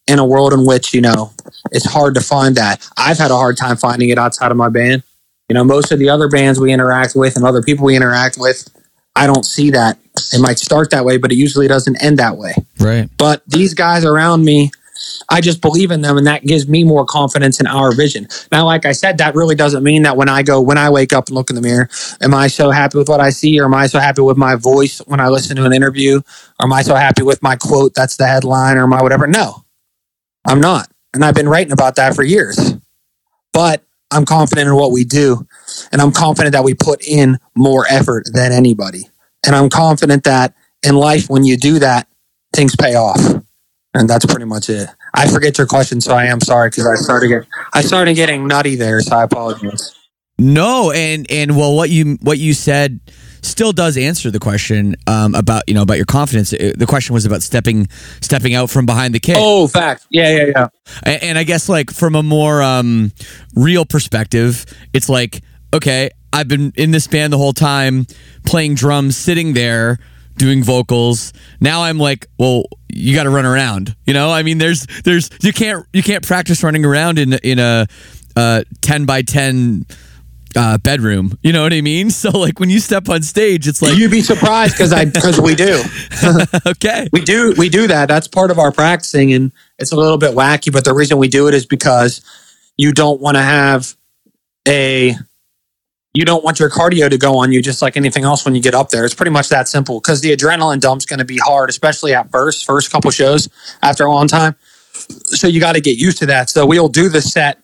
in 0.06 0.18
a 0.18 0.24
world 0.24 0.52
in 0.52 0.66
which, 0.66 0.92
you 0.92 1.00
know, 1.00 1.32
it's 1.70 1.86
hard 1.86 2.14
to 2.16 2.20
find 2.20 2.56
that. 2.56 2.86
I've 2.96 3.18
had 3.18 3.30
a 3.30 3.36
hard 3.36 3.56
time 3.56 3.76
finding 3.76 4.10
it 4.10 4.18
outside 4.18 4.50
of 4.50 4.56
my 4.56 4.68
band. 4.68 5.02
You 5.48 5.54
know, 5.54 5.64
most 5.64 5.92
of 5.92 5.98
the 5.98 6.08
other 6.08 6.28
bands 6.28 6.58
we 6.58 6.72
interact 6.72 7.14
with 7.14 7.36
and 7.36 7.44
other 7.44 7.62
people 7.62 7.84
we 7.84 7.96
interact 7.96 8.36
with, 8.38 8.68
I 9.16 9.26
don't 9.26 9.44
see 9.44 9.70
that. 9.70 9.98
It 10.32 10.40
might 10.40 10.58
start 10.58 10.90
that 10.90 11.04
way, 11.04 11.16
but 11.16 11.32
it 11.32 11.36
usually 11.36 11.68
doesn't 11.68 12.02
end 12.02 12.18
that 12.18 12.36
way. 12.36 12.54
right 12.80 13.08
But 13.18 13.42
these 13.46 13.74
guys 13.74 14.04
around 14.04 14.44
me, 14.44 14.70
I 15.28 15.40
just 15.40 15.60
believe 15.60 15.90
in 15.90 16.02
them 16.02 16.16
and 16.16 16.26
that 16.26 16.44
gives 16.44 16.68
me 16.68 16.84
more 16.84 17.04
confidence 17.04 17.60
in 17.60 17.66
our 17.66 17.94
vision. 17.94 18.28
Now, 18.52 18.66
like 18.66 18.86
I 18.86 18.92
said, 18.92 19.18
that 19.18 19.34
really 19.34 19.54
doesn't 19.54 19.82
mean 19.82 20.02
that 20.02 20.16
when 20.16 20.28
I 20.28 20.42
go, 20.42 20.60
when 20.60 20.78
I 20.78 20.90
wake 20.90 21.12
up 21.12 21.28
and 21.28 21.34
look 21.34 21.50
in 21.50 21.56
the 21.56 21.62
mirror, 21.62 21.88
am 22.20 22.32
I 22.34 22.46
so 22.46 22.70
happy 22.70 22.98
with 22.98 23.08
what 23.08 23.20
I 23.20 23.30
see 23.30 23.58
or 23.60 23.64
am 23.64 23.74
I 23.74 23.86
so 23.86 23.98
happy 23.98 24.22
with 24.22 24.36
my 24.36 24.54
voice 24.54 24.98
when 25.06 25.20
I 25.20 25.28
listen 25.28 25.56
to 25.56 25.64
an 25.64 25.72
interview? 25.72 26.20
Or 26.60 26.66
am 26.66 26.72
I 26.72 26.82
so 26.82 26.94
happy 26.94 27.22
with 27.22 27.42
my 27.42 27.56
quote 27.56 27.94
that's 27.94 28.16
the 28.16 28.26
headline 28.26 28.76
or 28.76 28.86
my 28.86 29.02
whatever? 29.02 29.26
No, 29.26 29.64
I'm 30.46 30.60
not. 30.60 30.90
And 31.12 31.24
I've 31.24 31.34
been 31.34 31.48
writing 31.48 31.72
about 31.72 31.96
that 31.96 32.14
for 32.14 32.22
years. 32.22 32.74
But 33.52 33.84
I'm 34.10 34.24
confident 34.24 34.68
in 34.68 34.74
what 34.76 34.92
we 34.92 35.04
do. 35.04 35.46
And 35.92 36.00
I'm 36.00 36.12
confident 36.12 36.52
that 36.52 36.64
we 36.64 36.74
put 36.74 37.06
in 37.06 37.38
more 37.54 37.86
effort 37.88 38.28
than 38.32 38.52
anybody. 38.52 39.08
And 39.46 39.54
I'm 39.54 39.68
confident 39.70 40.24
that 40.24 40.54
in 40.86 40.94
life, 40.96 41.28
when 41.28 41.44
you 41.44 41.56
do 41.56 41.78
that, 41.80 42.08
things 42.54 42.74
pay 42.76 42.94
off. 42.94 43.20
And 43.94 44.08
that's 44.10 44.26
pretty 44.26 44.44
much 44.44 44.68
it. 44.70 44.88
I 45.14 45.28
forget 45.28 45.56
your 45.58 45.66
question, 45.68 46.00
so 46.00 46.14
I 46.14 46.24
am 46.24 46.40
sorry 46.40 46.68
because 46.70 46.86
I 46.86 46.96
started 46.96 47.28
getting 47.28 47.48
I 47.72 47.80
started 47.82 48.14
getting 48.14 48.48
nutty 48.48 48.74
there, 48.74 49.00
so 49.00 49.14
I 49.16 49.22
apologize. 49.22 49.94
No, 50.36 50.90
and 50.90 51.30
and 51.30 51.56
well, 51.56 51.76
what 51.76 51.90
you 51.90 52.18
what 52.22 52.38
you 52.38 52.54
said 52.54 52.98
still 53.42 53.70
does 53.72 53.96
answer 53.96 54.32
the 54.32 54.40
question 54.40 54.96
um, 55.06 55.36
about 55.36 55.62
you 55.68 55.74
know 55.74 55.82
about 55.82 55.96
your 55.96 56.06
confidence. 56.06 56.52
Uh, 56.52 56.72
The 56.76 56.86
question 56.86 57.14
was 57.14 57.24
about 57.24 57.44
stepping 57.44 57.86
stepping 58.20 58.52
out 58.54 58.68
from 58.68 58.84
behind 58.84 59.14
the 59.14 59.20
kit, 59.20 59.36
Oh, 59.38 59.68
fact. 59.68 60.06
Yeah, 60.10 60.36
yeah, 60.36 60.44
yeah. 60.56 60.68
and, 61.04 61.22
and 61.22 61.38
I 61.38 61.44
guess 61.44 61.68
like 61.68 61.92
from 61.92 62.16
a 62.16 62.22
more 62.24 62.60
um, 62.64 63.12
real 63.54 63.84
perspective, 63.84 64.66
it's 64.92 65.08
like 65.08 65.40
okay, 65.74 66.10
I've 66.32 66.48
been 66.48 66.72
in 66.76 66.90
this 66.90 67.06
band 67.06 67.32
the 67.32 67.38
whole 67.38 67.52
time, 67.52 68.06
playing 68.46 68.74
drums, 68.76 69.16
sitting 69.16 69.52
there 69.52 69.98
doing 70.36 70.62
vocals. 70.62 71.32
Now 71.60 71.82
I'm 71.82 71.98
like, 71.98 72.26
well, 72.38 72.64
you 72.88 73.14
got 73.14 73.24
to 73.24 73.30
run 73.30 73.44
around. 73.44 73.94
You 74.06 74.14
know, 74.14 74.30
I 74.30 74.42
mean, 74.42 74.58
there's 74.58 74.86
there's 75.04 75.30
you 75.42 75.52
can't 75.52 75.86
you 75.92 76.02
can't 76.02 76.26
practice 76.26 76.62
running 76.62 76.84
around 76.84 77.18
in 77.18 77.34
in 77.34 77.58
a 77.58 77.86
uh, 78.36 78.62
ten 78.80 79.04
by 79.04 79.22
ten 79.22 79.84
uh, 80.56 80.78
bedroom. 80.78 81.38
You 81.42 81.52
know 81.52 81.62
what 81.62 81.72
I 81.72 81.80
mean? 81.80 82.10
So 82.14 82.30
like 82.30 82.58
when 82.58 82.70
you 82.70 82.78
step 82.80 83.08
on 83.08 83.22
stage, 83.22 83.68
it's 83.68 83.82
like 83.82 83.98
You'd 83.98 84.10
be 84.10 84.22
surprised 84.22 84.74
because 84.74 84.92
I 84.92 85.04
because 85.04 85.40
we 85.40 85.54
do. 85.54 85.82
okay, 86.66 87.08
We 87.12 87.20
do 87.20 87.54
we 87.58 87.68
do 87.68 87.86
that. 87.88 88.08
That's 88.08 88.28
part 88.28 88.50
of 88.50 88.58
our 88.58 88.72
practicing 88.72 89.32
and 89.34 89.52
it's 89.78 89.92
a 89.92 89.96
little 89.96 90.16
bit 90.16 90.34
wacky, 90.34 90.72
but 90.72 90.84
the 90.84 90.94
reason 90.94 91.18
we 91.18 91.28
do 91.28 91.48
it 91.48 91.54
is 91.54 91.66
because 91.66 92.22
you 92.78 92.92
don't 92.92 93.20
want 93.20 93.36
to 93.36 93.42
have 93.42 93.94
a 94.66 95.16
you 96.14 96.24
don't 96.24 96.44
want 96.44 96.60
your 96.60 96.70
cardio 96.70 97.10
to 97.10 97.18
go 97.18 97.36
on 97.36 97.52
you 97.52 97.60
just 97.60 97.82
like 97.82 97.96
anything 97.96 98.22
else 98.22 98.44
when 98.44 98.54
you 98.54 98.62
get 98.62 98.74
up 98.74 98.90
there. 98.90 99.04
It's 99.04 99.14
pretty 99.14 99.32
much 99.32 99.48
that 99.48 99.68
simple 99.68 100.00
because 100.00 100.20
the 100.20 100.34
adrenaline 100.34 100.80
dump's 100.80 101.04
going 101.04 101.18
to 101.18 101.24
be 101.24 101.38
hard, 101.38 101.68
especially 101.68 102.14
at 102.14 102.30
first, 102.30 102.64
first 102.64 102.90
couple 102.90 103.10
shows 103.10 103.48
after 103.82 104.04
a 104.04 104.10
long 104.10 104.28
time. 104.28 104.54
So 104.92 105.48
you 105.48 105.58
got 105.58 105.74
to 105.74 105.80
get 105.80 105.98
used 105.98 106.18
to 106.18 106.26
that. 106.26 106.48
So 106.48 106.64
we'll 106.66 106.88
do 106.88 107.08
the 107.08 107.20
set. 107.20 107.58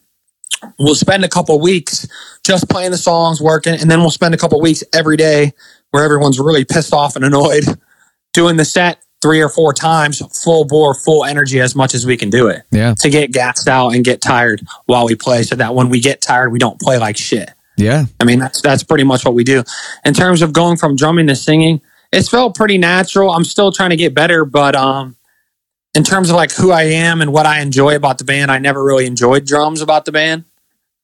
We'll 0.79 0.97
spend 0.97 1.25
a 1.25 1.29
couple 1.29 1.59
weeks 1.61 2.09
just 2.45 2.69
playing 2.69 2.91
the 2.91 2.99
songs, 2.99 3.41
working, 3.41 3.81
and 3.81 3.89
then 3.89 4.01
we'll 4.01 4.11
spend 4.11 4.35
a 4.35 4.37
couple 4.37 4.61
weeks 4.61 4.83
every 4.93 5.17
day 5.17 5.53
where 5.93 6.05
everyone's 6.05 6.41
really 6.41 6.65
pissed 6.65 6.93
off 6.93 7.15
and 7.15 7.25
annoyed 7.25 7.65
doing 8.33 8.57
the 8.57 8.65
set 8.65 8.99
three 9.23 9.41
or 9.41 9.49
four 9.49 9.73
times, 9.73 10.21
full 10.43 10.65
bore, 10.65 10.95
full 10.95 11.25
energy 11.25 11.61
as 11.61 11.77
much 11.77 11.95
as 11.95 12.05
we 12.05 12.17
can 12.17 12.31
do 12.31 12.49
it 12.49 12.63
yeah, 12.71 12.95
to 12.95 13.11
get 13.11 13.33
gassed 13.33 13.69
out 13.69 13.91
and 13.91 14.05
get 14.05 14.21
tired 14.21 14.63
while 14.87 15.07
we 15.07 15.15
play 15.15 15.43
so 15.43 15.55
that 15.55 15.75
when 15.75 15.89
we 15.89 16.01
get 16.01 16.21
tired, 16.21 16.51
we 16.51 16.59
don't 16.59 16.81
play 16.81 16.99
like 16.99 17.17
shit. 17.17 17.51
Yeah, 17.81 18.05
I 18.21 18.25
mean, 18.25 18.39
that's 18.39 18.61
that's 18.61 18.83
pretty 18.83 19.05
much 19.05 19.25
what 19.25 19.35
we 19.35 19.45
do. 19.45 19.63
In 20.05 20.15
terms 20.15 20.43
of 20.43 20.53
going 20.53 20.77
from 20.77 20.97
drumming 20.97 21.27
to 21.29 21.37
singing, 21.37 21.81
it's 22.13 22.29
felt 22.29 22.55
pretty 22.55 22.79
natural. 22.79 23.33
I'm 23.33 23.45
still 23.45 23.73
trying 23.73 23.91
to 23.91 23.97
get 23.97 24.15
better, 24.15 24.45
but 24.45 24.75
um, 24.75 25.17
in 25.95 26.05
terms 26.05 26.31
of 26.31 26.37
like 26.37 26.53
who 26.53 26.71
I 26.71 26.83
am 26.83 27.21
and 27.21 27.33
what 27.33 27.47
I 27.47 27.61
enjoy 27.61 27.97
about 27.97 28.19
the 28.19 28.25
band, 28.25 28.51
I 28.51 28.59
never 28.59 28.83
really 28.85 29.07
enjoyed 29.07 29.47
drums 29.47 29.81
about 29.81 30.05
the 30.05 30.13
band. 30.13 30.45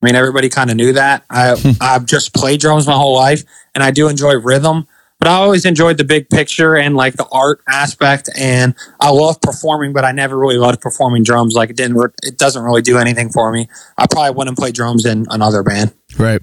I 0.03 0.07
mean, 0.07 0.15
everybody 0.15 0.49
kind 0.49 0.71
of 0.71 0.77
knew 0.77 0.93
that. 0.93 1.25
I. 1.31 1.57
I've 1.81 2.07
just 2.07 2.35
played 2.35 2.61
drums 2.61 2.87
my 2.87 2.95
whole 2.95 3.15
life, 3.15 3.45
and 3.75 3.83
I 3.83 3.91
do 3.91 4.09
enjoy 4.09 4.35
rhythm. 4.35 4.87
But 5.19 5.29
I 5.29 5.37
always 5.37 5.65
enjoyed 5.65 5.97
the 5.97 6.05
big 6.05 6.29
picture 6.29 6.77
and 6.77 6.95
like 6.95 7.15
the 7.15 7.27
art 7.33 7.63
aspect, 7.67 8.29
and 8.37 8.75
I 9.01 9.11
love 9.11 9.41
performing. 9.41 9.95
But 9.95 10.05
I 10.05 10.13
never 10.13 10.37
really 10.37 10.59
loved 10.59 10.83
performing 10.83 11.23
drums. 11.23 11.55
Like 11.55 11.71
it 11.71 11.77
didn't. 11.77 11.99
It 12.23 12.37
doesn't 12.37 12.63
really 12.63 12.83
do 12.83 12.99
anything 12.99 13.31
for 13.31 13.51
me. 13.51 13.69
I 13.97 14.07
probably 14.07 14.37
wouldn't 14.37 14.59
play 14.59 14.73
drums 14.73 15.07
in 15.07 15.27
another 15.31 15.63
band. 15.63 15.95
Right. 16.19 16.43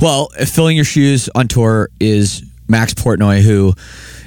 Well, 0.00 0.28
filling 0.46 0.76
your 0.76 0.84
shoes 0.84 1.28
on 1.34 1.48
tour 1.48 1.88
is 2.00 2.42
Max 2.68 2.94
Portnoy, 2.94 3.40
who 3.42 3.74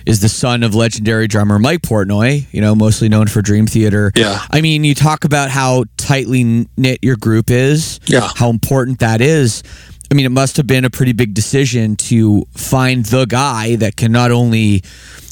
is 0.05 0.19
the 0.19 0.29
son 0.29 0.63
of 0.63 0.75
legendary 0.75 1.27
drummer 1.27 1.57
Mike 1.57 1.81
Portnoy, 1.81 2.45
you 2.51 2.61
know, 2.61 2.75
mostly 2.75 3.09
known 3.09 3.27
for 3.27 3.41
Dream 3.41 3.65
Theater. 3.65 4.11
Yeah. 4.15 4.39
I 4.51 4.61
mean, 4.61 4.83
you 4.83 4.93
talk 4.93 5.25
about 5.25 5.49
how 5.49 5.85
tightly 5.97 6.67
knit 6.77 6.99
your 7.01 7.15
group 7.15 7.49
is, 7.49 7.99
Yeah. 8.05 8.29
how 8.35 8.49
important 8.49 8.99
that 8.99 9.21
is. 9.21 9.63
I 10.11 10.13
mean, 10.13 10.27
it 10.27 10.31
must 10.31 10.57
have 10.57 10.67
been 10.67 10.85
a 10.85 10.89
pretty 10.91 11.13
big 11.13 11.33
decision 11.33 11.95
to 11.97 12.45
find 12.55 13.03
the 13.05 13.25
guy 13.25 13.75
that 13.77 13.95
can 13.95 14.11
not 14.11 14.31
only 14.31 14.83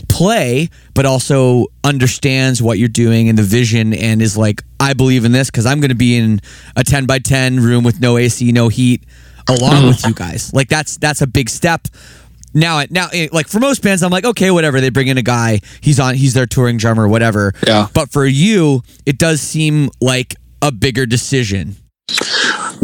play, 0.09 0.70
but 0.95 1.05
also 1.05 1.68
understands 1.84 2.61
what 2.61 2.80
you're 2.80 2.88
doing 2.89 3.30
and 3.30 3.38
the 3.38 3.43
vision 3.43 3.93
and 3.93 4.22
is 4.22 4.36
like, 4.36 4.64
I 4.80 4.93
believe 4.93 5.26
in 5.26 5.32
this 5.32 5.51
because 5.51 5.68
I'm 5.68 5.80
going 5.80 5.89
to 5.89 5.95
be 5.95 6.18
in 6.18 6.41
a 6.76 6.84
10 6.84 7.05
by 7.05 7.20
10 7.20 7.59
room 7.59 7.84
with 7.84 8.01
no 8.01 8.18
AC, 8.18 8.51
no 8.51 8.68
heat, 8.70 9.03
along 9.47 9.87
with 9.87 10.05
you 10.05 10.13
guys. 10.13 10.53
Like 10.53 10.69
that's 10.69 10.97
that's 10.97 11.21
a 11.21 11.27
big 11.27 11.49
step. 11.49 11.87
Now, 12.53 12.83
now, 12.89 13.07
eh, 13.11 13.29
like 13.31 13.47
for 13.47 13.59
most 13.59 13.81
bands, 13.81 14.03
I'm 14.03 14.11
like, 14.11 14.25
okay, 14.25 14.51
whatever. 14.51 14.79
They 14.79 14.89
bring 14.89 15.07
in 15.07 15.17
a 15.17 15.23
guy, 15.23 15.61
he's 15.81 15.99
on, 15.99 16.13
he's 16.13 16.35
their 16.35 16.45
touring 16.45 16.77
drummer, 16.77 17.07
whatever. 17.07 17.53
Yeah. 17.65 17.87
But 17.93 18.11
for 18.11 18.25
you, 18.25 18.83
it 19.05 19.17
does 19.17 19.41
seem 19.41 19.89
like 19.99 20.35
a 20.61 20.71
bigger 20.71 21.05
decision. 21.05 21.75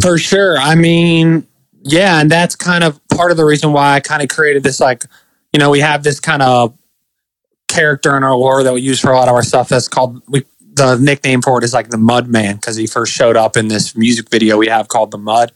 For 0.01 0.17
sure. 0.17 0.57
I 0.57 0.73
mean, 0.73 1.45
yeah, 1.83 2.19
and 2.19 2.31
that's 2.31 2.55
kind 2.55 2.83
of 2.83 2.99
part 3.09 3.31
of 3.31 3.37
the 3.37 3.45
reason 3.45 3.71
why 3.71 3.93
I 3.93 3.99
kind 3.99 4.23
of 4.23 4.29
created 4.29 4.63
this 4.63 4.79
like, 4.79 5.05
you 5.53 5.59
know, 5.59 5.69
we 5.69 5.81
have 5.81 6.03
this 6.03 6.19
kind 6.19 6.41
of 6.41 6.75
character 7.67 8.17
in 8.17 8.23
our 8.23 8.35
lore 8.35 8.63
that 8.63 8.73
we 8.73 8.81
use 8.81 8.99
for 8.99 9.11
a 9.11 9.15
lot 9.15 9.27
of 9.27 9.35
our 9.35 9.43
stuff 9.43 9.69
that's 9.69 9.87
called 9.87 10.21
we 10.27 10.43
the 10.79 10.97
nickname 10.97 11.41
for 11.41 11.57
it 11.57 11.63
is 11.63 11.73
like 11.73 11.89
the 11.89 11.97
Mud 11.97 12.27
Man 12.27 12.55
because 12.55 12.77
he 12.77 12.87
first 12.87 13.11
showed 13.11 13.35
up 13.35 13.57
in 13.57 13.67
this 13.67 13.95
music 13.95 14.29
video 14.29 14.57
we 14.57 14.67
have 14.67 14.87
called 14.87 15.11
The 15.11 15.17
Mud 15.17 15.51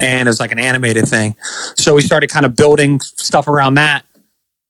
and 0.00 0.26
it 0.26 0.30
was 0.30 0.40
like 0.40 0.52
an 0.52 0.58
animated 0.58 1.06
thing. 1.06 1.36
So 1.76 1.94
we 1.94 2.02
started 2.02 2.30
kind 2.30 2.46
of 2.46 2.56
building 2.56 3.00
stuff 3.00 3.48
around 3.48 3.74
that. 3.74 4.04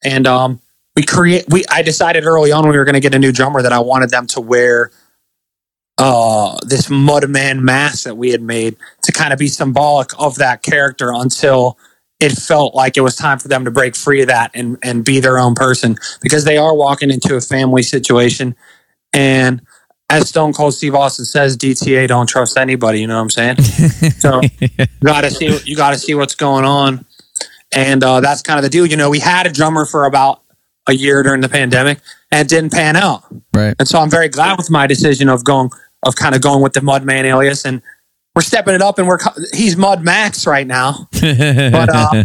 And 0.04 0.26
um 0.26 0.60
we 0.96 1.04
create 1.04 1.44
we 1.48 1.64
I 1.70 1.82
decided 1.82 2.24
early 2.24 2.50
on 2.52 2.68
we 2.68 2.76
were 2.76 2.84
going 2.84 2.94
to 2.94 3.00
get 3.00 3.14
a 3.14 3.18
new 3.18 3.32
drummer 3.32 3.62
that 3.62 3.72
I 3.72 3.78
wanted 3.78 4.10
them 4.10 4.26
to 4.28 4.40
wear 4.40 4.90
uh, 5.98 6.58
this 6.66 6.88
Mudman 6.88 7.60
mask 7.60 8.04
that 8.04 8.16
we 8.16 8.30
had 8.30 8.42
made 8.42 8.76
to 9.02 9.12
kind 9.12 9.32
of 9.32 9.38
be 9.38 9.46
symbolic 9.46 10.10
of 10.18 10.36
that 10.36 10.62
character 10.62 11.12
until 11.12 11.78
it 12.18 12.32
felt 12.32 12.74
like 12.74 12.96
it 12.96 13.02
was 13.02 13.14
time 13.14 13.38
for 13.38 13.48
them 13.48 13.64
to 13.64 13.70
break 13.70 13.94
free 13.94 14.22
of 14.22 14.28
that 14.28 14.50
and, 14.54 14.78
and 14.82 15.04
be 15.04 15.20
their 15.20 15.38
own 15.38 15.54
person 15.54 15.96
because 16.20 16.44
they 16.44 16.56
are 16.56 16.74
walking 16.74 17.10
into 17.10 17.36
a 17.36 17.40
family 17.40 17.82
situation. 17.82 18.54
And 19.12 19.60
as 20.12 20.28
Stone 20.28 20.52
Cold 20.52 20.74
Steve 20.74 20.94
Austin 20.94 21.24
says, 21.24 21.56
DTA 21.56 22.06
don't 22.06 22.28
trust 22.28 22.58
anybody. 22.58 23.00
You 23.00 23.06
know 23.06 23.16
what 23.16 23.22
I'm 23.22 23.30
saying? 23.30 23.56
so 24.18 24.42
you 24.60 24.68
gotta 25.02 25.30
see 25.30 25.58
you 25.64 25.74
gotta 25.74 25.98
see 25.98 26.14
what's 26.14 26.34
going 26.34 26.64
on. 26.64 27.06
And 27.74 28.04
uh, 28.04 28.20
that's 28.20 28.42
kind 28.42 28.58
of 28.58 28.62
the 28.62 28.68
deal. 28.68 28.84
You 28.84 28.96
know, 28.96 29.08
we 29.08 29.18
had 29.18 29.46
a 29.46 29.50
drummer 29.50 29.86
for 29.86 30.04
about 30.04 30.42
a 30.86 30.92
year 30.92 31.22
during 31.22 31.40
the 31.40 31.48
pandemic 31.48 32.00
and 32.30 32.44
it 32.44 32.48
didn't 32.48 32.72
pan 32.72 32.96
out. 32.96 33.24
Right. 33.54 33.74
And 33.78 33.88
so 33.88 33.98
I'm 33.98 34.10
very 34.10 34.28
glad 34.28 34.58
with 34.58 34.70
my 34.70 34.86
decision 34.86 35.30
of 35.30 35.44
going 35.44 35.70
of 36.02 36.14
kind 36.14 36.34
of 36.34 36.42
going 36.42 36.62
with 36.62 36.74
the 36.74 36.80
Mudman 36.80 37.24
alias 37.24 37.64
and 37.64 37.80
we're 38.34 38.42
stepping 38.42 38.74
it 38.74 38.82
up 38.82 38.98
and 38.98 39.08
we're 39.08 39.18
he's 39.54 39.76
Mud 39.76 40.04
Max 40.04 40.46
right 40.46 40.66
now. 40.66 41.08
But 41.22 41.88
uh, 41.88 42.24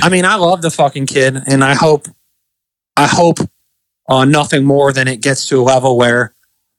I 0.00 0.08
mean, 0.08 0.24
I 0.24 0.36
love 0.36 0.62
the 0.62 0.70
fucking 0.70 1.06
kid 1.06 1.36
and 1.46 1.62
I 1.62 1.74
hope 1.74 2.06
I 2.96 3.06
hope 3.06 3.38
uh, 4.08 4.24
nothing 4.24 4.64
more 4.64 4.94
than 4.94 5.08
it 5.08 5.20
gets 5.20 5.46
to 5.48 5.60
a 5.60 5.64
level 5.64 5.98
where 5.98 6.31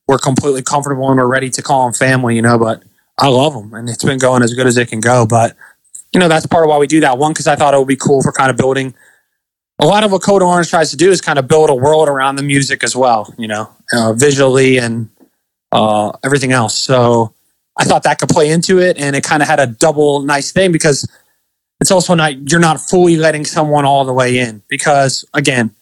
we're 0.07 0.17
completely 0.17 0.61
comfortable 0.61 1.07
and 1.09 1.17
we're 1.17 1.27
ready 1.27 1.49
to 1.49 1.61
call 1.61 1.85
them 1.85 1.93
family, 1.93 2.35
you 2.35 2.41
know, 2.41 2.57
but 2.57 2.83
I 3.17 3.27
love 3.27 3.53
them 3.53 3.73
and 3.73 3.89
it's 3.89 4.03
been 4.03 4.19
going 4.19 4.43
as 4.43 4.53
good 4.53 4.67
as 4.67 4.77
it 4.77 4.89
can 4.89 4.99
go, 4.99 5.25
but 5.25 5.55
you 6.13 6.19
know, 6.19 6.27
that's 6.27 6.45
part 6.45 6.63
of 6.63 6.69
why 6.69 6.77
we 6.77 6.87
do 6.87 6.99
that. 6.99 7.17
One, 7.17 7.31
because 7.31 7.47
I 7.47 7.55
thought 7.55 7.73
it 7.73 7.77
would 7.77 7.87
be 7.87 7.95
cool 7.95 8.21
for 8.21 8.31
kind 8.31 8.51
of 8.51 8.57
building 8.57 8.93
a 9.79 9.85
lot 9.85 10.03
of 10.03 10.11
what 10.11 10.21
Code 10.21 10.41
Orange 10.41 10.69
tries 10.69 10.91
to 10.91 10.97
do 10.97 11.11
is 11.11 11.21
kind 11.21 11.39
of 11.39 11.47
build 11.47 11.69
a 11.69 11.75
world 11.75 12.07
around 12.07 12.35
the 12.35 12.43
music 12.43 12.83
as 12.83 12.95
well, 12.95 13.33
you 13.37 13.47
know, 13.47 13.69
uh, 13.91 14.13
visually 14.13 14.77
and 14.77 15.09
uh, 15.71 16.11
everything 16.23 16.51
else. 16.51 16.77
So 16.77 17.33
I 17.77 17.83
thought 17.83 18.03
that 18.03 18.19
could 18.19 18.29
play 18.29 18.49
into 18.49 18.79
it, 18.79 18.97
and 18.97 19.15
it 19.15 19.23
kind 19.23 19.41
of 19.41 19.49
had 19.49 19.59
a 19.59 19.67
double 19.67 20.21
nice 20.21 20.51
thing 20.51 20.71
because 20.71 21.09
it's 21.81 21.91
also 21.91 22.13
not 22.13 22.49
you're 22.49 22.59
not 22.59 22.79
fully 22.79 23.17
letting 23.17 23.45
someone 23.45 23.83
all 23.83 24.05
the 24.05 24.13
way 24.13 24.37
in 24.37 24.61
because 24.67 25.25
again, 25.33 25.75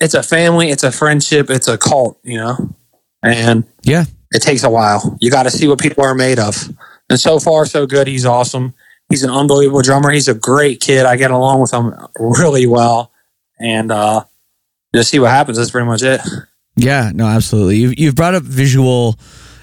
it's 0.00 0.14
a 0.14 0.22
family, 0.22 0.70
it's 0.70 0.84
a 0.84 0.92
friendship, 0.92 1.48
it's 1.48 1.68
a 1.68 1.78
cult, 1.78 2.18
you 2.22 2.36
know, 2.36 2.74
and 3.22 3.64
yeah. 3.82 4.04
it 4.32 4.42
takes 4.42 4.62
a 4.62 4.70
while. 4.70 5.16
You 5.20 5.30
got 5.30 5.44
to 5.44 5.50
see 5.50 5.68
what 5.68 5.78
people 5.78 6.04
are 6.04 6.14
made 6.14 6.38
of. 6.38 6.68
And 7.08 7.18
so 7.18 7.38
far, 7.38 7.66
so 7.66 7.86
good. 7.86 8.06
He's 8.06 8.24
awesome. 8.24 8.74
He's 9.08 9.24
an 9.24 9.30
unbelievable 9.30 9.82
drummer. 9.82 10.10
He's 10.10 10.28
a 10.28 10.34
great 10.34 10.80
kid. 10.80 11.04
I 11.04 11.16
get 11.16 11.30
along 11.30 11.60
with 11.60 11.72
him 11.72 11.92
really 12.18 12.66
well. 12.66 13.12
And 13.58 13.90
uh, 13.90 14.24
just 14.94 15.10
see 15.10 15.18
what 15.18 15.30
happens. 15.30 15.58
That's 15.58 15.70
pretty 15.70 15.86
much 15.86 16.02
it. 16.02 16.20
Yeah, 16.76 17.10
no, 17.12 17.26
absolutely. 17.26 17.78
You've, 17.78 17.98
you've 17.98 18.14
brought 18.14 18.34
up 18.34 18.44
visual 18.44 19.18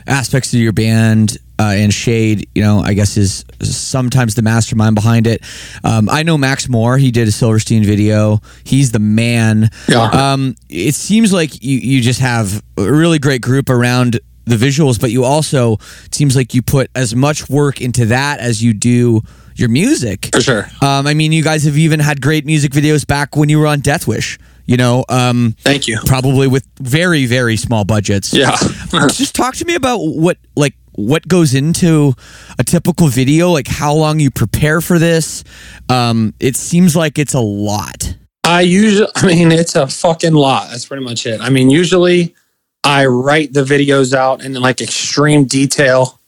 aspects 0.05 0.53
of 0.53 0.59
your 0.59 0.73
band, 0.73 1.37
uh, 1.59 1.73
and 1.75 1.93
Shade, 1.93 2.49
you 2.53 2.61
know, 2.61 2.79
I 2.79 2.93
guess 2.93 3.17
is 3.17 3.45
sometimes 3.61 4.35
the 4.35 4.41
mastermind 4.41 4.95
behind 4.95 5.27
it. 5.27 5.41
Um, 5.83 6.09
I 6.09 6.23
know 6.23 6.37
Max 6.37 6.69
Moore. 6.69 6.97
He 6.97 7.11
did 7.11 7.27
a 7.27 7.31
Silverstein 7.31 7.83
video. 7.83 8.41
He's 8.63 8.91
the 8.91 8.99
man. 8.99 9.69
Yeah. 9.87 10.03
Um, 10.03 10.55
it 10.69 10.93
seems 10.95 11.33
like 11.33 11.63
you, 11.63 11.77
you 11.77 12.01
just 12.01 12.19
have 12.19 12.63
a 12.77 12.91
really 12.91 13.19
great 13.19 13.41
group 13.41 13.69
around 13.69 14.19
the 14.45 14.55
visuals, 14.55 14.99
but 14.99 15.11
you 15.11 15.23
also 15.23 15.73
it 16.05 16.15
seems 16.15 16.35
like 16.35 16.53
you 16.53 16.61
put 16.61 16.89
as 16.95 17.15
much 17.15 17.49
work 17.49 17.81
into 17.81 18.05
that 18.05 18.39
as 18.39 18.63
you 18.63 18.73
do 18.73 19.21
your 19.55 19.69
music. 19.69 20.29
For 20.31 20.41
sure. 20.41 20.67
Um, 20.81 21.07
I 21.07 21.13
mean, 21.15 21.31
you 21.31 21.43
guys 21.43 21.63
have 21.65 21.77
even 21.77 21.99
had 21.99 22.21
great 22.21 22.45
music 22.45 22.71
videos 22.71 23.05
back 23.05 23.35
when 23.35 23.49
you 23.49 23.59
were 23.59 23.67
on 23.67 23.79
Death 23.79 24.07
Wish. 24.07 24.37
You 24.65 24.77
know, 24.77 25.05
um, 25.09 25.55
Thank 25.61 25.87
you. 25.87 25.99
probably 26.05 26.47
with 26.47 26.67
very 26.79 27.25
very 27.25 27.55
small 27.57 27.85
budgets. 27.85 28.33
Yeah. 28.33 28.51
Just 29.09 29.33
talk 29.33 29.55
to 29.55 29.65
me 29.65 29.75
about 29.75 29.99
what 29.99 30.37
like 30.55 30.75
what 30.97 31.27
goes 31.27 31.53
into 31.53 32.13
a 32.57 32.63
typical 32.63 33.07
video? 33.07 33.51
Like 33.51 33.67
how 33.67 33.93
long 33.93 34.19
you 34.19 34.31
prepare 34.31 34.81
for 34.81 34.97
this? 34.97 35.43
Um, 35.89 36.33
it 36.39 36.55
seems 36.55 36.95
like 36.95 37.19
it's 37.19 37.35
a 37.35 37.39
lot. 37.39 38.15
I 38.43 38.61
usually, 38.61 39.09
I 39.15 39.25
mean, 39.27 39.51
it's 39.51 39.75
a 39.75 39.87
fucking 39.87 40.33
lot. 40.33 40.69
That's 40.71 40.85
pretty 40.85 41.03
much 41.03 41.25
it. 41.25 41.39
I 41.39 41.49
mean, 41.49 41.69
usually 41.69 42.35
I 42.83 43.05
write 43.05 43.53
the 43.53 43.63
videos 43.63 44.13
out 44.13 44.43
in 44.43 44.53
like 44.53 44.81
extreme 44.81 45.45
detail, 45.45 46.19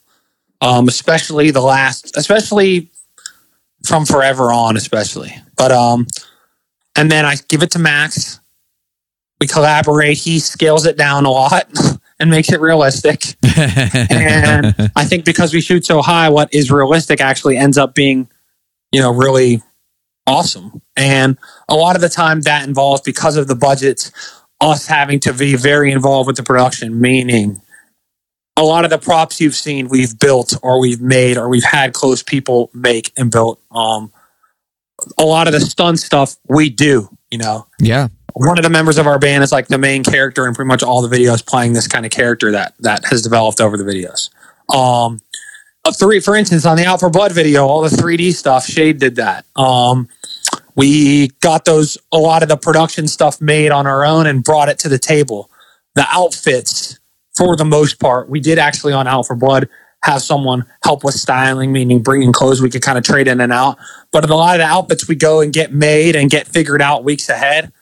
um, 0.62 0.88
especially 0.88 1.50
the 1.52 1.62
last, 1.62 2.16
especially 2.16 2.92
from 3.86 4.06
forever 4.06 4.52
on, 4.52 4.78
especially. 4.78 5.34
But, 5.58 5.72
um, 5.72 6.06
and 6.96 7.10
then 7.10 7.26
I 7.26 7.38
give 7.48 7.64
it 7.64 7.72
to 7.72 7.80
Max. 7.80 8.40
We 9.42 9.48
collaborate. 9.48 10.18
He 10.18 10.40
scales 10.40 10.86
it 10.86 10.98
down 10.98 11.26
a 11.26 11.32
lot 11.32 11.72
and 12.20 12.30
makes 12.30 12.52
it 12.52 12.60
realistic. 12.60 13.36
and 13.58 14.92
I 14.96 15.06
think 15.06 15.26
because 15.26 15.54
we 15.54 15.62
shoot 15.62 15.86
so 15.86 16.02
high, 16.02 16.30
what 16.30 16.54
is 16.54 16.72
realistic 16.72 17.22
actually 17.22 17.58
ends 17.58 17.78
up 17.78 17.96
being, 17.96 18.30
you 18.92 19.00
know, 19.00 19.14
really 19.14 19.62
awesome. 20.28 20.82
And 20.96 21.38
a 21.68 21.76
lot 21.76 21.96
of 21.96 22.02
the 22.02 22.10
time 22.10 22.42
that 22.42 22.68
involves 22.68 23.02
because 23.02 23.38
of 23.38 23.48
the 23.48 23.56
budgets, 23.56 24.12
us 24.62 24.86
having 24.88 25.20
to 25.22 25.34
be 25.34 25.56
very 25.56 25.92
involved 25.92 26.28
with 26.28 26.36
the 26.36 26.44
production, 26.44 27.00
meaning 27.00 27.62
a 28.58 28.64
lot 28.64 28.84
of 28.84 28.90
the 28.90 28.98
props 28.98 29.40
you've 29.40 29.56
seen 29.56 29.88
we've 29.88 30.20
built 30.20 30.54
or 30.62 30.82
we've 30.82 31.02
made 31.02 31.38
or 31.38 31.48
we've 31.48 31.64
had 31.64 31.94
close 31.94 32.22
people 32.22 32.70
make 32.74 33.14
and 33.18 33.32
built. 33.32 33.62
Um, 33.72 34.12
a 35.18 35.24
lot 35.24 35.48
of 35.48 35.54
the 35.54 35.62
stunt 35.62 36.00
stuff 36.00 36.36
we 36.48 36.70
do, 36.70 37.10
you 37.32 37.38
know. 37.38 37.68
Yeah. 37.80 38.10
One 38.34 38.58
of 38.58 38.64
the 38.64 38.70
members 38.70 38.98
of 38.98 39.08
our 39.08 39.20
band 39.20 39.44
is 39.44 39.52
like 39.52 39.68
the 39.68 39.78
main 39.78 40.04
character 40.04 40.48
in 40.48 40.54
pretty 40.54 40.68
much 40.68 40.84
all 40.84 41.02
the 41.02 41.16
videos 41.16 41.46
playing 41.46 41.74
this 41.74 41.88
kind 41.88 42.06
of 42.06 42.12
character 42.12 42.52
that 42.52 42.74
that 42.80 43.06
has 43.06 43.22
developed 43.22 43.62
over 43.62 43.78
the 43.78 43.84
videos. 43.84 44.30
Um 44.74 45.22
three 45.98 46.20
for 46.20 46.36
instance 46.36 46.66
on 46.66 46.78
the 46.78 46.86
Out 46.86 47.00
for 47.00 47.10
Blood 47.10 47.32
video, 47.32 47.66
all 47.66 47.82
the 47.82 47.90
3D 47.90 48.34
stuff, 48.34 48.66
Shade 48.66 49.00
did 49.00 49.16
that. 49.16 49.46
Um 49.56 50.08
we 50.76 51.30
got 51.42 51.66
those 51.66 51.98
a 52.12 52.18
lot 52.18 52.44
of 52.44 52.50
the 52.50 52.58
production 52.58 53.08
stuff 53.08 53.42
made 53.42 53.72
on 53.72 53.88
our 53.88 54.06
own 54.06 54.28
and 54.28 54.44
brought 54.44 54.70
it 54.70 54.80
to 54.80 54.90
the 54.90 55.00
table. 55.00 55.50
The 55.96 56.06
outfits, 56.10 57.00
for 57.36 57.56
the 57.58 57.66
most 57.66 58.00
part, 58.00 58.30
we 58.30 58.40
did 58.40 58.60
actually 58.60 58.94
on 58.94 59.08
Out 59.08 59.28
for 59.28 59.36
Blood 59.36 59.68
have 60.04 60.22
someone 60.22 60.66
help 60.84 61.04
with 61.04 61.16
styling, 61.16 61.72
meaning 61.72 62.02
bringing 62.02 62.32
clothes 62.32 62.62
we 62.62 62.70
could 62.70 62.82
kind 62.82 62.98
of 62.98 63.04
trade 63.04 63.28
in 63.28 63.42
and 63.42 63.52
out. 63.52 63.78
But 64.12 64.30
a 64.30 64.36
lot 64.36 64.56
of 64.56 64.60
the 64.60 64.72
outfits 64.72 65.08
we 65.08 65.16
go 65.16 65.42
and 65.42 65.52
get 65.52 65.74
made 65.74 66.16
and 66.16 66.30
get 66.30 66.48
figured 66.48 66.82
out 66.82 67.04
weeks 67.04 67.28
ahead. 67.28 67.74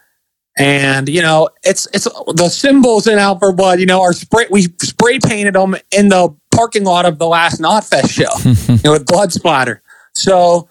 And 0.58 1.08
you 1.08 1.22
know, 1.22 1.50
it's 1.64 1.88
it's 1.94 2.06
the 2.06 2.50
symbols 2.50 3.08
in 3.08 3.20
Out 3.20 3.40
for 3.40 3.54
Blood. 3.54 3.80
You 3.80 3.86
know, 3.86 4.02
our 4.02 4.14
spray 4.14 4.46
we 4.50 4.64
spray 4.82 5.20
painted 5.20 5.54
them 5.54 5.76
in 5.92 6.10
the 6.10 6.36
parking 6.52 6.84
lot 6.84 7.06
of 7.06 7.20
the 7.20 7.28
last 7.28 7.62
Knotfest 7.62 8.10
show 8.10 8.74
you 8.74 8.80
know, 8.84 8.92
with 8.92 9.06
blood 9.06 9.32
splatter. 9.32 9.84
So 10.14 10.68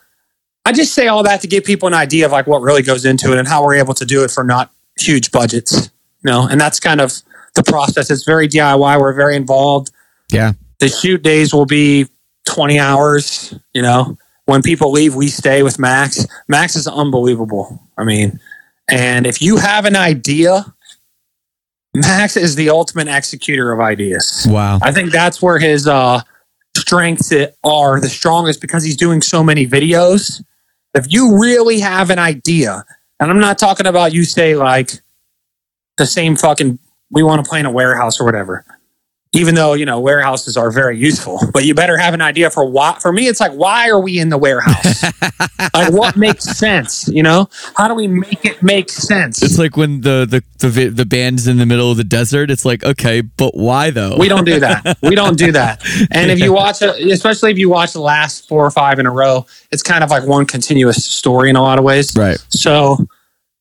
I 0.64 0.72
just 0.72 0.94
say 0.94 1.06
all 1.06 1.22
that 1.22 1.40
to 1.42 1.46
give 1.46 1.64
people 1.64 1.86
an 1.86 1.94
idea 1.94 2.26
of 2.26 2.32
like 2.32 2.48
what 2.48 2.60
really 2.60 2.82
goes 2.82 3.04
into 3.04 3.32
it 3.32 3.38
and 3.38 3.46
how 3.46 3.62
we're 3.62 3.76
able 3.76 3.94
to 3.94 4.04
do 4.04 4.24
it 4.24 4.32
for 4.32 4.42
not 4.42 4.72
huge 4.98 5.30
budgets. 5.30 5.90
You 6.24 6.32
know, 6.32 6.48
and 6.48 6.60
that's 6.60 6.80
kind 6.80 7.00
of 7.00 7.12
the 7.54 7.62
process. 7.62 8.10
It's 8.10 8.24
very 8.24 8.48
DIY. 8.48 9.00
We're 9.00 9.12
very 9.12 9.36
involved. 9.36 9.92
Yeah. 10.32 10.54
The 10.80 10.88
shoot 10.88 11.22
days 11.22 11.54
will 11.54 11.66
be 11.66 12.06
20 12.46 12.80
hours. 12.80 13.54
You 13.72 13.82
know, 13.82 14.18
when 14.46 14.62
people 14.62 14.90
leave, 14.90 15.14
we 15.14 15.28
stay 15.28 15.62
with 15.62 15.78
Max. 15.78 16.26
Max 16.48 16.74
is 16.74 16.88
unbelievable. 16.88 17.80
I 17.96 18.02
mean, 18.02 18.40
and 18.90 19.26
if 19.26 19.42
you 19.42 19.56
have 19.56 19.84
an 19.84 19.96
idea, 19.96 20.74
Max 21.94 22.36
is 22.36 22.56
the 22.56 22.70
ultimate 22.70 23.08
executor 23.08 23.72
of 23.72 23.80
ideas. 23.80 24.46
Wow. 24.48 24.78
I 24.82 24.92
think 24.92 25.12
that's 25.12 25.40
where 25.40 25.58
his 25.58 25.86
uh, 25.86 26.20
strengths 26.76 27.32
are 27.64 28.00
the 28.00 28.08
strongest 28.08 28.60
because 28.60 28.84
he's 28.84 28.96
doing 28.96 29.22
so 29.22 29.42
many 29.42 29.66
videos. 29.66 30.44
If 30.94 31.06
you 31.12 31.40
really 31.40 31.80
have 31.80 32.10
an 32.10 32.18
idea, 32.18 32.84
and 33.18 33.30
I'm 33.30 33.40
not 33.40 33.58
talking 33.58 33.86
about 33.86 34.12
you 34.12 34.24
say 34.24 34.56
like 34.56 34.90
the 35.96 36.06
same 36.06 36.36
fucking 36.36 36.78
we 37.10 37.22
want 37.22 37.44
to 37.44 37.48
play 37.48 37.60
in 37.60 37.66
a 37.66 37.70
warehouse 37.70 38.20
or 38.20 38.24
whatever. 38.24 38.64
Even 39.36 39.54
though 39.54 39.74
you 39.74 39.86
know 39.86 40.00
warehouses 40.00 40.56
are 40.56 40.70
very 40.70 40.98
useful, 40.98 41.40
but 41.52 41.64
you 41.64 41.74
better 41.74 41.96
have 41.96 42.14
an 42.14 42.20
idea 42.20 42.50
for 42.50 42.64
why. 42.64 42.98
For 43.00 43.12
me, 43.12 43.28
it's 43.28 43.40
like 43.40 43.52
why 43.52 43.88
are 43.90 44.00
we 44.00 44.18
in 44.18 44.28
the 44.28 44.38
warehouse? 44.38 45.02
like 45.74 45.92
what 45.92 46.16
makes 46.16 46.44
sense? 46.44 47.08
You 47.08 47.22
know, 47.22 47.48
how 47.76 47.88
do 47.88 47.94
we 47.94 48.06
make 48.08 48.44
it 48.44 48.62
make 48.62 48.90
sense? 48.90 49.42
It's 49.42 49.58
like 49.58 49.76
when 49.76 50.00
the 50.00 50.26
the 50.28 50.68
the, 50.68 50.88
the 50.88 51.06
band's 51.06 51.46
in 51.46 51.58
the 51.58 51.66
middle 51.66 51.90
of 51.90 51.96
the 51.96 52.04
desert. 52.04 52.50
It's 52.50 52.64
like 52.64 52.84
okay, 52.84 53.20
but 53.20 53.54
why 53.54 53.90
though? 53.90 54.16
We 54.18 54.28
don't 54.28 54.44
do 54.44 54.60
that. 54.60 54.98
We 55.02 55.14
don't 55.14 55.38
do 55.38 55.52
that. 55.52 55.82
And 56.10 56.30
if 56.30 56.40
you 56.40 56.52
watch, 56.52 56.82
especially 56.82 57.50
if 57.50 57.58
you 57.58 57.68
watch 57.68 57.92
the 57.92 58.00
last 58.00 58.48
four 58.48 58.64
or 58.64 58.70
five 58.70 58.98
in 58.98 59.06
a 59.06 59.10
row, 59.10 59.46
it's 59.70 59.82
kind 59.82 60.02
of 60.02 60.10
like 60.10 60.26
one 60.26 60.46
continuous 60.46 61.04
story 61.04 61.50
in 61.50 61.56
a 61.56 61.62
lot 61.62 61.78
of 61.78 61.84
ways. 61.84 62.16
Right. 62.16 62.38
So, 62.48 63.06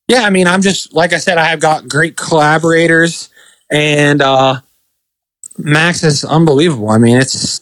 yeah, 0.08 0.22
I 0.22 0.30
mean, 0.30 0.46
I'm 0.46 0.62
just 0.62 0.92
like 0.94 1.12
I 1.12 1.18
said, 1.18 1.38
I 1.38 1.44
have 1.44 1.60
got 1.60 1.88
great 1.88 2.16
collaborators, 2.16 3.28
and 3.70 4.22
uh, 4.22 4.60
Max 5.58 6.02
is 6.02 6.24
unbelievable. 6.24 6.90
I 6.90 6.98
mean, 6.98 7.16
it's 7.16 7.60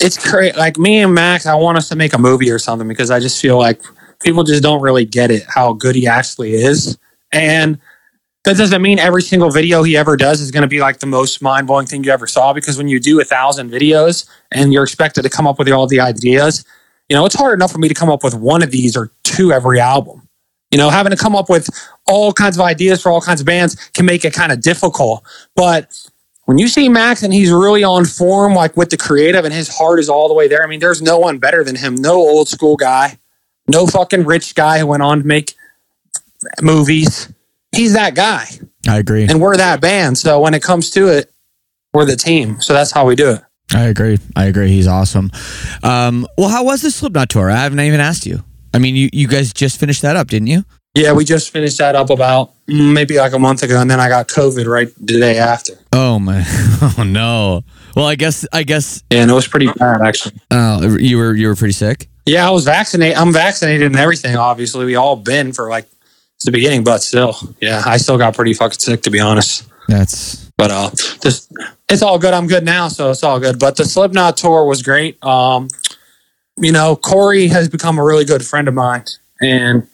it's 0.00 0.30
great. 0.30 0.56
Like 0.56 0.78
me 0.78 0.98
and 0.98 1.14
Max, 1.14 1.46
I 1.46 1.54
want 1.54 1.78
us 1.78 1.88
to 1.88 1.96
make 1.96 2.14
a 2.14 2.18
movie 2.18 2.50
or 2.50 2.58
something 2.58 2.88
because 2.88 3.10
I 3.10 3.20
just 3.20 3.40
feel 3.40 3.58
like 3.58 3.82
people 4.20 4.44
just 4.44 4.62
don't 4.62 4.82
really 4.82 5.04
get 5.04 5.30
it 5.30 5.44
how 5.48 5.72
good 5.72 5.94
he 5.94 6.06
actually 6.06 6.54
is, 6.54 6.98
and 7.32 7.78
that 8.44 8.56
doesn't 8.56 8.80
mean 8.80 8.98
every 8.98 9.22
single 9.22 9.50
video 9.50 9.82
he 9.82 9.96
ever 9.96 10.16
does 10.16 10.40
is 10.40 10.50
going 10.50 10.62
to 10.62 10.68
be 10.68 10.80
like 10.80 11.00
the 11.00 11.06
most 11.06 11.42
mind 11.42 11.66
blowing 11.66 11.86
thing 11.86 12.04
you 12.04 12.10
ever 12.10 12.26
saw. 12.26 12.52
Because 12.52 12.78
when 12.78 12.88
you 12.88 12.98
do 13.00 13.20
a 13.20 13.24
thousand 13.24 13.70
videos 13.70 14.28
and 14.52 14.72
you're 14.72 14.84
expected 14.84 15.22
to 15.22 15.28
come 15.28 15.46
up 15.46 15.58
with 15.58 15.68
all 15.70 15.86
the 15.86 16.00
ideas, 16.00 16.64
you 17.08 17.16
know, 17.16 17.26
it's 17.26 17.34
hard 17.34 17.58
enough 17.58 17.72
for 17.72 17.78
me 17.78 17.88
to 17.88 17.94
come 17.94 18.10
up 18.10 18.24
with 18.24 18.34
one 18.34 18.62
of 18.62 18.70
these 18.70 18.96
or 18.96 19.10
two 19.24 19.52
every 19.52 19.80
album. 19.80 20.28
You 20.70 20.78
know, 20.78 20.90
having 20.90 21.10
to 21.10 21.16
come 21.16 21.34
up 21.34 21.48
with 21.48 21.68
all 22.06 22.32
kinds 22.32 22.56
of 22.56 22.62
ideas 22.62 23.02
for 23.02 23.10
all 23.10 23.20
kinds 23.20 23.40
of 23.40 23.46
bands 23.46 23.74
can 23.90 24.06
make 24.06 24.24
it 24.24 24.34
kind 24.34 24.52
of 24.52 24.60
difficult. 24.60 25.24
But 25.56 25.94
when 26.48 26.56
you 26.56 26.66
see 26.66 26.88
Max 26.88 27.22
and 27.22 27.30
he's 27.30 27.50
really 27.50 27.84
on 27.84 28.06
form, 28.06 28.54
like 28.54 28.74
with 28.74 28.88
the 28.88 28.96
creative, 28.96 29.44
and 29.44 29.52
his 29.52 29.68
heart 29.68 30.00
is 30.00 30.08
all 30.08 30.28
the 30.28 30.34
way 30.34 30.48
there. 30.48 30.64
I 30.64 30.66
mean, 30.66 30.80
there's 30.80 31.02
no 31.02 31.18
one 31.18 31.36
better 31.36 31.62
than 31.62 31.76
him. 31.76 31.94
No 31.94 32.14
old 32.14 32.48
school 32.48 32.74
guy, 32.74 33.18
no 33.68 33.86
fucking 33.86 34.24
rich 34.24 34.54
guy 34.54 34.78
who 34.78 34.86
went 34.86 35.02
on 35.02 35.18
to 35.18 35.26
make 35.26 35.54
movies. 36.62 37.30
He's 37.70 37.92
that 37.92 38.14
guy, 38.14 38.46
I 38.88 38.96
agree. 38.96 39.24
and 39.28 39.42
we're 39.42 39.58
that 39.58 39.82
band. 39.82 40.16
So 40.16 40.40
when 40.40 40.54
it 40.54 40.62
comes 40.62 40.88
to 40.92 41.08
it, 41.08 41.30
we're 41.92 42.06
the 42.06 42.16
team. 42.16 42.62
So 42.62 42.72
that's 42.72 42.92
how 42.92 43.04
we 43.04 43.14
do 43.14 43.32
it. 43.32 43.42
I 43.74 43.82
agree. 43.82 44.16
I 44.34 44.46
agree. 44.46 44.68
He's 44.68 44.86
awesome. 44.86 45.30
Um, 45.82 46.26
well, 46.38 46.48
how 46.48 46.64
was 46.64 46.80
the 46.80 46.90
Slipknot 46.90 47.28
tour? 47.28 47.50
I 47.50 47.56
haven't 47.56 47.78
even 47.80 48.00
asked 48.00 48.24
you. 48.24 48.42
I 48.72 48.78
mean, 48.78 48.96
you, 48.96 49.10
you 49.12 49.28
guys 49.28 49.52
just 49.52 49.78
finished 49.78 50.00
that 50.00 50.16
up, 50.16 50.28
didn't 50.28 50.48
you? 50.48 50.64
Yeah, 50.94 51.12
we 51.12 51.24
just 51.24 51.50
finished 51.50 51.78
that 51.78 51.94
up 51.94 52.10
about 52.10 52.52
maybe 52.66 53.18
like 53.18 53.32
a 53.32 53.38
month 53.38 53.62
ago, 53.62 53.80
and 53.80 53.90
then 53.90 54.00
I 54.00 54.08
got 54.08 54.26
COVID 54.28 54.66
right 54.66 54.88
the 54.98 55.18
day 55.20 55.38
after. 55.38 55.74
Oh 55.92 56.18
my! 56.18 56.44
Oh 56.98 57.02
no. 57.02 57.64
Well, 57.96 58.06
I 58.06 58.14
guess 58.14 58.46
I 58.52 58.62
guess 58.62 59.02
Yeah, 59.10 59.22
and 59.22 59.30
it 59.30 59.34
was 59.34 59.48
pretty 59.48 59.66
bad 59.66 60.00
actually. 60.02 60.34
uh, 60.50 60.96
you 61.00 61.18
were 61.18 61.34
you 61.34 61.48
were 61.48 61.56
pretty 61.56 61.72
sick. 61.72 62.08
Yeah, 62.26 62.46
I 62.46 62.50
was 62.50 62.64
vaccinated. 62.64 63.16
I'm 63.16 63.32
vaccinated 63.32 63.86
and 63.86 63.96
everything. 63.96 64.36
Obviously, 64.36 64.84
we 64.84 64.94
all 64.96 65.16
been 65.16 65.52
for 65.52 65.68
like 65.68 65.86
the 66.44 66.52
beginning, 66.52 66.84
but 66.84 67.02
still, 67.02 67.36
yeah, 67.60 67.82
I 67.84 67.96
still 67.96 68.16
got 68.18 68.34
pretty 68.34 68.54
fucking 68.54 68.78
sick 68.78 69.02
to 69.02 69.10
be 69.10 69.18
honest. 69.18 69.68
That's 69.88 70.50
But 70.56 70.70
uh, 70.70 70.90
just 71.22 71.52
it's 71.88 72.02
all 72.02 72.18
good. 72.18 72.32
I'm 72.34 72.46
good 72.46 72.64
now, 72.64 72.88
so 72.88 73.10
it's 73.10 73.22
all 73.24 73.40
good. 73.40 73.58
But 73.58 73.76
the 73.76 73.84
Slipknot 73.84 74.36
tour 74.36 74.64
was 74.66 74.82
great. 74.82 75.22
Um, 75.24 75.68
you 76.56 76.70
know, 76.72 76.94
Corey 76.96 77.48
has 77.48 77.68
become 77.68 77.98
a 77.98 78.04
really 78.04 78.24
good 78.24 78.44
friend 78.44 78.68
of 78.68 78.74
mine, 78.74 79.04
and 79.40 79.88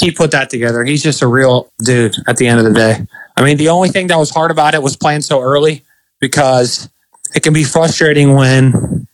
he 0.00 0.10
put 0.10 0.30
that 0.32 0.50
together. 0.50 0.84
He's 0.84 1.02
just 1.02 1.22
a 1.22 1.26
real 1.26 1.70
dude. 1.84 2.16
At 2.26 2.36
the 2.36 2.46
end 2.46 2.58
of 2.58 2.64
the 2.64 2.72
day, 2.72 3.06
I 3.36 3.44
mean, 3.44 3.56
the 3.56 3.68
only 3.68 3.88
thing 3.88 4.08
that 4.08 4.18
was 4.18 4.30
hard 4.30 4.50
about 4.50 4.74
it 4.74 4.82
was 4.82 4.96
playing 4.96 5.22
so 5.22 5.40
early 5.40 5.84
because 6.20 6.88
it 7.34 7.42
can 7.42 7.52
be 7.52 7.64
frustrating 7.64 8.34
when 8.34 9.06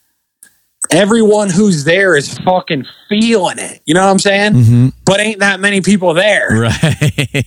everyone 0.91 1.51
who's 1.51 1.84
there 1.84 2.16
is 2.16 2.39
fucking 2.39 2.87
feeling 3.09 3.59
it. 3.59 3.80
You 3.87 3.95
know 3.95 4.05
what 4.05 4.11
I'm 4.11 4.18
saying? 4.18 4.53
mm-hmm. 4.53 4.89
But 5.05 5.20
ain't 5.20 5.41
that 5.41 5.61
many 5.61 5.80
people 5.80 6.14
there. 6.14 6.49
right. 6.51 7.45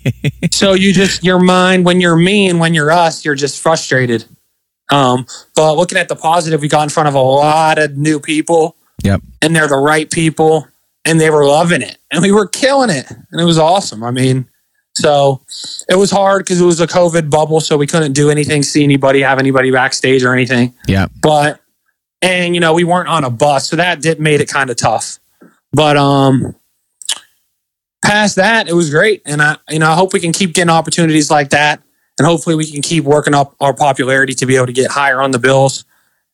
So 0.51 0.73
you 0.73 0.93
just 0.93 1.23
your 1.23 1.39
mind 1.39 1.85
when 1.85 2.01
you're 2.01 2.15
me 2.15 2.49
and 2.49 2.59
when 2.59 2.73
you're 2.73 2.91
us, 2.91 3.23
you're 3.23 3.35
just 3.35 3.61
frustrated. 3.61 4.25
Um, 4.91 5.25
but 5.55 5.75
looking 5.75 5.97
at 5.97 6.09
the 6.09 6.15
positive, 6.15 6.61
we 6.61 6.67
got 6.67 6.83
in 6.83 6.89
front 6.89 7.07
of 7.07 7.15
a 7.15 7.21
lot 7.21 7.77
of 7.77 7.95
new 7.95 8.19
people, 8.19 8.75
yep. 9.03 9.21
and 9.41 9.55
they're 9.55 9.67
the 9.67 9.77
right 9.77 10.09
people, 10.09 10.67
and 11.05 11.19
they 11.19 11.29
were 11.29 11.45
loving 11.45 11.81
it, 11.81 11.97
and 12.11 12.21
we 12.21 12.31
were 12.31 12.47
killing 12.47 12.89
it, 12.89 13.09
and 13.09 13.41
it 13.41 13.45
was 13.45 13.57
awesome. 13.57 14.03
I 14.03 14.11
mean, 14.11 14.49
so 14.93 15.41
it 15.89 15.95
was 15.95 16.11
hard 16.11 16.43
because 16.43 16.59
it 16.59 16.65
was 16.65 16.81
a 16.81 16.87
COVID 16.87 17.29
bubble, 17.29 17.61
so 17.61 17.77
we 17.77 17.87
couldn't 17.87 18.13
do 18.13 18.29
anything, 18.29 18.63
see 18.63 18.83
anybody, 18.83 19.21
have 19.21 19.39
anybody 19.39 19.71
backstage 19.71 20.23
or 20.23 20.33
anything. 20.33 20.73
Yeah. 20.87 21.07
But 21.21 21.61
and 22.21 22.53
you 22.53 22.61
know 22.61 22.73
we 22.73 22.83
weren't 22.83 23.07
on 23.07 23.23
a 23.23 23.29
bus, 23.29 23.69
so 23.69 23.75
that 23.75 24.01
did 24.01 24.19
made 24.19 24.41
it 24.41 24.49
kind 24.49 24.69
of 24.69 24.77
tough. 24.77 25.19
But 25.71 25.97
um, 25.97 26.55
past 28.03 28.35
that, 28.35 28.67
it 28.67 28.73
was 28.73 28.89
great, 28.89 29.21
and 29.25 29.41
I 29.41 29.57
you 29.69 29.79
know 29.79 29.89
I 29.89 29.95
hope 29.95 30.13
we 30.13 30.19
can 30.19 30.33
keep 30.33 30.53
getting 30.53 30.69
opportunities 30.69 31.31
like 31.31 31.49
that, 31.51 31.81
and 32.17 32.27
hopefully 32.27 32.55
we 32.55 32.69
can 32.69 32.81
keep 32.81 33.03
working 33.05 33.33
up 33.33 33.55
our 33.61 33.73
popularity 33.73 34.33
to 34.33 34.45
be 34.45 34.55
able 34.55 34.67
to 34.67 34.73
get 34.73 34.91
higher 34.91 35.21
on 35.21 35.31
the 35.31 35.39
bills. 35.39 35.85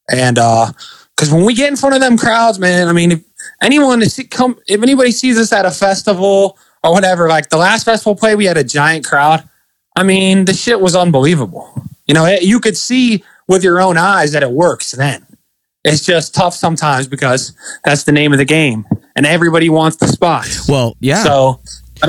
And 0.09 0.37
uh, 0.37 0.71
because 1.15 1.31
when 1.31 1.45
we 1.45 1.53
get 1.53 1.69
in 1.69 1.75
front 1.75 1.95
of 1.95 2.01
them 2.01 2.17
crowds, 2.17 2.59
man, 2.59 2.87
I 2.87 2.93
mean, 2.93 3.11
if 3.11 3.23
anyone 3.61 3.99
to 3.99 4.09
see, 4.09 4.23
come, 4.25 4.59
if 4.67 4.81
anybody 4.81 5.11
sees 5.11 5.37
us 5.37 5.51
at 5.51 5.65
a 5.65 5.71
festival 5.71 6.57
or 6.83 6.93
whatever, 6.93 7.27
like 7.27 7.49
the 7.49 7.57
last 7.57 7.83
festival 7.85 8.15
play, 8.15 8.35
we 8.35 8.45
had 8.45 8.57
a 8.57 8.63
giant 8.63 9.05
crowd. 9.05 9.47
I 9.95 10.03
mean, 10.03 10.45
the 10.45 10.53
shit 10.53 10.79
was 10.79 10.95
unbelievable. 10.95 11.81
You 12.05 12.13
know, 12.13 12.25
it, 12.25 12.43
you 12.43 12.59
could 12.59 12.77
see 12.77 13.23
with 13.47 13.63
your 13.63 13.81
own 13.81 13.97
eyes 13.97 14.31
that 14.33 14.43
it 14.43 14.51
works 14.51 14.91
then. 14.91 15.25
It's 15.83 16.03
just 16.03 16.33
tough 16.33 16.55
sometimes 16.55 17.07
because 17.07 17.53
that's 17.83 18.03
the 18.03 18.11
name 18.11 18.31
of 18.33 18.39
the 18.39 18.45
game, 18.45 18.85
and 19.15 19.25
everybody 19.25 19.69
wants 19.69 19.97
the 19.97 20.07
spots. 20.07 20.67
Well, 20.67 20.97
yeah. 20.99 21.23
So, 21.23 21.61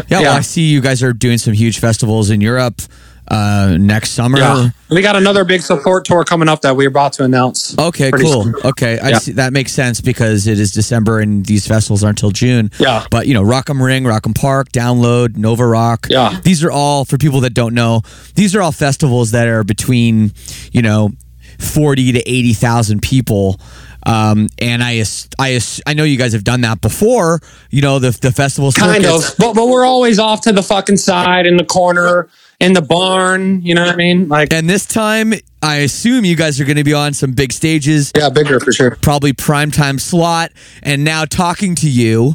yeah, 0.08 0.20
Well, 0.20 0.36
I 0.36 0.40
see 0.40 0.62
you 0.62 0.80
guys 0.80 1.02
are 1.02 1.12
doing 1.12 1.36
some 1.36 1.52
huge 1.52 1.78
festivals 1.78 2.30
in 2.30 2.40
Europe 2.40 2.80
uh, 3.28 3.76
next 3.80 4.10
summer. 4.10 4.38
Yeah. 4.38 4.70
We 4.88 5.02
got 5.02 5.16
another 5.16 5.44
big 5.44 5.62
support 5.62 6.04
tour 6.04 6.24
coming 6.24 6.48
up 6.48 6.60
that 6.62 6.76
we're 6.76 6.88
about 6.88 7.12
to 7.14 7.24
announce. 7.24 7.76
Okay, 7.78 8.10
cool. 8.12 8.44
soon. 8.44 8.54
Okay, 8.64 8.98
I 9.00 9.08
Yeah. 9.10 9.18
see, 9.18 9.32
that 9.32 9.52
makes 9.52 9.72
sense 9.72 10.00
because 10.00 10.46
it 10.46 10.60
is 10.60 10.72
December 10.72 11.20
and 11.20 11.44
these 11.44 11.66
festivals 11.66 12.04
aren't 12.04 12.18
until 12.18 12.30
June. 12.30 12.70
Yeah. 12.78 13.04
But 13.10 13.26
you 13.26 13.34
know, 13.34 13.42
Rock 13.42 13.68
am 13.68 13.82
Ring, 13.82 14.04
Rock 14.04 14.26
im 14.26 14.34
Park, 14.34 14.70
Download, 14.72 15.36
Nova 15.36 15.66
Rock. 15.66 16.06
Yeah. 16.08 16.38
These 16.42 16.62
are 16.64 16.70
all 16.70 17.04
for 17.04 17.18
people 17.18 17.40
that 17.40 17.54
don't 17.54 17.74
know. 17.74 18.02
These 18.36 18.54
are 18.54 18.62
all 18.62 18.72
festivals 18.72 19.32
that 19.32 19.48
are 19.48 19.64
between, 19.64 20.32
you 20.72 20.82
know, 20.82 21.10
forty 21.58 22.12
to 22.12 22.20
eighty 22.30 22.52
thousand 22.54 23.02
people. 23.02 23.58
Um, 24.04 24.46
and 24.60 24.84
I, 24.84 25.02
I, 25.36 25.58
I 25.84 25.94
know 25.94 26.04
you 26.04 26.16
guys 26.16 26.32
have 26.32 26.44
done 26.44 26.60
that 26.60 26.80
before. 26.80 27.40
You 27.70 27.82
know, 27.82 27.98
the 27.98 28.10
the 28.12 28.30
festival 28.30 28.70
Kind 28.70 29.02
circuits. 29.04 29.30
of, 29.32 29.36
but 29.38 29.54
but 29.54 29.66
we're 29.66 29.84
always 29.84 30.20
off 30.20 30.42
to 30.42 30.52
the 30.52 30.62
fucking 30.62 30.96
side 30.98 31.44
in 31.46 31.56
the 31.56 31.64
corner 31.64 32.28
in 32.60 32.72
the 32.72 32.82
barn. 32.82 33.62
You 33.62 33.74
know 33.74 33.84
what 33.84 33.94
I 33.94 33.96
mean? 33.96 34.28
Like, 34.28 34.52
And 34.52 34.68
this 34.68 34.86
time, 34.86 35.34
I 35.62 35.76
assume 35.76 36.24
you 36.24 36.36
guys 36.36 36.60
are 36.60 36.64
going 36.64 36.76
to 36.76 36.84
be 36.84 36.94
on 36.94 37.12
some 37.12 37.32
big 37.32 37.52
stages. 37.52 38.12
yeah, 38.16 38.28
bigger 38.28 38.60
for 38.60 38.72
sure. 38.72 38.96
probably 38.96 39.32
prime 39.32 39.70
time 39.70 39.98
slot. 39.98 40.52
And 40.82 41.04
now 41.04 41.24
talking 41.24 41.74
to 41.76 41.90
you, 41.90 42.34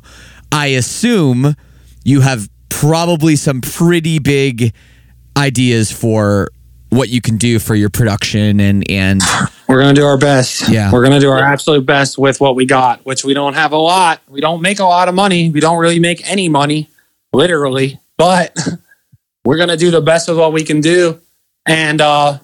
I 0.51 0.67
assume 0.67 1.55
you 2.03 2.21
have 2.21 2.49
probably 2.69 3.35
some 3.35 3.61
pretty 3.61 4.19
big 4.19 4.73
ideas 5.37 5.91
for 5.91 6.49
what 6.89 7.07
you 7.07 7.21
can 7.21 7.37
do 7.37 7.57
for 7.57 7.73
your 7.73 7.89
production 7.89 8.59
and 8.59 8.83
and 8.91 9.21
We're 9.69 9.79
gonna 9.79 9.93
do 9.93 10.03
our 10.03 10.17
best. 10.17 10.67
Yeah. 10.67 10.91
we're 10.91 11.03
gonna 11.03 11.21
do 11.21 11.29
our 11.29 11.39
absolute 11.39 11.85
best 11.85 12.17
with 12.17 12.41
what 12.41 12.55
we 12.55 12.65
got, 12.65 13.05
which 13.05 13.23
we 13.23 13.33
don't 13.33 13.53
have 13.53 13.71
a 13.71 13.77
lot. 13.77 14.19
We 14.27 14.41
don't 14.41 14.61
make 14.61 14.79
a 14.79 14.83
lot 14.83 15.07
of 15.07 15.15
money. 15.15 15.49
We 15.49 15.61
don't 15.61 15.77
really 15.77 15.99
make 15.99 16.29
any 16.29 16.49
money, 16.49 16.89
literally. 17.31 18.01
But 18.17 18.57
we're 19.45 19.57
gonna 19.57 19.77
do 19.77 19.91
the 19.91 20.01
best 20.01 20.29
of 20.29 20.37
what 20.37 20.53
we 20.53 20.63
can 20.63 20.81
do, 20.81 21.19
and 21.65 22.01
uh, 22.01 22.39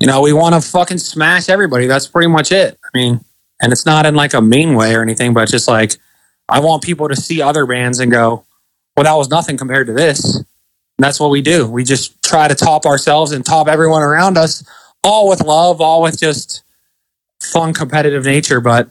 you 0.00 0.06
know, 0.06 0.20
we 0.20 0.32
want 0.32 0.54
to 0.54 0.60
fucking 0.60 0.98
smash 0.98 1.48
everybody. 1.48 1.86
That's 1.86 2.06
pretty 2.06 2.28
much 2.28 2.52
it. 2.52 2.78
I 2.84 2.88
mean, 2.98 3.24
and 3.62 3.72
it's 3.72 3.86
not 3.86 4.06
in 4.06 4.14
like 4.14 4.34
a 4.34 4.42
mean 4.42 4.74
way 4.74 4.94
or 4.94 5.02
anything, 5.02 5.32
but 5.32 5.48
just 5.48 5.68
like 5.68 5.96
I 6.48 6.60
want 6.60 6.82
people 6.82 7.08
to 7.08 7.16
see 7.16 7.40
other 7.40 7.66
bands 7.66 8.00
and 8.00 8.10
go, 8.10 8.44
"Well, 8.96 9.04
that 9.04 9.14
was 9.14 9.28
nothing 9.28 9.56
compared 9.56 9.86
to 9.86 9.92
this." 9.92 10.36
And 10.36 10.44
that's 10.98 11.18
what 11.18 11.30
we 11.30 11.42
do. 11.42 11.68
We 11.68 11.84
just 11.84 12.22
try 12.22 12.48
to 12.48 12.54
top 12.54 12.86
ourselves 12.86 13.32
and 13.32 13.44
top 13.44 13.66
everyone 13.66 14.02
around 14.02 14.36
us, 14.36 14.64
all 15.02 15.28
with 15.28 15.40
love, 15.42 15.80
all 15.80 16.02
with 16.02 16.18
just 16.18 16.62
fun, 17.42 17.72
competitive 17.74 18.24
nature. 18.24 18.60
But 18.60 18.90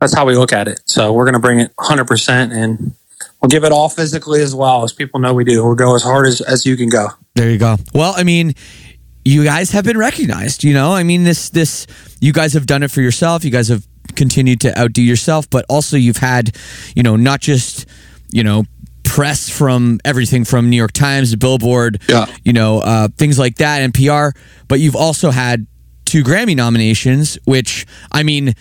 that's 0.00 0.14
how 0.14 0.24
we 0.24 0.36
look 0.36 0.52
at 0.52 0.68
it. 0.68 0.80
So 0.86 1.12
we're 1.12 1.24
going 1.24 1.34
to 1.34 1.40
bring 1.40 1.60
it 1.60 1.76
100% 1.76 2.52
and 2.52 2.94
we'll 3.40 3.48
give 3.48 3.64
it 3.64 3.72
all 3.72 3.88
physically 3.88 4.42
as 4.42 4.54
well 4.54 4.82
as 4.84 4.92
people 4.92 5.20
know 5.20 5.32
we 5.34 5.44
do. 5.44 5.64
We'll 5.64 5.74
go 5.74 5.94
as 5.94 6.02
hard 6.02 6.26
as, 6.26 6.40
as 6.40 6.64
you 6.66 6.76
can 6.76 6.88
go. 6.88 7.08
there 7.34 7.50
you 7.50 7.58
go. 7.58 7.76
Well, 7.94 8.14
I 8.16 8.22
mean, 8.22 8.54
you 9.24 9.44
guys 9.44 9.70
have 9.72 9.84
been 9.84 9.98
recognized. 9.98 10.64
You 10.64 10.74
know, 10.74 10.92
I 10.92 11.02
mean, 11.02 11.24
this 11.24 11.50
this 11.50 11.86
you 12.20 12.32
guys 12.32 12.52
have 12.54 12.66
done 12.66 12.82
it 12.82 12.90
for 12.90 13.00
yourself. 13.00 13.44
You 13.44 13.50
guys 13.50 13.68
have 13.68 13.86
continued 14.16 14.60
to 14.62 14.78
outdo 14.78 15.02
yourself, 15.02 15.48
but 15.50 15.64
also 15.68 15.96
you've 15.96 16.16
had, 16.16 16.56
you 16.96 17.02
know, 17.02 17.16
not 17.16 17.40
just 17.40 17.86
you 18.32 18.42
know 18.42 18.64
press 19.04 19.48
from 19.50 19.98
everything 20.04 20.44
from 20.44 20.70
New 20.70 20.76
York 20.76 20.92
Times 20.92 21.32
to 21.32 21.36
Billboard, 21.36 22.00
Yeah. 22.08 22.26
you 22.44 22.52
know, 22.52 22.78
uh, 22.78 23.08
things 23.18 23.38
like 23.38 23.56
that, 23.56 23.82
NPR. 23.92 24.32
But 24.68 24.78
you've 24.80 24.94
also 24.96 25.30
had 25.32 25.66
two 26.04 26.22
Grammy 26.22 26.54
nominations, 26.56 27.38
which 27.44 27.86
I 28.12 28.22
mean. 28.22 28.54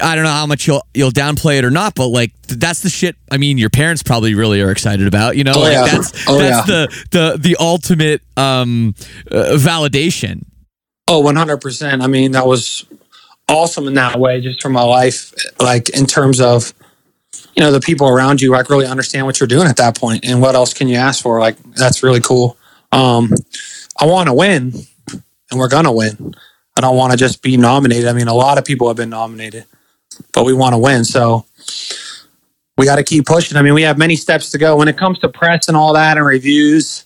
I 0.00 0.14
don't 0.14 0.24
know 0.24 0.30
how 0.30 0.46
much 0.46 0.66
you'll 0.66 0.82
you'll 0.94 1.10
downplay 1.10 1.58
it 1.58 1.64
or 1.64 1.70
not, 1.70 1.94
but 1.94 2.08
like 2.08 2.32
th- 2.42 2.58
that's 2.60 2.80
the 2.80 2.88
shit. 2.90 3.16
I 3.30 3.36
mean, 3.36 3.58
your 3.58 3.70
parents 3.70 4.02
probably 4.02 4.34
really 4.34 4.60
are 4.60 4.70
excited 4.70 5.06
about. 5.06 5.36
You 5.36 5.44
know, 5.44 5.52
Oh, 5.56 5.60
like 5.60 5.72
yeah. 5.72 5.84
that's 5.86 6.28
Oh, 6.28 6.38
that's 6.38 6.68
yeah. 6.68 6.74
the 6.86 7.06
the 7.10 7.38
the 7.38 7.56
ultimate 7.60 8.22
um 8.36 8.94
uh, 9.30 9.54
validation. 9.56 10.44
Oh, 11.10 11.22
100%. 11.22 12.02
I 12.02 12.06
mean, 12.06 12.32
that 12.32 12.46
was 12.46 12.84
awesome 13.48 13.86
in 13.88 13.94
that 13.94 14.20
way, 14.20 14.42
just 14.42 14.60
for 14.60 14.68
my 14.68 14.82
life. 14.82 15.32
Like, 15.58 15.88
in 15.88 16.04
terms 16.04 16.38
of, 16.38 16.74
you 17.56 17.62
know, 17.62 17.72
the 17.72 17.80
people 17.80 18.06
around 18.08 18.42
you, 18.42 18.50
like, 18.50 18.68
really 18.68 18.84
understand 18.84 19.24
what 19.24 19.40
you're 19.40 19.46
doing 19.46 19.66
at 19.68 19.78
that 19.78 19.96
point 19.96 20.26
and 20.26 20.42
what 20.42 20.54
else 20.54 20.74
can 20.74 20.86
you 20.86 20.96
ask 20.96 21.22
for? 21.22 21.40
Like, 21.40 21.56
that's 21.72 22.02
really 22.02 22.20
cool. 22.20 22.58
Um, 22.92 23.32
I 23.98 24.04
want 24.04 24.28
to 24.28 24.34
win, 24.34 24.74
and 25.50 25.58
we're 25.58 25.68
going 25.68 25.84
to 25.86 25.92
win. 25.92 26.34
I 26.76 26.82
don't 26.82 26.96
want 26.98 27.12
to 27.12 27.16
just 27.16 27.40
be 27.40 27.56
nominated. 27.56 28.06
I 28.06 28.12
mean, 28.12 28.28
a 28.28 28.34
lot 28.34 28.58
of 28.58 28.66
people 28.66 28.86
have 28.88 28.98
been 28.98 29.08
nominated, 29.08 29.64
but 30.32 30.44
we 30.44 30.52
want 30.52 30.74
to 30.74 30.78
win. 30.78 31.04
So, 31.04 31.46
we 32.76 32.84
got 32.84 32.96
to 32.96 33.04
keep 33.04 33.26
pushing. 33.26 33.56
I 33.56 33.62
mean, 33.62 33.74
we 33.74 33.82
have 33.82 33.98
many 33.98 34.16
steps 34.16 34.50
to 34.50 34.58
go 34.58 34.76
when 34.76 34.88
it 34.88 34.96
comes 34.96 35.18
to 35.20 35.28
press 35.28 35.68
and 35.68 35.76
all 35.76 35.94
that 35.94 36.16
and 36.16 36.24
reviews. 36.24 37.04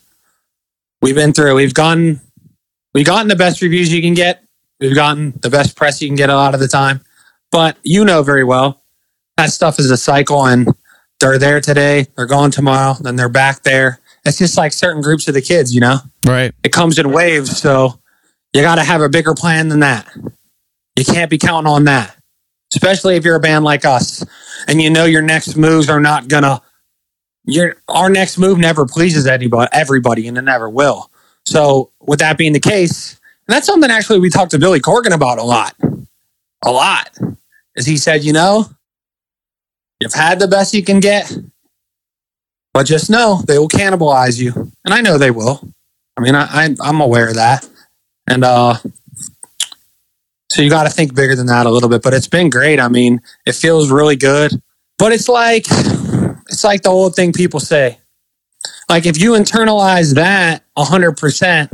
We've 1.01 1.15
been 1.15 1.33
through. 1.33 1.55
We've 1.55 1.73
gone 1.73 2.21
We've 2.93 3.05
gotten 3.05 3.27
the 3.27 3.35
best 3.35 3.61
reviews 3.61 3.91
you 3.91 4.01
can 4.01 4.13
get. 4.13 4.43
We've 4.79 4.95
gotten 4.95 5.33
the 5.41 5.49
best 5.49 5.75
press 5.75 6.01
you 6.01 6.07
can 6.07 6.15
get 6.15 6.29
a 6.29 6.35
lot 6.35 6.53
of 6.53 6.59
the 6.59 6.67
time. 6.67 7.01
But 7.51 7.77
you 7.83 8.05
know 8.05 8.23
very 8.23 8.43
well 8.43 8.81
that 9.37 9.51
stuff 9.51 9.79
is 9.79 9.89
a 9.89 9.97
cycle 9.97 10.45
and 10.45 10.67
they're 11.19 11.39
there 11.39 11.59
today, 11.59 12.05
they're 12.15 12.27
gone 12.27 12.51
tomorrow, 12.51 12.95
then 12.99 13.15
they're 13.15 13.29
back 13.29 13.63
there. 13.63 13.99
It's 14.25 14.37
just 14.37 14.57
like 14.57 14.73
certain 14.73 15.01
groups 15.01 15.27
of 15.27 15.33
the 15.33 15.41
kids, 15.41 15.73
you 15.73 15.81
know? 15.81 15.97
Right. 16.25 16.53
It 16.63 16.71
comes 16.71 16.99
in 16.99 17.11
waves. 17.11 17.57
So 17.57 17.99
you 18.53 18.61
got 18.61 18.75
to 18.75 18.83
have 18.83 19.01
a 19.01 19.09
bigger 19.09 19.33
plan 19.33 19.69
than 19.69 19.79
that. 19.79 20.07
You 20.95 21.03
can't 21.03 21.31
be 21.31 21.39
counting 21.39 21.71
on 21.71 21.85
that, 21.85 22.15
especially 22.75 23.15
if 23.15 23.23
you're 23.23 23.35
a 23.35 23.39
band 23.39 23.63
like 23.63 23.85
us 23.85 24.25
and 24.67 24.81
you 24.81 24.89
know 24.89 25.05
your 25.05 25.21
next 25.21 25.55
moves 25.55 25.89
are 25.89 25.99
not 25.99 26.27
to. 26.27 26.61
Your 27.45 27.75
our 27.89 28.09
next 28.09 28.37
move 28.37 28.57
never 28.57 28.85
pleases 28.85 29.27
anybody, 29.27 29.69
everybody, 29.73 30.27
and 30.27 30.37
it 30.37 30.43
never 30.43 30.69
will. 30.69 31.11
So, 31.45 31.91
with 31.99 32.19
that 32.19 32.37
being 32.37 32.53
the 32.53 32.59
case, 32.59 33.19
and 33.47 33.53
that's 33.55 33.67
something 33.67 33.91
actually 33.91 34.19
we 34.19 34.29
talked 34.29 34.51
to 34.51 34.59
Billy 34.59 34.79
Corgan 34.79 35.13
about 35.13 35.39
a 35.39 35.43
lot, 35.43 35.75
a 36.63 36.71
lot, 36.71 37.17
is 37.75 37.85
he 37.85 37.97
said, 37.97 38.23
you 38.23 38.31
know, 38.31 38.69
you've 39.99 40.13
had 40.13 40.39
the 40.39 40.47
best 40.47 40.73
you 40.73 40.83
can 40.83 41.01
get, 41.01 41.35
but 42.73 42.85
just 42.85 43.09
know 43.09 43.41
they 43.45 43.59
will 43.59 43.67
cannibalize 43.67 44.41
you, 44.41 44.71
and 44.85 44.93
I 44.93 45.01
know 45.01 45.17
they 45.17 45.31
will. 45.31 45.59
I 46.15 46.21
mean, 46.21 46.35
I, 46.35 46.45
I 46.45 46.75
I'm 46.81 47.01
aware 47.01 47.27
of 47.27 47.35
that, 47.35 47.67
and 48.25 48.45
uh, 48.45 48.75
so 50.53 50.61
you 50.61 50.69
got 50.69 50.83
to 50.83 50.89
think 50.91 51.15
bigger 51.15 51.35
than 51.35 51.47
that 51.47 51.65
a 51.65 51.71
little 51.71 51.89
bit. 51.89 52.03
But 52.03 52.13
it's 52.13 52.27
been 52.27 52.51
great. 52.51 52.79
I 52.79 52.87
mean, 52.87 53.21
it 53.43 53.55
feels 53.55 53.89
really 53.89 54.15
good, 54.15 54.51
but 54.99 55.11
it's 55.11 55.27
like 55.27 55.65
it's 56.47 56.63
like 56.63 56.83
the 56.83 56.89
old 56.89 57.15
thing 57.15 57.33
people 57.33 57.59
say. 57.59 57.97
Like 58.87 59.07
if 59.07 59.19
you 59.19 59.31
internalize 59.31 60.13
that 60.13 60.63
hundred 60.77 61.13
percent, 61.13 61.71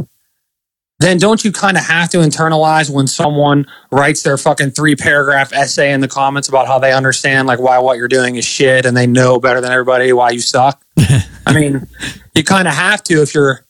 then 1.00 1.18
don't 1.18 1.44
you 1.44 1.52
kind 1.52 1.76
of 1.76 1.86
have 1.88 2.10
to 2.12 2.20
internalize 2.20 2.90
when 2.90 3.06
someone 3.06 3.66
writes 3.92 4.24
their 4.24 4.38
fucking 4.38 4.72
three 4.72 4.96
paragraph 4.96 5.52
essay 5.52 5.92
in 5.92 6.00
the 6.00 6.08
comments 6.08 6.48
about 6.48 6.66
how 6.66 6.80
they 6.80 6.94
understand 6.94 7.50
like 7.50 7.60
why 7.60 7.80
what 7.80 7.98
you're 7.98 8.08
doing 8.08 8.38
is 8.38 8.46
shit 8.46 8.86
and 8.86 8.96
they 8.96 9.08
know 9.08 9.42
better 9.42 9.60
than 9.60 9.74
everybody 9.74 10.14
why 10.14 10.30
you 10.30 10.40
suck? 10.40 10.82
I 11.46 11.54
mean, 11.54 11.86
you 12.34 12.46
kind 12.46 12.66
of 12.66 12.74
have 12.76 13.04
to 13.04 13.22
if 13.22 13.34
you're 13.34 13.66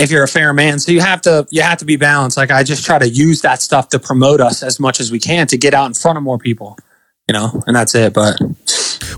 if 0.00 0.10
you're 0.10 0.24
a 0.24 0.28
fair 0.28 0.52
man. 0.52 0.78
So 0.78 0.92
you 0.92 1.00
have 1.00 1.20
to 1.22 1.46
you 1.50 1.62
have 1.62 1.78
to 1.78 1.84
be 1.84 1.96
balanced. 1.96 2.36
Like 2.36 2.50
I 2.50 2.62
just 2.62 2.84
try 2.84 2.98
to 2.98 3.08
use 3.08 3.42
that 3.42 3.60
stuff 3.60 3.88
to 3.90 3.98
promote 3.98 4.40
us 4.40 4.62
as 4.62 4.80
much 4.80 5.00
as 5.00 5.12
we 5.12 5.18
can 5.18 5.46
to 5.48 5.58
get 5.58 5.74
out 5.74 5.86
in 5.86 5.94
front 5.94 6.16
of 6.16 6.24
more 6.24 6.38
people, 6.38 6.76
you 7.28 7.32
know, 7.34 7.62
and 7.66 7.76
that's 7.76 7.94
it. 7.94 8.14
But 8.14 8.40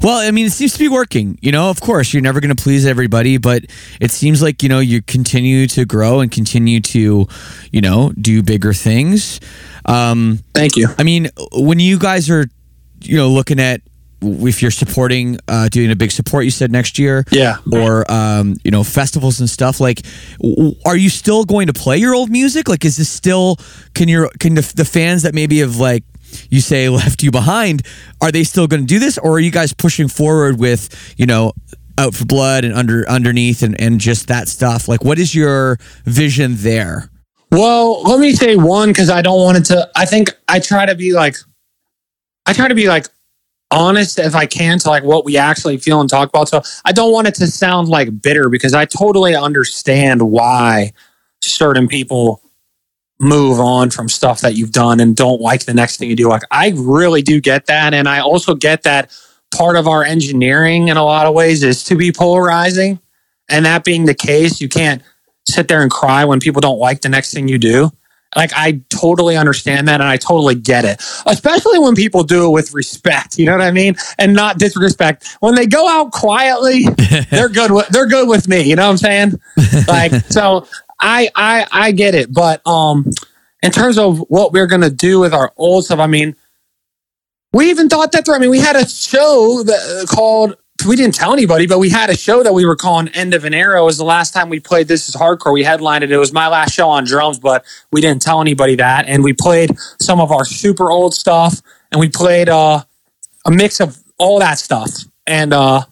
Well, 0.02 0.18
I 0.18 0.30
mean, 0.32 0.46
it 0.46 0.52
seems 0.52 0.72
to 0.72 0.78
be 0.78 0.88
working. 0.88 1.38
You 1.40 1.52
know, 1.52 1.70
of 1.70 1.80
course, 1.80 2.12
you're 2.12 2.22
never 2.22 2.40
going 2.40 2.54
to 2.54 2.60
please 2.60 2.84
everybody, 2.84 3.38
but 3.38 3.64
it 4.00 4.10
seems 4.10 4.42
like, 4.42 4.62
you 4.62 4.68
know, 4.68 4.80
you 4.80 5.00
continue 5.00 5.66
to 5.68 5.84
grow 5.84 6.20
and 6.20 6.30
continue 6.30 6.80
to, 6.80 7.28
you 7.70 7.80
know, 7.80 8.12
do 8.20 8.42
bigger 8.42 8.72
things. 8.72 9.38
Um, 9.84 10.40
thank 10.54 10.76
you. 10.76 10.88
I 10.98 11.04
mean, 11.04 11.28
when 11.52 11.78
you 11.78 11.98
guys 11.98 12.28
are, 12.30 12.46
you 13.00 13.16
know, 13.16 13.28
looking 13.28 13.60
at 13.60 13.80
if 14.22 14.62
you're 14.62 14.70
supporting, 14.70 15.38
uh, 15.48 15.68
doing 15.68 15.90
a 15.90 15.96
big 15.96 16.10
support, 16.10 16.44
you 16.44 16.50
said 16.50 16.70
next 16.72 16.98
year, 16.98 17.24
Yeah. 17.30 17.56
or 17.72 18.10
um, 18.10 18.56
you 18.64 18.70
know, 18.70 18.84
festivals 18.84 19.40
and 19.40 19.50
stuff. 19.50 19.80
Like, 19.80 20.02
w- 20.40 20.74
are 20.86 20.96
you 20.96 21.08
still 21.10 21.44
going 21.44 21.66
to 21.66 21.72
play 21.72 21.98
your 21.98 22.14
old 22.14 22.30
music? 22.30 22.68
Like, 22.68 22.84
is 22.84 22.96
this 22.96 23.08
still? 23.08 23.56
Can 23.94 24.08
your 24.08 24.30
can 24.38 24.54
the, 24.54 24.72
the 24.76 24.84
fans 24.84 25.22
that 25.22 25.34
maybe 25.34 25.58
have 25.58 25.76
like 25.76 26.04
you 26.50 26.60
say 26.60 26.88
left 27.00 27.22
you 27.22 27.30
behind, 27.30 27.82
are 28.20 28.30
they 28.32 28.44
still 28.44 28.66
going 28.66 28.82
to 28.82 28.86
do 28.86 28.98
this, 28.98 29.18
or 29.18 29.32
are 29.32 29.40
you 29.40 29.50
guys 29.50 29.72
pushing 29.72 30.08
forward 30.08 30.58
with 30.58 31.14
you 31.18 31.26
know? 31.26 31.52
Out 31.98 32.14
for 32.14 32.24
blood 32.24 32.64
and 32.64 32.72
under 32.74 33.06
underneath 33.06 33.62
and, 33.62 33.78
and 33.78 34.00
just 34.00 34.28
that 34.28 34.48
stuff. 34.48 34.88
Like, 34.88 35.04
what 35.04 35.18
is 35.18 35.34
your 35.34 35.76
vision 36.06 36.54
there? 36.56 37.10
Well, 37.50 38.02
let 38.04 38.18
me 38.18 38.32
say 38.32 38.56
one 38.56 38.88
because 38.88 39.10
I 39.10 39.20
don't 39.20 39.38
want 39.38 39.58
it 39.58 39.64
to. 39.66 39.90
I 39.94 40.06
think 40.06 40.30
I 40.48 40.58
try 40.58 40.86
to 40.86 40.94
be 40.94 41.12
like, 41.12 41.36
I 42.46 42.54
try 42.54 42.66
to 42.68 42.74
be 42.74 42.88
like 42.88 43.08
honest 43.72 44.18
if 44.18 44.34
I 44.34 44.46
can 44.46 44.78
to 44.80 44.88
like 44.88 45.02
what 45.02 45.24
we 45.24 45.36
actually 45.36 45.78
feel 45.78 46.00
and 46.00 46.08
talk 46.08 46.28
about. 46.28 46.48
So 46.48 46.62
I 46.84 46.92
don't 46.92 47.12
want 47.12 47.26
it 47.26 47.34
to 47.36 47.46
sound 47.46 47.88
like 47.88 48.22
bitter 48.22 48.48
because 48.48 48.74
I 48.74 48.84
totally 48.84 49.34
understand 49.34 50.22
why 50.22 50.92
certain 51.40 51.88
people 51.88 52.40
move 53.18 53.60
on 53.60 53.90
from 53.90 54.08
stuff 54.08 54.40
that 54.40 54.54
you've 54.54 54.72
done 54.72 55.00
and 55.00 55.16
don't 55.16 55.40
like 55.40 55.64
the 55.64 55.74
next 55.74 55.96
thing 55.96 56.10
you 56.10 56.16
do. 56.16 56.28
Like 56.28 56.42
I 56.50 56.72
really 56.76 57.22
do 57.22 57.40
get 57.40 57.66
that. 57.66 57.94
And 57.94 58.08
I 58.08 58.20
also 58.20 58.54
get 58.54 58.82
that 58.82 59.16
part 59.54 59.76
of 59.76 59.86
our 59.86 60.04
engineering 60.04 60.88
in 60.88 60.96
a 60.96 61.04
lot 61.04 61.26
of 61.26 61.34
ways 61.34 61.62
is 61.62 61.84
to 61.84 61.96
be 61.96 62.12
polarizing. 62.12 63.00
And 63.48 63.64
that 63.66 63.84
being 63.84 64.06
the 64.06 64.14
case, 64.14 64.60
you 64.60 64.68
can't 64.68 65.02
sit 65.46 65.68
there 65.68 65.82
and 65.82 65.90
cry 65.90 66.24
when 66.24 66.40
people 66.40 66.60
don't 66.60 66.78
like 66.78 67.00
the 67.00 67.08
next 67.08 67.32
thing 67.32 67.48
you 67.48 67.58
do. 67.58 67.90
Like 68.34 68.52
I 68.54 68.80
totally 68.88 69.36
understand 69.36 69.88
that 69.88 70.00
and 70.00 70.08
I 70.08 70.16
totally 70.16 70.54
get 70.54 70.84
it. 70.84 71.02
Especially 71.26 71.78
when 71.78 71.94
people 71.94 72.22
do 72.22 72.46
it 72.46 72.50
with 72.50 72.72
respect, 72.72 73.38
you 73.38 73.46
know 73.46 73.52
what 73.52 73.60
I 73.60 73.70
mean? 73.70 73.96
And 74.18 74.34
not 74.34 74.58
disrespect. 74.58 75.36
When 75.40 75.54
they 75.54 75.66
go 75.66 75.88
out 75.88 76.12
quietly, 76.12 76.84
they're 77.30 77.48
good 77.48 77.70
with 77.70 77.88
they're 77.88 78.06
good 78.06 78.28
with 78.28 78.48
me, 78.48 78.62
you 78.62 78.76
know 78.76 78.84
what 78.84 78.90
I'm 78.90 78.96
saying? 78.96 79.40
Like 79.86 80.12
so 80.30 80.66
I 81.00 81.28
I 81.34 81.66
I 81.70 81.92
get 81.92 82.14
it, 82.14 82.32
but 82.32 82.66
um 82.66 83.10
in 83.62 83.70
terms 83.70 83.98
of 83.98 84.18
what 84.28 84.52
we're 84.52 84.66
going 84.66 84.80
to 84.80 84.90
do 84.90 85.20
with 85.20 85.32
our 85.32 85.52
old 85.56 85.84
stuff, 85.84 86.00
I 86.00 86.06
mean 86.08 86.34
we 87.52 87.70
even 87.70 87.88
thought 87.88 88.12
that 88.12 88.24
through. 88.24 88.34
I 88.34 88.38
mean, 88.38 88.50
we 88.50 88.60
had 88.60 88.76
a 88.76 88.88
show 88.88 89.62
that 89.62 90.06
called 90.08 90.56
we 90.86 90.96
didn't 90.96 91.14
tell 91.14 91.32
anybody, 91.32 91.66
but 91.66 91.78
we 91.78 91.90
had 91.90 92.10
a 92.10 92.16
show 92.16 92.42
that 92.42 92.54
we 92.54 92.64
were 92.64 92.76
calling 92.76 93.08
End 93.08 93.34
of 93.34 93.44
an 93.44 93.54
Era. 93.54 93.80
It 93.80 93.84
was 93.84 93.98
the 93.98 94.04
last 94.04 94.32
time 94.32 94.48
we 94.48 94.60
played 94.60 94.88
This 94.88 95.08
Is 95.08 95.14
Hardcore. 95.14 95.52
We 95.52 95.64
headlined 95.64 96.04
it. 96.04 96.12
It 96.12 96.18
was 96.18 96.32
my 96.32 96.48
last 96.48 96.72
show 96.74 96.88
on 96.88 97.04
drums, 97.04 97.38
but 97.38 97.64
we 97.90 98.00
didn't 98.00 98.22
tell 98.22 98.40
anybody 98.40 98.76
that. 98.76 99.06
And 99.06 99.22
we 99.22 99.32
played 99.32 99.76
some 100.00 100.20
of 100.20 100.30
our 100.32 100.44
super 100.44 100.90
old 100.90 101.14
stuff, 101.14 101.60
and 101.90 102.00
we 102.00 102.08
played 102.08 102.48
uh, 102.48 102.82
a 103.44 103.50
mix 103.50 103.80
of 103.80 103.98
all 104.18 104.38
that 104.40 104.58
stuff. 104.58 104.90
And 105.26 105.52
uh, 105.52 105.84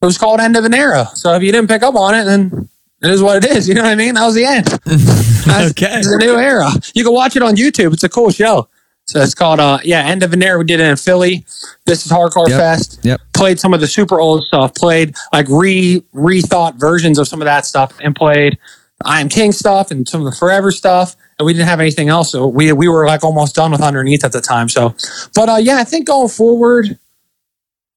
it 0.00 0.06
was 0.06 0.18
called 0.18 0.40
End 0.40 0.56
of 0.56 0.64
an 0.64 0.74
Era. 0.74 1.06
So 1.14 1.34
if 1.34 1.42
you 1.42 1.52
didn't 1.52 1.68
pick 1.68 1.82
up 1.82 1.94
on 1.94 2.14
it, 2.14 2.24
then 2.24 2.68
it 3.02 3.10
is 3.10 3.22
what 3.22 3.44
it 3.44 3.50
is. 3.50 3.68
You 3.68 3.74
know 3.74 3.82
what 3.82 3.92
I 3.92 3.94
mean? 3.94 4.14
That 4.14 4.26
was 4.26 4.34
the 4.34 4.44
end. 4.44 4.66
okay. 5.70 5.98
It's 5.98 6.08
a 6.08 6.18
new 6.18 6.36
era. 6.36 6.68
You 6.94 7.04
can 7.04 7.12
watch 7.12 7.36
it 7.36 7.42
on 7.42 7.56
YouTube. 7.56 7.92
It's 7.92 8.04
a 8.04 8.08
cool 8.08 8.30
show. 8.30 8.68
So 9.08 9.22
it's 9.22 9.34
called 9.34 9.58
uh 9.58 9.78
yeah, 9.84 10.04
End 10.04 10.22
of 10.22 10.34
an 10.34 10.42
Era. 10.42 10.58
We 10.58 10.64
did 10.64 10.80
it 10.80 10.86
in 10.86 10.96
Philly. 10.96 11.46
This 11.86 12.04
is 12.04 12.12
Hardcore 12.12 12.48
Yep. 12.48 12.58
Fest. 12.58 13.00
Yep. 13.02 13.20
Played 13.32 13.58
some 13.58 13.72
of 13.72 13.80
the 13.80 13.86
super 13.86 14.20
old 14.20 14.44
stuff, 14.44 14.74
played 14.74 15.14
like 15.32 15.46
re 15.48 16.02
rethought 16.14 16.74
versions 16.74 17.18
of 17.18 17.26
some 17.26 17.40
of 17.40 17.46
that 17.46 17.64
stuff, 17.64 17.98
and 18.00 18.14
played 18.14 18.58
I 19.04 19.22
Am 19.22 19.30
King 19.30 19.52
stuff 19.52 19.90
and 19.90 20.06
some 20.06 20.20
of 20.20 20.26
the 20.30 20.36
Forever 20.36 20.70
stuff. 20.70 21.16
And 21.38 21.46
we 21.46 21.54
didn't 21.54 21.68
have 21.68 21.80
anything 21.80 22.10
else. 22.10 22.30
So 22.32 22.46
we 22.46 22.70
we 22.72 22.86
were 22.86 23.06
like 23.06 23.24
almost 23.24 23.54
done 23.54 23.70
with 23.72 23.80
underneath 23.80 24.24
at 24.24 24.32
the 24.32 24.42
time. 24.42 24.68
So 24.68 24.94
but 25.34 25.48
uh 25.48 25.56
yeah, 25.56 25.78
I 25.78 25.84
think 25.84 26.06
going 26.06 26.28
forward, 26.28 26.98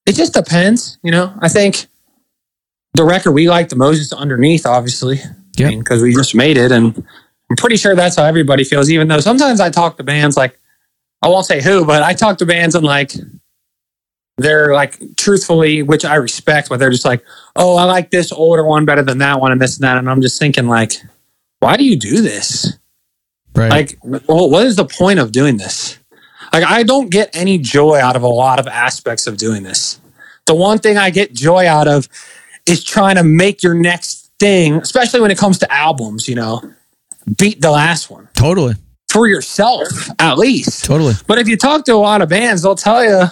it 0.05 0.13
just 0.15 0.33
depends, 0.33 0.97
you 1.03 1.11
know. 1.11 1.33
I 1.41 1.49
think 1.49 1.87
the 2.93 3.03
record 3.03 3.33
we 3.33 3.49
like 3.49 3.67
the 3.67 3.75
most 3.75 3.99
is 3.99 4.13
underneath, 4.13 4.65
obviously. 4.65 5.19
Yep. 5.57 5.79
because 5.79 6.01
we 6.01 6.13
just 6.15 6.33
made 6.33 6.55
it 6.55 6.71
and 6.71 7.05
I'm 7.49 7.57
pretty 7.57 7.75
sure 7.75 7.93
that's 7.93 8.15
how 8.15 8.23
everybody 8.23 8.63
feels, 8.63 8.89
even 8.89 9.09
though 9.09 9.19
sometimes 9.19 9.59
I 9.59 9.69
talk 9.69 9.97
to 9.97 10.03
bands 10.03 10.37
like 10.37 10.57
I 11.21 11.29
won't 11.29 11.45
say 11.45 11.61
who, 11.61 11.85
but 11.85 12.03
I 12.03 12.13
talk 12.13 12.37
to 12.39 12.45
bands 12.45 12.75
and 12.75 12.85
like 12.85 13.11
they're 14.37 14.73
like 14.73 14.97
truthfully, 15.17 15.83
which 15.83 16.03
I 16.03 16.15
respect, 16.15 16.69
but 16.69 16.77
they're 16.77 16.89
just 16.89 17.05
like, 17.05 17.23
oh, 17.55 17.75
I 17.75 17.83
like 17.83 18.11
this 18.11 18.31
older 18.31 18.65
one 18.65 18.85
better 18.85 19.03
than 19.03 19.19
that 19.19 19.39
one 19.39 19.51
and 19.51 19.61
this 19.61 19.77
and 19.77 19.83
that. 19.83 19.97
And 19.97 20.09
I'm 20.09 20.21
just 20.21 20.39
thinking 20.39 20.67
like, 20.67 20.93
why 21.59 21.77
do 21.77 21.85
you 21.85 21.95
do 21.95 22.21
this? 22.21 22.77
Right. 23.53 23.69
Like, 23.69 23.99
well, 24.03 24.49
what 24.49 24.65
is 24.65 24.75
the 24.77 24.85
point 24.85 25.19
of 25.19 25.31
doing 25.31 25.57
this? 25.57 25.99
Like, 26.53 26.63
I 26.63 26.83
don't 26.83 27.09
get 27.09 27.29
any 27.33 27.57
joy 27.57 27.99
out 27.99 28.15
of 28.15 28.23
a 28.23 28.27
lot 28.27 28.59
of 28.59 28.67
aspects 28.67 29.27
of 29.27 29.37
doing 29.37 29.63
this. 29.63 29.99
The 30.47 30.55
one 30.55 30.79
thing 30.79 30.97
I 30.97 31.09
get 31.11 31.33
joy 31.33 31.67
out 31.67 31.87
of 31.87 32.09
is 32.65 32.83
trying 32.83 33.15
to 33.15 33.23
make 33.23 33.63
your 33.63 33.73
next 33.73 34.31
thing, 34.39 34.75
especially 34.75 35.21
when 35.21 35.31
it 35.31 35.37
comes 35.37 35.59
to 35.59 35.71
albums, 35.71 36.27
you 36.27 36.35
know, 36.35 36.61
beat 37.37 37.61
the 37.61 37.71
last 37.71 38.09
one 38.09 38.27
totally. 38.33 38.73
For 39.11 39.27
yourself, 39.27 39.89
at 40.19 40.37
least. 40.37 40.85
Totally. 40.85 41.13
But 41.27 41.37
if 41.37 41.47
you 41.47 41.57
talk 41.57 41.83
to 41.85 41.93
a 41.93 41.95
lot 41.95 42.21
of 42.21 42.29
bands, 42.29 42.61
they'll 42.61 42.75
tell 42.75 43.03
you 43.03 43.25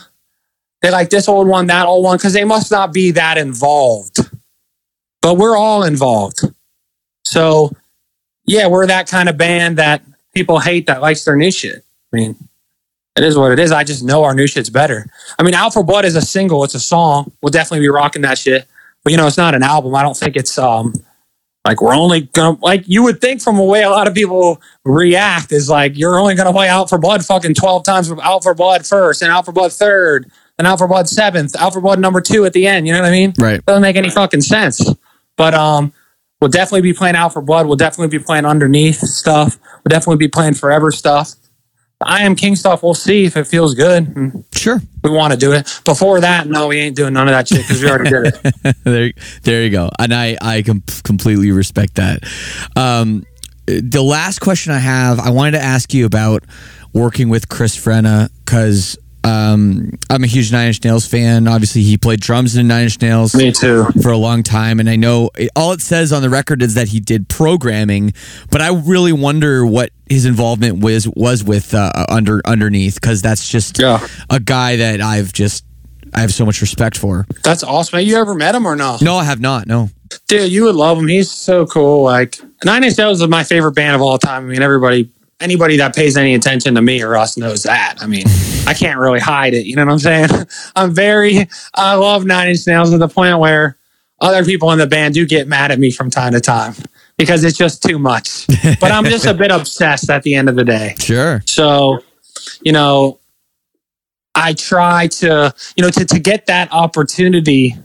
they 0.82 0.92
like 0.92 1.10
this 1.10 1.30
old 1.30 1.48
one, 1.48 1.68
that 1.68 1.86
old 1.86 2.04
one, 2.04 2.18
because 2.18 2.34
they 2.34 2.44
must 2.44 2.70
not 2.70 2.94
be 2.94 3.12
that 3.12 3.38
involved. 3.38 4.20
But 5.22 5.38
we're 5.38 5.58
all 5.58 5.84
involved. 5.84 6.42
So, 7.24 7.72
yeah, 8.46 8.68
we're 8.68 8.88
that 8.88 9.08
kind 9.08 9.30
of 9.30 9.38
band 9.38 9.78
that 9.78 10.04
people 10.34 10.60
hate 10.60 10.88
that 10.88 11.02
likes 11.02 11.24
their 11.24 11.36
new 11.38 11.52
shit. 11.52 11.84
I 12.12 12.16
mean, 12.16 12.36
it 13.16 13.24
is 13.24 13.38
what 13.38 13.52
it 13.52 13.60
is. 13.60 13.72
I 13.72 13.84
just 13.84 14.04
know 14.04 14.24
our 14.24 14.34
new 14.34 14.48
shit's 14.48 14.70
better. 14.70 15.10
I 15.38 15.44
mean, 15.44 15.54
Out 15.54 15.74
for 15.74 15.84
Blood 15.84 16.06
is 16.06 16.16
a 16.16 16.22
single, 16.22 16.64
it's 16.64 16.76
a 16.76 16.80
song. 16.80 17.32
We'll 17.42 17.52
definitely 17.52 17.86
be 17.86 17.90
rocking 17.90 18.22
that 18.24 18.38
shit. 18.38 18.66
But, 19.04 19.12
you 19.12 19.18
know, 19.18 19.28
it's 19.28 19.38
not 19.38 19.56
an 19.56 19.64
album. 19.64 19.96
I 19.96 20.02
don't 20.02 20.18
think 20.18 20.36
it's 20.36 20.58
um 20.58 20.94
like 21.66 21.82
we're 21.82 21.96
only 21.96 22.22
gonna 22.22 22.58
like 22.62 22.84
you 22.88 23.04
would 23.04 23.22
think 23.22 23.42
from 23.42 23.58
the 23.58 23.64
way 23.64 23.84
a 23.84 23.90
lot 23.90 24.08
of 24.08 24.14
people 24.14 24.62
react 24.86 25.52
is 25.52 25.70
like 25.70 25.98
you're 25.98 26.18
only 26.18 26.36
gonna 26.36 26.54
play 26.54 26.70
Out 26.70 26.90
for 26.90 26.98
Blood 26.98 27.26
fucking 27.26 27.54
twelve 27.54 27.84
times 27.84 28.10
with 28.10 28.20
Out 28.20 28.44
for 28.44 28.54
Blood 28.54 28.86
first 28.86 29.22
and 29.22 29.32
Out 29.32 29.46
for 29.46 29.52
Blood 29.52 29.74
third 29.74 30.32
and 30.60 30.68
Out 30.68 30.78
for 30.78 30.88
Blood 30.88 31.08
seventh, 31.10 31.56
Out 31.58 31.74
for 31.74 31.82
Blood 31.82 32.00
number 32.00 32.22
two 32.22 32.46
at 32.46 32.54
the 32.54 32.68
end. 32.68 32.86
You 32.86 32.94
know 32.94 33.00
what 33.00 33.08
I 33.08 33.12
mean? 33.12 33.34
Right. 33.40 33.66
Doesn't 33.66 33.82
make 33.82 33.96
any 33.96 34.10
fucking 34.10 34.42
sense. 34.42 34.94
But 35.38 35.54
um, 35.54 35.94
we'll 36.42 36.50
definitely 36.50 36.82
be 36.82 36.94
playing 36.94 37.16
Out 37.16 37.34
for 37.34 37.42
Blood. 37.42 37.66
We'll 37.66 37.78
definitely 37.78 38.18
be 38.18 38.24
playing 38.24 38.46
Underneath 38.46 39.00
stuff. 39.00 39.58
We'll 39.62 39.90
definitely 39.90 40.18
be 40.18 40.28
playing 40.28 40.56
Forever 40.56 40.92
stuff. 40.92 41.34
I 42.02 42.24
Am 42.24 42.36
King 42.36 42.56
stuff. 42.56 42.82
We'll 42.82 42.94
see 42.94 43.26
if 43.26 43.36
it 43.36 43.46
feels 43.46 43.76
good. 43.76 44.44
Sure. 44.54 44.82
We 45.04 45.10
want 45.10 45.34
to 45.34 45.40
do 45.40 45.52
it. 45.52 45.82
Before 45.84 46.22
that, 46.22 46.48
no, 46.48 46.68
we 46.68 46.80
ain't 46.80 46.96
doing 46.96 47.14
none 47.14 47.28
of 47.28 47.34
that 47.34 47.48
shit 47.48 47.60
because 47.60 47.84
we 47.84 47.90
already 47.90 48.10
did 48.10 48.34
it. 48.34 48.76
there, 48.84 49.12
there 49.44 49.64
you 49.64 49.70
go. 49.70 49.90
And 50.00 50.14
I, 50.14 50.38
I 50.42 50.62
com- 50.62 50.84
completely 51.04 51.52
respect 51.52 51.96
that. 51.96 52.24
Um, 52.78 53.26
the 53.66 54.02
last 54.02 54.40
question 54.40 54.72
I 54.72 54.80
have, 54.80 55.20
I 55.20 55.32
wanted 55.32 55.52
to 55.52 55.62
ask 55.62 55.94
you 55.94 56.06
about 56.06 56.46
working 56.94 57.28
with 57.28 57.50
Chris 57.50 57.76
Vrenna 57.76 58.30
because 58.46 58.98
um, 59.24 59.92
I'm 60.10 60.24
a 60.24 60.28
huge 60.28 60.52
Nine 60.52 60.68
Inch 60.68 60.84
Nails 60.84 61.06
fan. 61.08 61.48
Obviously, 61.48 61.82
he 61.84 61.98
played 61.98 62.20
drums 62.22 62.56
in 62.56 62.68
Nine 62.68 62.84
Inch 62.84 63.02
Nails 63.02 63.36
Me 63.36 63.52
too. 63.52 63.86
for 64.02 64.12
a 64.12 64.18
long 64.18 64.44
time, 64.44 64.80
and 64.80 64.90
I 64.90 64.96
know 64.96 65.30
it, 65.38 65.50
all 65.56 65.72
it 65.74 65.82
says 65.82 66.14
on 66.14 66.22
the 66.22 66.30
record 66.30 66.62
is 66.62 66.76
that 66.76 66.88
he 66.90 67.00
did 67.00 67.28
programming. 67.28 68.14
But 68.50 68.62
I 68.62 68.74
really 68.74 69.12
wonder 69.14 69.66
what 69.66 69.92
his 70.10 70.26
involvement 70.26 70.80
was 70.80 71.08
was 71.08 71.44
with 71.44 71.74
uh, 71.74 71.92
under 72.10 72.42
underneath 72.46 72.96
because 72.96 73.22
that's 73.22 73.48
just 73.50 73.80
Yeah. 73.80 74.06
a 74.30 74.40
guy 74.40 74.78
that 74.78 75.02
I've 75.02 75.34
just 75.34 75.66
I 76.14 76.22
have 76.22 76.34
so 76.34 76.46
much 76.46 76.62
respect 76.62 76.98
for. 76.98 77.28
That's 77.44 77.64
awesome. 77.64 78.00
Have 78.00 78.08
you 78.08 78.16
ever 78.18 78.34
met 78.34 78.56
him 78.56 78.66
or 78.66 78.76
no? 78.76 78.98
No, 79.02 79.18
I 79.18 79.26
have 79.26 79.40
not. 79.42 79.68
No. 79.68 79.90
Dude, 80.28 80.52
you 80.52 80.64
would 80.64 80.76
love 80.76 80.98
him. 80.98 81.08
He's 81.08 81.30
so 81.30 81.68
cool. 81.68 82.04
Like 82.04 82.40
Nine 82.64 82.84
Inch 82.84 82.98
Nails 82.98 83.22
is 83.22 83.28
my 83.28 83.44
favorite 83.44 83.74
band 83.74 83.96
of 83.96 84.02
all 84.02 84.18
time. 84.18 84.46
I 84.46 84.48
mean, 84.48 84.62
everybody, 84.64 85.12
anybody 85.42 85.78
that 85.78 85.96
pays 85.96 86.18
any 86.18 86.36
attention 86.36 86.76
to 86.76 86.82
me 86.82 87.02
or 87.02 87.16
us 87.16 87.38
knows 87.38 87.64
that. 87.64 87.98
I 88.02 88.08
mean, 88.08 88.26
I 88.68 88.74
can't 88.74 89.00
really 89.00 89.20
hide 89.20 89.54
it. 89.54 89.66
You 89.66 89.76
know 89.76 89.86
what 89.86 89.94
I'm 89.94 90.00
saying? 90.00 90.30
I'm 90.76 90.94
very, 90.94 91.48
I 91.76 91.96
love 91.96 92.26
Nine 92.26 92.50
Inch 92.50 92.68
Nails 92.68 92.92
to 92.92 92.98
the 92.98 93.08
point 93.08 93.40
where 93.40 93.78
other 94.22 94.44
people 94.44 94.72
in 94.72 94.80
the 94.80 94.88
band 94.88 95.14
do 95.14 95.26
get 95.26 95.48
mad 95.48 95.72
at 95.72 95.80
me 95.80 95.92
from 95.92 96.10
time 96.10 96.34
to 96.34 96.42
time 96.42 96.74
because 97.18 97.44
it's 97.44 97.58
just 97.58 97.84
too 97.84 98.00
much. 98.00 98.48
But 98.80 98.92
I'm 98.92 99.06
just 99.06 99.26
a 99.26 99.34
bit 99.34 99.52
obsessed 99.52 100.10
at 100.10 100.24
the 100.24 100.36
end 100.36 100.50
of 100.50 100.56
the 100.56 100.64
day. 100.64 100.96
Sure. 101.00 101.42
So, 101.46 102.00
you 102.62 102.72
know, 102.72 103.20
I 104.36 104.54
try 104.54 105.08
to, 105.08 105.54
you 105.76 105.84
know, 105.84 105.90
to, 105.90 106.06
to 106.06 106.20
get 106.20 106.46
that 106.48 106.72
opportunity 106.72 107.76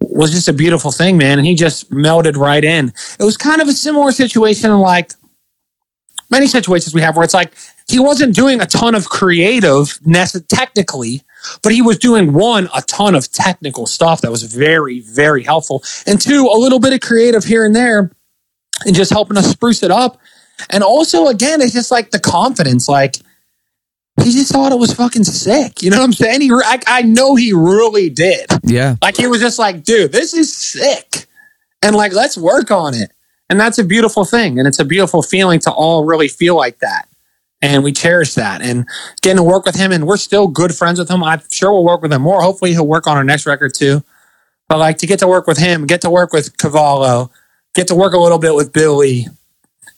was 0.00 0.30
just 0.32 0.48
a 0.48 0.52
beautiful 0.52 0.90
thing, 0.90 1.16
man. 1.16 1.38
And 1.38 1.46
he 1.46 1.54
just 1.54 1.90
melded 1.90 2.36
right 2.36 2.64
in. 2.64 2.92
It 3.18 3.24
was 3.24 3.36
kind 3.36 3.60
of 3.60 3.68
a 3.68 3.72
similar 3.72 4.12
situation 4.12 4.72
like 4.78 5.12
many 6.30 6.46
situations 6.46 6.94
we 6.94 7.00
have 7.00 7.16
where 7.16 7.24
it's 7.24 7.34
like 7.34 7.52
he 7.88 7.98
wasn't 7.98 8.34
doing 8.34 8.60
a 8.60 8.66
ton 8.66 8.94
of 8.94 9.08
creative 9.08 9.98
technically, 10.48 11.22
but 11.62 11.72
he 11.72 11.82
was 11.82 11.98
doing 11.98 12.32
one, 12.32 12.68
a 12.74 12.82
ton 12.82 13.14
of 13.14 13.30
technical 13.32 13.86
stuff 13.86 14.20
that 14.20 14.30
was 14.30 14.42
very, 14.42 15.00
very 15.00 15.42
helpful. 15.42 15.82
And 16.06 16.20
two, 16.20 16.48
a 16.52 16.58
little 16.58 16.78
bit 16.78 16.92
of 16.92 17.00
creative 17.00 17.44
here 17.44 17.64
and 17.64 17.74
there 17.74 18.12
and 18.86 18.94
just 18.94 19.10
helping 19.10 19.36
us 19.36 19.50
spruce 19.50 19.82
it 19.82 19.90
up. 19.90 20.18
And 20.68 20.82
also, 20.82 21.26
again, 21.26 21.60
it's 21.60 21.72
just 21.72 21.90
like 21.90 22.10
the 22.10 22.20
confidence. 22.20 22.88
Like, 22.88 23.16
he 24.22 24.32
just 24.32 24.52
thought 24.52 24.72
it 24.72 24.78
was 24.78 24.92
fucking 24.92 25.24
sick. 25.24 25.82
You 25.82 25.90
know 25.90 25.98
what 25.98 26.04
I'm 26.04 26.12
saying? 26.12 26.42
He, 26.42 26.52
I, 26.52 26.78
I 26.86 27.02
know 27.02 27.34
he 27.34 27.52
really 27.54 28.10
did. 28.10 28.46
Yeah. 28.62 28.96
Like, 29.00 29.16
he 29.16 29.26
was 29.26 29.40
just 29.40 29.58
like, 29.58 29.82
dude, 29.82 30.12
this 30.12 30.34
is 30.34 30.54
sick. 30.54 31.26
And 31.82 31.96
like, 31.96 32.12
let's 32.12 32.36
work 32.36 32.70
on 32.70 32.94
it. 32.94 33.10
And 33.50 33.60
that's 33.60 33.78
a 33.78 33.84
beautiful 33.84 34.24
thing. 34.24 34.58
And 34.58 34.66
it's 34.66 34.78
a 34.78 34.84
beautiful 34.84 35.22
feeling 35.22 35.58
to 35.60 35.70
all 35.72 36.04
really 36.04 36.28
feel 36.28 36.56
like 36.56 36.78
that. 36.78 37.08
And 37.60 37.84
we 37.84 37.92
cherish 37.92 38.32
that. 38.34 38.62
And 38.62 38.86
getting 39.20 39.36
to 39.36 39.42
work 39.42 39.66
with 39.66 39.74
him, 39.74 39.92
and 39.92 40.06
we're 40.06 40.16
still 40.16 40.46
good 40.48 40.74
friends 40.74 40.98
with 40.98 41.10
him. 41.10 41.22
I'm 41.22 41.42
sure 41.50 41.72
we'll 41.72 41.84
work 41.84 42.00
with 42.00 42.12
him 42.12 42.22
more. 42.22 42.40
Hopefully, 42.40 42.70
he'll 42.72 42.86
work 42.86 43.06
on 43.06 43.18
our 43.18 43.24
next 43.24 43.44
record 43.44 43.74
too. 43.74 44.02
But 44.68 44.78
like 44.78 44.96
to 44.98 45.06
get 45.06 45.18
to 45.18 45.28
work 45.28 45.46
with 45.46 45.58
him, 45.58 45.86
get 45.86 46.00
to 46.02 46.10
work 46.10 46.32
with 46.32 46.56
Cavallo, 46.56 47.30
get 47.74 47.88
to 47.88 47.94
work 47.94 48.14
a 48.14 48.18
little 48.18 48.38
bit 48.38 48.54
with 48.54 48.72
Billy, 48.72 49.26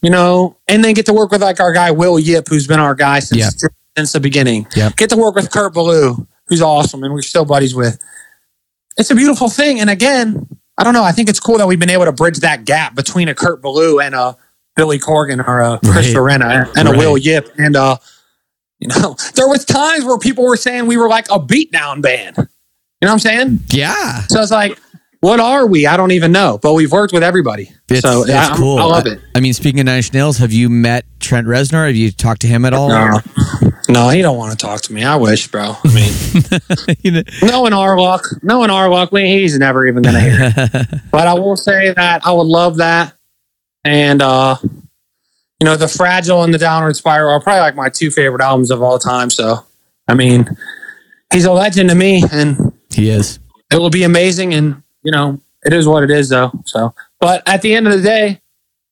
you 0.01 0.11
know, 0.11 0.57
and 0.67 0.83
then 0.83 0.95
get 0.95 1.07
to 1.07 1.13
work 1.13 1.31
with 1.31 1.43
like 1.43 1.61
our 1.61 1.73
guy 1.75 1.91
Will 1.91 2.19
Yip, 2.19 2.49
who's 2.49 2.67
been 2.67 2.81
our 2.81 2.95
guy 2.95 3.21
since 3.21 3.39
Yeah. 3.39 3.69
since 3.97 4.13
the 4.13 4.19
beginning. 4.21 4.67
Yep. 4.75 4.97
Get 4.97 5.11
to 5.11 5.17
work 5.17 5.35
with 5.35 5.51
Kurt 5.51 5.75
Ballou, 5.75 6.27
who's 6.47 6.63
awesome, 6.63 7.05
and 7.05 7.13
we're 7.13 7.21
still 7.23 7.45
buddies 7.45 7.75
with. 7.75 7.99
It's 8.97 9.11
a 9.11 9.15
beautiful 9.15 9.51
thing, 9.51 9.79
and 9.79 9.91
again, 9.91 10.49
I 10.79 10.85
don't 10.85 10.95
know. 10.95 11.05
I 11.05 11.13
think 11.13 11.29
it's 11.29 11.41
cool 11.41 11.59
that 11.59 11.67
we've 11.67 11.79
been 11.79 11.91
able 11.91 12.07
to 12.07 12.13
bridge 12.13 12.39
that 12.39 12.65
gap 12.65 12.95
between 12.95 13.29
a 13.29 13.35
Kurt 13.35 13.61
Ballou 13.61 14.01
and 14.01 14.15
a 14.15 14.37
Billy 14.75 14.99
Corgan 14.99 15.47
or 15.47 15.61
a 15.61 15.79
Chris 15.85 16.07
Right. 16.67 16.77
And 16.77 16.89
a 16.89 16.93
Right. 16.93 16.99
Will 16.99 17.19
Yip, 17.19 17.53
and 17.59 17.77
uh, 17.77 17.99
you 18.79 18.89
know, 18.89 19.17
there 19.35 19.49
was 19.49 19.65
times 19.65 20.05
where 20.05 20.19
people 20.19 20.45
were 20.45 20.57
saying 20.57 20.87
we 20.87 20.97
were 20.97 21.09
like 21.09 21.27
a 21.31 21.39
beatdown 21.39 22.03
band. 22.03 22.37
You 22.37 22.43
know 23.07 23.09
what 23.09 23.13
I'm 23.13 23.19
saying? 23.19 23.61
Yeah. 23.69 24.23
So 24.29 24.41
it's 24.41 24.51
like, 24.53 24.79
what 25.23 25.39
are 25.39 25.69
we? 25.69 25.87
I 25.87 25.97
don't 25.97 26.11
even 26.11 26.33
know. 26.33 26.59
But 26.61 26.75
we've 26.75 26.91
worked 26.91 27.13
with 27.13 27.23
everybody. 27.23 27.71
It's, 27.89 28.01
so 28.01 28.23
it's 28.23 28.33
I, 28.33 28.57
cool. 28.57 28.79
I 28.79 28.85
love 28.85 29.07
it. 29.07 29.21
I 29.37 29.41
mean, 29.41 29.53
speaking 29.53 29.79
of 29.79 29.87
Nine 29.87 29.99
Inch 29.99 30.13
Nails, 30.13 30.39
have 30.39 30.53
you 30.53 30.69
met 30.69 31.05
Trent 31.21 31.47
Reznor? 31.47 31.87
Have 31.87 31.95
you 31.95 32.11
talked 32.11 32.41
to 32.41 32.49
him 32.49 32.65
at 32.65 32.75
all? 32.75 32.89
No, 32.89 33.21
no, 33.89 34.09
he 34.09 34.21
don't 34.21 34.37
want 34.37 34.51
to 34.51 34.59
talk 34.59 34.81
to 34.83 34.93
me. 34.93 35.05
I 35.05 35.15
wish, 35.15 35.47
bro. 35.47 35.77
I 35.85 35.95
mean, 35.95 36.13
You 37.03 37.11
know- 37.13 37.23
knowing 37.49 37.73
our 37.73 37.97
luck, 38.01 38.25
knowing 38.43 38.71
our 38.71 38.89
luck, 38.89 39.11
he's 39.13 39.57
never 39.57 39.87
even 39.87 40.03
gonna 40.03 40.21
hear. 40.21 40.39
it. 40.57 41.01
But 41.13 41.29
I 41.29 41.35
will 41.35 41.57
say 41.57 41.93
that 41.93 42.27
I 42.27 42.33
would 42.33 42.49
love 42.49 42.79
that, 42.79 43.15
and 43.85 44.21
uh, 44.23 44.57
you 44.63 45.65
know, 45.65 45.77
the 45.77 45.87
Fragile 45.87 46.43
and 46.43 46.53
the 46.53 46.59
Downward 46.59 46.97
Spiral 46.97 47.33
are 47.37 47.41
probably 47.41 47.61
like 47.61 47.77
my 47.77 47.89
two 47.91 48.11
favorite 48.11 48.43
albums 48.43 48.73
of 48.73 48.83
all 48.83 48.99
time. 48.99 49.31
So, 49.31 49.65
I 50.09 50.15
mean, 50.15 50.49
he's 51.33 51.45
a 51.45 51.53
legend 51.53 51.91
to 51.91 51.95
me, 51.95 52.25
and 52.33 52.73
he 52.93 53.09
is. 53.09 53.39
it 53.73 53.77
will 53.77 53.91
be 53.91 54.03
amazing. 54.03 54.53
And 54.55 54.83
you 55.03 55.13
know, 55.13 55.41
it 55.65 55.73
is 55.73 55.87
what 55.87 56.03
it 56.03 56.11
is, 56.11 56.29
though. 56.29 56.51
So, 56.65 56.95
but 57.21 57.43
at 57.49 57.63
the 57.63 57.75
end 57.75 57.87
of 57.87 57.93
the 57.93 58.03
day, 58.03 58.41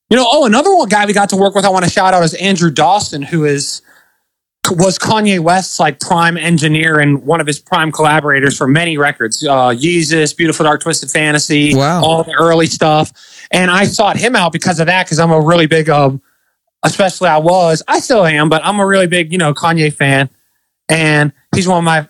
you 0.09 0.17
know, 0.17 0.27
oh, 0.29 0.45
another 0.47 0.75
one 0.75 0.89
guy 0.89 1.07
we 1.07 1.13
got 1.13 1.29
to 1.31 1.37
work 1.37 1.55
with, 1.55 1.65
I 1.65 1.69
want 1.69 1.85
to 1.85 1.91
shout 1.91 2.15
out 2.15 2.23
is 2.25 2.35
Andrew 2.35 2.71
Dawson, 2.71 3.23
who 3.23 3.45
is 3.45 3.83
was 4.73 4.99
Kanye 4.99 5.41
West's 5.41 5.81
like 5.81 5.99
prime 6.01 6.37
engineer 6.37 7.01
and 7.01 7.25
one 7.25 7.41
of 7.41 7.47
his 7.47 7.59
prime 7.59 7.91
collaborators 7.91 8.57
for 8.57 8.69
many 8.69 8.99
records. 8.99 9.45
Uh 9.45 9.71
Yeezus, 9.71 10.37
Beautiful 10.37 10.65
Dark 10.65 10.81
Twisted 10.83 11.11
Fantasy, 11.11 11.75
Wow. 11.75 12.03
all 12.05 12.23
the 12.23 12.35
early 12.35 12.67
stuff. 12.67 13.11
And 13.51 13.71
I 13.71 13.85
sought 13.85 14.17
him 14.17 14.37
out 14.37 14.53
because 14.53 14.79
of 14.79 14.87
that, 14.87 15.07
because 15.07 15.19
I'm 15.19 15.31
a 15.33 15.41
really 15.41 15.67
big 15.67 15.89
um 15.89 16.21
especially 16.83 17.29
I 17.29 17.39
was, 17.39 17.83
I 17.89 18.01
still 18.01 18.25
am, 18.25 18.49
but 18.49 18.65
I'm 18.65 18.79
a 18.81 18.87
really 18.87 19.07
big, 19.07 19.33
you 19.33 19.39
know, 19.39 19.53
Kanye 19.55 19.93
fan. 19.93 20.29
And 20.89 21.33
he's 21.55 21.67
one 21.69 21.79
of 21.79 21.85
my 21.85 22.07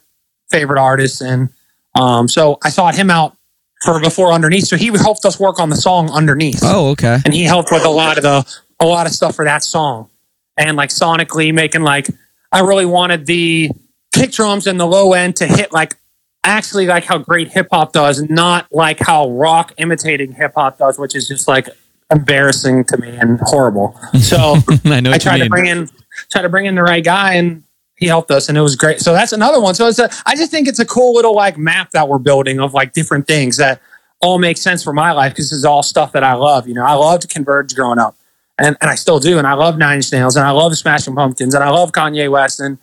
favorite 0.51 0.81
artists. 0.81 1.21
And 1.21 1.51
um 1.95 2.29
so 2.29 2.59
I 2.65 2.71
sought 2.71 2.95
him 2.97 3.11
out 3.11 3.37
for 3.85 3.99
before 4.01 4.33
underneath. 4.33 4.67
So 4.67 4.77
he 4.77 4.87
helped 4.97 5.25
us 5.25 5.39
work 5.41 5.59
on 5.59 5.71
the 5.71 5.77
song 5.77 6.11
underneath 6.11 6.61
Oh, 6.63 6.91
okay. 6.91 7.19
and 7.25 7.33
he 7.35 7.45
helped 7.45 7.71
with 7.73 7.85
a 7.85 7.89
lot 7.91 8.17
of 8.19 8.23
the 8.23 8.61
a 8.81 8.87
lot 8.87 9.07
of 9.07 9.13
stuff 9.13 9.35
for 9.37 9.45
that 9.45 9.63
song 9.63 10.09
and 10.57 10.77
like 10.77 10.89
sonically 10.91 11.53
making 11.53 11.83
like 11.83 12.07
i 12.51 12.61
really 12.61 12.87
wanted 12.87 13.27
the 13.27 13.71
kick 14.15 14.33
drums 14.33 14.67
and 14.67 14.81
the 14.81 14.87
low 14.87 15.13
end 15.13 15.37
to 15.37 15.47
hit 15.47 15.71
like 15.71 15.97
actually 16.45 16.87
like 16.87 17.05
how 17.05 17.19
great 17.19 17.49
hip-hop 17.49 17.93
does 17.93 18.23
not 18.31 18.67
like 18.73 18.99
how 18.99 19.29
rock 19.31 19.73
imitating 19.77 20.33
hip-hop 20.33 20.79
does 20.79 20.99
which 20.99 21.15
is 21.15 21.29
just 21.29 21.47
like 21.47 21.69
embarrassing 22.11 22.83
to 22.85 22.97
me 22.97 23.09
and 23.17 23.39
horrible 23.45 23.99
so 24.19 24.57
I 24.87 25.01
know 25.01 25.13
i 25.13 25.19
tried 25.19 25.39
to 25.39 25.49
bring 25.51 25.67
in 25.67 25.89
try 26.31 26.41
to 26.43 26.49
bring 26.49 26.65
in 26.67 26.75
the 26.75 26.83
right 26.83 27.05
guy 27.05 27.35
and 27.35 27.63
he 28.01 28.07
helped 28.07 28.31
us 28.31 28.49
and 28.49 28.59
it 28.59 28.63
was 28.63 28.75
great. 28.75 29.01
So 29.01 29.13
that's 29.13 29.33
another 29.33 29.61
one. 29.61 29.75
So 29.75 29.87
it's 29.87 29.99
a 29.99 30.11
i 30.27 30.35
just 30.35 30.51
think 30.51 30.67
it's 30.67 30.81
a 30.81 30.87
cool 30.87 31.15
little 31.15 31.35
like 31.35 31.57
map 31.57 31.93
that 31.93 32.09
we're 32.09 32.19
building 32.19 32.59
of 32.59 32.75
like 32.75 32.93
different 32.93 33.27
things 33.27 33.57
that 33.59 33.81
all 34.21 34.39
make 34.39 34.57
sense 34.59 34.83
for 34.83 34.93
my 34.93 35.13
life 35.13 35.33
because 35.33 35.51
this 35.51 35.59
is 35.59 35.65
all 35.65 35.83
stuff 35.83 36.13
that 36.13 36.23
i 36.23 36.35
love 36.35 36.69
you 36.69 36.75
know? 36.75 36.85
I 36.85 36.93
loved 36.93 37.29
converge 37.31 37.75
growing 37.75 37.99
up 37.99 38.17
and, 38.59 38.77
and 38.81 38.91
i 38.91 38.95
still 38.95 39.19
do 39.19 39.39
and 39.39 39.47
i 39.47 39.55
love 39.55 39.79
nine 39.79 39.97
Inch 39.97 40.13
nails 40.13 40.37
and 40.37 40.47
i 40.47 40.51
love 40.51 40.77
smashing 40.77 41.15
pumpkins 41.15 41.55
and 41.55 41.65
i 41.65 41.71
love 41.71 41.93
kanye 41.93 42.31
west 42.31 42.61
and 42.61 42.77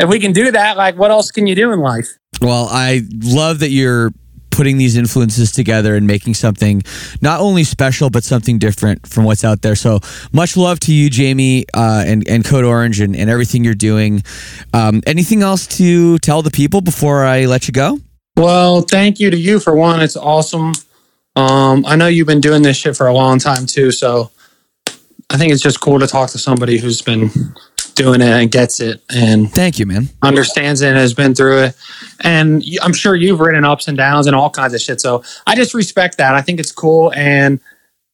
if 0.00 0.08
we 0.08 0.18
can 0.18 0.32
do 0.32 0.50
that 0.50 0.76
like 0.76 0.96
what 0.96 1.12
else 1.12 1.30
can 1.30 1.46
you 1.46 1.54
do 1.54 1.72
in 1.72 1.80
life? 1.80 2.18
Well, 2.40 2.68
I 2.70 3.02
love 3.22 3.58
that 3.58 3.70
you're 3.70 4.12
putting 4.50 4.78
these 4.78 4.96
influences 4.96 5.52
together 5.52 5.94
and 5.96 6.06
making 6.06 6.34
something 6.34 6.82
not 7.20 7.40
only 7.40 7.64
special 7.64 8.10
but 8.10 8.24
something 8.24 8.58
different 8.58 9.06
from 9.06 9.24
what's 9.24 9.44
out 9.44 9.62
there. 9.62 9.74
So 9.74 10.00
much 10.32 10.56
love 10.56 10.80
to 10.80 10.92
you, 10.92 11.10
Jamie, 11.10 11.64
uh, 11.74 12.04
and 12.06 12.28
and 12.28 12.44
Code 12.44 12.64
Orange, 12.64 13.00
and, 13.00 13.16
and 13.16 13.30
everything 13.30 13.64
you're 13.64 13.74
doing. 13.74 14.22
Um, 14.72 15.02
anything 15.06 15.42
else 15.42 15.66
to 15.78 16.18
tell 16.18 16.42
the 16.42 16.50
people 16.50 16.80
before 16.80 17.24
I 17.24 17.46
let 17.46 17.68
you 17.68 17.72
go? 17.72 17.98
Well, 18.36 18.82
thank 18.82 19.20
you 19.20 19.30
to 19.30 19.36
you 19.36 19.60
for 19.60 19.74
one. 19.74 20.00
It's 20.00 20.16
awesome. 20.16 20.72
Um, 21.36 21.84
I 21.86 21.96
know 21.96 22.06
you've 22.06 22.26
been 22.26 22.40
doing 22.40 22.62
this 22.62 22.76
shit 22.76 22.96
for 22.96 23.06
a 23.06 23.14
long 23.14 23.38
time 23.38 23.66
too, 23.66 23.92
so 23.92 24.30
I 25.30 25.36
think 25.36 25.52
it's 25.52 25.62
just 25.62 25.80
cool 25.80 25.98
to 26.00 26.06
talk 26.06 26.30
to 26.30 26.38
somebody 26.38 26.78
who's 26.78 27.02
been 27.02 27.30
doing 27.94 28.20
it 28.20 28.28
and 28.28 28.50
gets 28.50 28.80
it 28.80 29.02
and 29.14 29.50
Thank 29.50 29.78
you, 29.78 29.86
man. 29.86 30.08
understands 30.22 30.80
it 30.82 30.88
and 30.88 30.96
has 30.98 31.14
been 31.14 31.34
through 31.34 31.62
it. 31.64 31.76
And 32.22 32.62
i'm 32.82 32.92
sure 32.92 33.14
you've 33.16 33.40
written 33.40 33.64
ups 33.64 33.88
and 33.88 33.96
downs 33.96 34.26
and 34.26 34.36
all 34.36 34.50
kinds 34.50 34.74
of 34.74 34.80
shit. 34.80 35.00
So 35.00 35.22
I 35.46 35.54
just 35.56 35.74
respect 35.74 36.18
that. 36.18 36.34
I 36.34 36.40
think 36.42 36.60
it's 36.60 36.72
cool. 36.72 37.12
And 37.14 37.60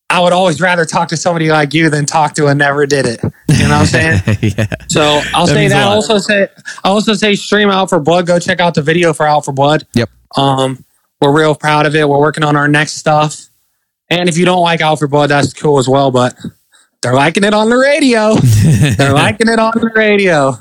I 0.08 0.20
would 0.20 0.32
always 0.32 0.60
rather 0.60 0.84
talk 0.84 1.08
to 1.08 1.16
somebody 1.16 1.48
like 1.50 1.74
you 1.74 1.90
than 1.90 2.06
talk 2.06 2.34
to 2.34 2.46
a 2.46 2.54
never 2.54 2.86
did 2.86 3.06
it. 3.06 3.20
You 3.48 3.64
know 3.68 3.78
what 3.78 3.80
I'm 3.80 3.86
saying? 3.86 4.20
yeah. 4.56 4.66
So 4.88 5.20
I'll 5.34 5.46
That 5.46 5.52
say 5.54 5.68
that. 5.68 5.84
lot. 5.84 5.94
Also 5.96 6.18
say 6.18 6.48
I 6.84 6.88
also 6.88 7.14
say 7.14 7.34
stream 7.34 7.70
Out 7.70 7.88
for 7.88 7.98
Blood. 7.98 8.26
Go 8.26 8.38
check 8.38 8.60
out 8.60 8.74
the 8.74 8.82
video 8.82 9.12
for 9.12 9.26
Out 9.26 9.44
for 9.44 9.52
Blood. 9.52 9.84
Yep. 9.94 10.08
Um, 10.36 10.84
we're 11.20 11.36
real 11.36 11.54
proud 11.56 11.86
of 11.86 11.94
it. 11.96 12.08
We're 12.08 12.20
working 12.20 12.44
on 12.44 12.54
our 12.56 12.68
next 12.68 12.92
stuff. 12.94 13.46
And 14.08 14.28
if 14.28 14.38
you 14.38 14.44
don't 14.44 14.62
like 14.62 14.80
Out 14.80 15.00
for 15.00 15.08
Blood, 15.08 15.30
that's 15.30 15.52
cool 15.52 15.78
as 15.80 15.88
well. 15.88 16.12
But 16.12 16.36
they're 17.02 17.14
liking 17.14 17.44
it 17.44 17.54
on 17.54 17.68
the 17.68 17.76
radio. 17.76 18.34
they're 18.96 19.12
liking 19.12 19.48
it 19.48 19.58
on 19.58 19.72
the 19.74 19.90
radio. 19.94 20.54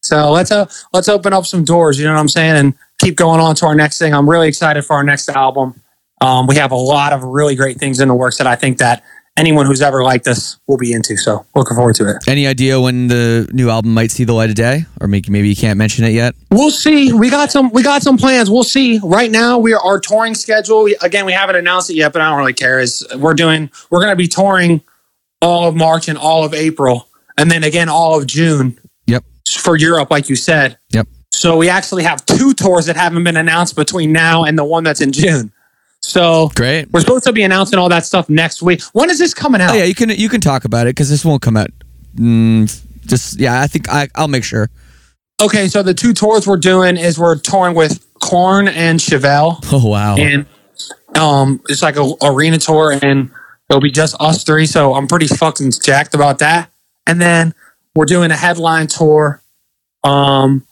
So 0.00 0.32
let's 0.32 0.50
uh, 0.50 0.66
let's 0.92 1.08
open 1.08 1.32
up 1.32 1.46
some 1.46 1.64
doors. 1.64 1.98
You 1.98 2.06
know 2.06 2.14
what 2.14 2.20
I'm 2.20 2.28
saying? 2.28 2.56
And 2.56 2.74
keep 2.98 3.16
going 3.16 3.40
on 3.40 3.54
to 3.56 3.66
our 3.66 3.74
next 3.74 3.98
thing. 3.98 4.12
I'm 4.12 4.28
really 4.28 4.48
excited 4.48 4.84
for 4.84 4.94
our 4.94 5.04
next 5.04 5.28
album. 5.28 5.80
Um, 6.20 6.46
we 6.46 6.56
have 6.56 6.72
a 6.72 6.76
lot 6.76 7.12
of 7.12 7.22
really 7.22 7.54
great 7.54 7.78
things 7.78 8.00
in 8.00 8.08
the 8.08 8.14
works 8.14 8.38
that 8.38 8.46
I 8.46 8.54
think 8.56 8.78
that 8.78 9.02
anyone 9.36 9.66
who's 9.66 9.80
ever 9.80 10.02
liked 10.02 10.26
us 10.28 10.58
will 10.66 10.76
be 10.76 10.92
into. 10.92 11.16
So 11.16 11.44
looking 11.54 11.76
forward 11.76 11.94
to 11.96 12.10
it. 12.10 12.16
Any 12.28 12.46
idea 12.46 12.80
when 12.80 13.08
the 13.08 13.48
new 13.52 13.70
album 13.70 13.94
might 13.94 14.10
see 14.10 14.24
the 14.24 14.32
light 14.32 14.50
of 14.50 14.56
day, 14.56 14.84
or 15.00 15.08
maybe 15.08 15.30
maybe 15.30 15.48
you 15.48 15.56
can't 15.56 15.78
mention 15.78 16.04
it 16.04 16.10
yet? 16.10 16.34
We'll 16.50 16.70
see. 16.70 17.12
We 17.12 17.30
got 17.30 17.50
some. 17.50 17.70
We 17.70 17.82
got 17.82 18.02
some 18.02 18.18
plans. 18.18 18.50
We'll 18.50 18.64
see. 18.64 18.98
Right 19.02 19.30
now, 19.30 19.58
we 19.58 19.72
are 19.72 19.80
our 19.80 20.00
touring 20.00 20.34
schedule. 20.34 20.88
Again, 21.00 21.26
we 21.26 21.32
haven't 21.32 21.56
announced 21.56 21.90
it 21.90 21.94
yet, 21.94 22.12
but 22.12 22.22
I 22.22 22.28
don't 22.28 22.38
really 22.38 22.52
care. 22.52 22.78
Is 22.80 23.06
we're 23.16 23.34
doing. 23.34 23.70
We're 23.90 24.00
going 24.00 24.12
to 24.12 24.16
be 24.16 24.28
touring 24.28 24.82
all 25.42 25.68
of 25.68 25.74
March 25.76 26.08
and 26.08 26.16
all 26.16 26.44
of 26.44 26.54
April, 26.54 27.08
and 27.36 27.50
then 27.50 27.64
again 27.64 27.88
all 27.90 28.16
of 28.18 28.26
June 28.26 28.78
Yep. 29.06 29.24
for 29.58 29.76
Europe, 29.76 30.10
like 30.10 30.28
you 30.30 30.36
said. 30.36 30.78
Yep. 30.90 31.08
So 31.32 31.56
we 31.56 31.68
actually 31.68 32.04
have 32.04 32.24
two 32.24 32.54
tours 32.54 32.86
that 32.86 32.96
haven't 32.96 33.24
been 33.24 33.36
announced 33.36 33.74
between 33.76 34.12
now 34.12 34.44
and 34.44 34.56
the 34.58 34.64
one 34.64 34.84
that's 34.84 35.00
in 35.00 35.12
June. 35.12 35.50
So 36.00 36.50
Great. 36.56 36.90
we're 36.92 37.00
supposed 37.00 37.24
to 37.24 37.32
be 37.32 37.42
announcing 37.42 37.78
all 37.78 37.88
that 37.88 38.04
stuff 38.04 38.28
next 38.28 38.62
week. 38.62 38.82
When 38.92 39.08
is 39.10 39.18
this 39.18 39.34
coming 39.34 39.60
out? 39.60 39.70
Oh 39.70 39.74
yeah, 39.74 39.84
you 39.84 39.94
can 39.94 40.10
you 40.10 40.28
can 40.28 40.40
talk 40.40 40.64
about 40.64 40.86
it 40.86 40.90
because 40.90 41.08
this 41.10 41.24
won't 41.24 41.42
come 41.42 41.56
out. 41.56 41.70
Mm, 42.16 42.68
just 43.06 43.38
yeah, 43.40 43.60
I 43.60 43.66
think 43.66 43.88
I 43.88 44.08
I'll 44.14 44.28
make 44.28 44.44
sure. 44.44 44.68
Okay, 45.40 45.66
so 45.68 45.82
the 45.82 45.94
two 45.94 46.12
tours 46.12 46.46
we're 46.46 46.56
doing 46.56 46.96
is 46.96 47.18
we're 47.18 47.38
touring 47.38 47.74
with 47.74 48.04
Korn 48.20 48.68
and 48.68 49.00
Chevelle. 49.00 49.58
Oh 49.72 49.88
wow. 49.88 50.16
and 50.16 50.46
um, 51.16 51.60
it's 51.68 51.82
like 51.82 51.96
a 51.96 52.12
arena 52.22 52.58
tour, 52.58 52.96
and 53.02 53.30
it'll 53.72 53.80
be 53.80 53.90
just 53.90 54.14
us 54.20 54.44
three. 54.44 54.66
So 54.66 54.94
I'm 54.94 55.06
pretty 55.06 55.26
fucking 55.26 55.72
jacked 55.82 56.14
about 56.14 56.38
that. 56.40 56.70
And 57.06 57.20
then 57.20 57.54
we're 57.94 58.04
doing 58.04 58.30
a 58.30 58.36
headline 58.36 58.86
tour, 58.86 59.42
um, 60.04 60.66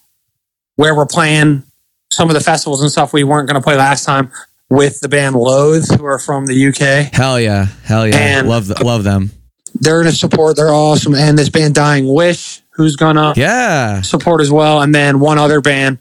where 0.77 0.95
we're 0.95 1.07
playing 1.07 1.65
some 2.13 2.29
of 2.29 2.35
the 2.35 2.41
festivals 2.41 2.83
and 2.83 2.91
stuff 2.91 3.13
we 3.13 3.25
weren't 3.25 3.49
going 3.49 3.61
to 3.61 3.65
play 3.65 3.77
last 3.77 4.05
time 4.05 4.31
with 4.69 5.01
the 5.01 5.09
band 5.09 5.35
Loathe, 5.35 5.89
who 5.99 6.05
are 6.05 6.19
from 6.19 6.47
the 6.47 6.69
UK. 6.69 7.13
Hell 7.13 7.41
yeah, 7.41 7.67
hell 7.85 8.07
yeah, 8.07 8.17
And- 8.17 8.49
love 8.49 8.67
th- 8.67 8.81
love 8.81 9.05
them. 9.05 9.31
They're 9.75 10.03
going 10.03 10.13
to 10.13 10.19
support. 10.19 10.57
They're 10.57 10.73
awesome, 10.75 11.15
and 11.15 11.39
this 11.39 11.49
band 11.49 11.75
Dying 11.77 12.13
Wish, 12.13 12.61
who's 12.71 12.97
gonna 12.97 13.33
Yeah, 13.37 14.01
support 14.03 14.41
as 14.41 14.51
well. 14.51 14.81
And 14.83 14.93
then 14.95 15.21
one 15.21 15.39
other 15.39 15.61
band. 15.61 15.99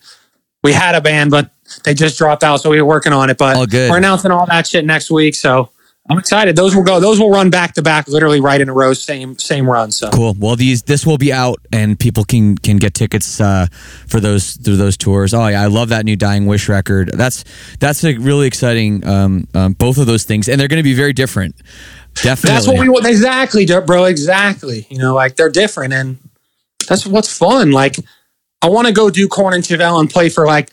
We 0.63 0.73
had 0.73 0.95
a 0.95 1.01
band, 1.01 1.29
but 1.31 1.51
they 1.83 1.93
just 1.93 2.17
dropped 2.17 2.43
out, 2.43 2.61
so 2.61 2.69
we 2.71 2.81
were 2.81 2.87
working 2.87 3.13
on 3.13 3.29
it. 3.29 3.37
But 3.37 3.57
we're 3.71 3.97
announcing 3.97 4.31
all 4.31 4.45
that 4.47 4.65
shit 4.67 4.85
next 4.85 5.11
week, 5.11 5.35
so 5.35 5.69
I'm 6.09 6.17
excited. 6.17 6.55
Those 6.55 6.75
will 6.75 6.83
go. 6.83 6.99
Those 6.99 7.19
will 7.19 7.29
run 7.29 7.51
back 7.51 7.75
to 7.75 7.83
back, 7.83 8.07
literally 8.07 8.41
right 8.41 8.59
in 8.59 8.67
a 8.67 8.73
row, 8.73 8.93
same 8.93 9.37
same 9.37 9.69
run. 9.69 9.91
So 9.91 10.09
cool. 10.09 10.35
Well, 10.39 10.55
these 10.55 10.81
this 10.81 11.05
will 11.05 11.19
be 11.19 11.31
out, 11.31 11.59
and 11.71 11.99
people 11.99 12.23
can 12.23 12.57
can 12.57 12.77
get 12.77 12.95
tickets 12.95 13.39
uh, 13.39 13.67
for 14.07 14.19
those 14.19 14.53
through 14.53 14.77
those 14.77 14.97
tours. 14.97 15.35
Oh 15.35 15.47
yeah, 15.47 15.61
I 15.61 15.67
love 15.67 15.89
that 15.89 16.05
new 16.05 16.15
Dying 16.15 16.47
Wish 16.47 16.67
record. 16.67 17.11
That's 17.13 17.43
that's 17.79 18.03
a 18.03 18.17
really 18.17 18.47
exciting. 18.47 19.05
Um, 19.05 19.47
um, 19.53 19.73
both 19.73 19.99
of 19.99 20.07
those 20.07 20.23
things, 20.23 20.49
and 20.49 20.59
they're 20.59 20.67
going 20.67 20.79
to 20.79 20.83
be 20.83 20.95
very 20.95 21.13
different. 21.13 21.55
Definitely. 22.15 22.55
that's 22.55 22.67
what 22.67 22.79
we 22.79 22.89
want. 22.89 23.05
Exactly, 23.05 23.67
bro. 23.67 24.05
Exactly. 24.05 24.87
You 24.89 24.97
know, 24.97 25.13
like 25.13 25.35
they're 25.35 25.51
different, 25.51 25.93
and 25.93 26.17
that's 26.87 27.05
what's 27.05 27.37
fun. 27.37 27.71
Like 27.71 27.97
I 28.63 28.69
want 28.69 28.87
to 28.87 28.93
go 28.93 29.11
do 29.11 29.27
Korn 29.27 29.53
and 29.53 29.63
Chevelle 29.63 29.99
and 29.99 30.09
play 30.09 30.29
for 30.29 30.47
like 30.47 30.71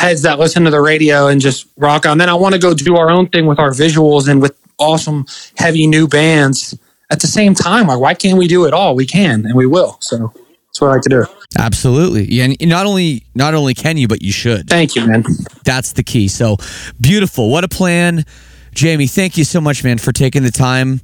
heads 0.00 0.22
that 0.22 0.38
listen 0.38 0.64
to 0.64 0.70
the 0.70 0.80
radio 0.80 1.28
and 1.28 1.40
just 1.40 1.66
rock 1.76 2.06
on. 2.06 2.18
Then 2.18 2.28
I 2.28 2.34
want 2.34 2.54
to 2.54 2.60
go 2.60 2.74
do 2.74 2.96
our 2.96 3.10
own 3.10 3.28
thing 3.28 3.46
with 3.46 3.58
our 3.58 3.70
visuals 3.70 4.28
and 4.28 4.40
with 4.40 4.58
awesome 4.78 5.26
heavy 5.56 5.86
new 5.86 6.08
bands 6.08 6.76
at 7.10 7.20
the 7.20 7.26
same 7.26 7.54
time, 7.54 7.88
like 7.88 8.00
why 8.00 8.14
can't 8.14 8.38
we 8.38 8.48
do 8.48 8.64
it 8.66 8.72
all? 8.72 8.94
We 8.94 9.06
can 9.06 9.44
and 9.44 9.54
we 9.54 9.66
will. 9.66 9.98
So 10.00 10.32
that's 10.66 10.80
what 10.80 10.88
I 10.88 10.92
like 10.92 11.02
to 11.02 11.08
do. 11.08 11.26
Absolutely. 11.58 12.32
Yeah, 12.32 12.44
and 12.44 12.68
not 12.68 12.86
only 12.86 13.24
not 13.34 13.54
only 13.54 13.74
can 13.74 13.96
you, 13.96 14.08
but 14.08 14.22
you 14.22 14.32
should. 14.32 14.68
Thank 14.68 14.94
you, 14.94 15.06
man. 15.06 15.24
That's 15.64 15.92
the 15.92 16.04
key. 16.04 16.28
So 16.28 16.56
beautiful. 17.00 17.50
What 17.50 17.64
a 17.64 17.68
plan. 17.68 18.24
Jamie, 18.72 19.08
thank 19.08 19.36
you 19.36 19.44
so 19.44 19.60
much, 19.60 19.82
man, 19.82 19.98
for 19.98 20.12
taking 20.12 20.44
the 20.44 20.52
time. 20.52 21.00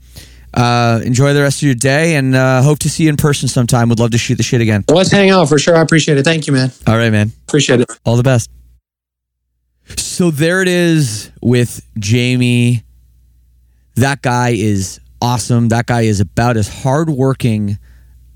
Uh, 0.55 1.01
enjoy 1.05 1.35
the 1.35 1.43
rest 1.43 1.59
of 1.59 1.67
your 1.67 1.75
day 1.75 2.15
and 2.15 2.35
uh, 2.35 2.63
hope 2.63 2.79
to 2.79 2.89
see 2.89 3.03
you 3.03 3.09
in 3.11 3.17
person 3.17 3.49
sometime. 3.49 3.89
Would 3.89 3.99
love 3.99 4.13
to 4.13 4.19
shoot 4.19 4.37
the 4.37 4.45
shit 4.45 4.61
again. 4.61 4.85
Let's 4.89 5.11
hang 5.11 5.31
out 5.31 5.49
for 5.49 5.59
sure. 5.59 5.77
I 5.77 5.83
appreciate 5.83 6.17
it. 6.17 6.25
Thank 6.25 6.47
you, 6.47 6.53
man. 6.53 6.71
All 6.87 6.97
right, 6.97 7.11
man. 7.11 7.33
Appreciate 7.49 7.81
it. 7.81 7.91
All 8.05 8.17
the 8.17 8.23
best. 8.23 8.49
So 9.97 10.31
there 10.31 10.63
it 10.63 10.69
is 10.69 11.31
with 11.41 11.87
Jamie. 11.99 12.83
That 13.95 14.23
guy 14.23 14.51
is 14.51 15.01
awesome. 15.23 15.69
That 15.69 15.87
guy 15.87 16.03
is 16.03 16.21
about 16.21 16.57
as 16.57 16.69
hardworking 16.69 17.79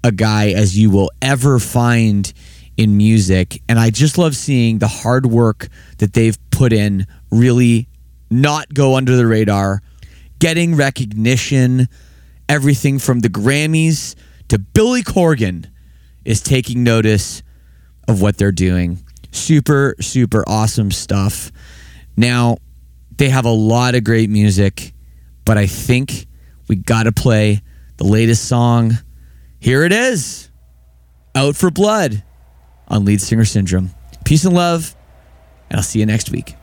a 0.03 0.13
guy 0.13 0.51
as 0.51 0.79
you 0.79 0.91
will 0.91 1.11
ever 1.21 1.59
find 1.59 2.33
in 2.77 2.97
music. 2.97 3.61
And 3.69 3.79
I 3.79 3.91
just 3.91 4.17
love 4.17 4.35
seeing 4.37 4.79
the 4.79 4.89
hard 4.89 5.27
work 5.27 5.69
that 5.99 6.13
they've 6.15 6.39
put 6.51 6.73
in 6.73 7.07
really 7.31 7.89
not 8.31 8.73
go 8.73 8.97
under 8.97 9.17
the 9.17 9.27
radar, 9.27 9.83
getting 10.39 10.77
recognition, 10.77 11.89
everything 12.49 12.99
from 12.99 13.21
the 13.21 13.29
Grammys 13.29 14.15
to 14.49 14.59
Billy 14.59 15.03
Corgan 15.03 15.67
is 16.25 16.41
taking 16.41 16.83
notice 16.83 17.43
of 18.09 18.23
what 18.23 18.39
they're 18.39 18.53
doing. 18.53 19.03
Super, 19.33 19.95
super 20.01 20.45
awesome 20.47 20.91
stuff. 20.91 21.53
Now, 22.17 22.59
they 23.17 23.29
have 23.29 23.45
a 23.45 23.53
lot 23.53 23.95
of 23.95 24.05
great 24.05 24.31
music, 24.31 24.93
but 25.45 25.59
I 25.59 25.67
think 25.67 26.27
we 26.69 26.77
got 26.77 27.05
to 27.05 27.13
play 27.13 27.63
the 27.97 28.05
latest 28.05 28.47
song. 28.47 28.99
Here 29.59 29.85
it 29.85 29.93
is 29.93 30.51
Out 31.35 31.57
for 31.57 31.71
Blood 31.71 32.23
on 32.89 33.05
Lead 33.05 33.21
Singer 33.21 33.45
Syndrome. 33.45 33.91
Peace 34.25 34.45
and 34.45 34.55
love, 34.55 34.95
and 35.69 35.77
I'll 35.77 35.83
see 35.83 36.01
you 36.01 36.07
next 36.07 36.31
week. 36.31 36.55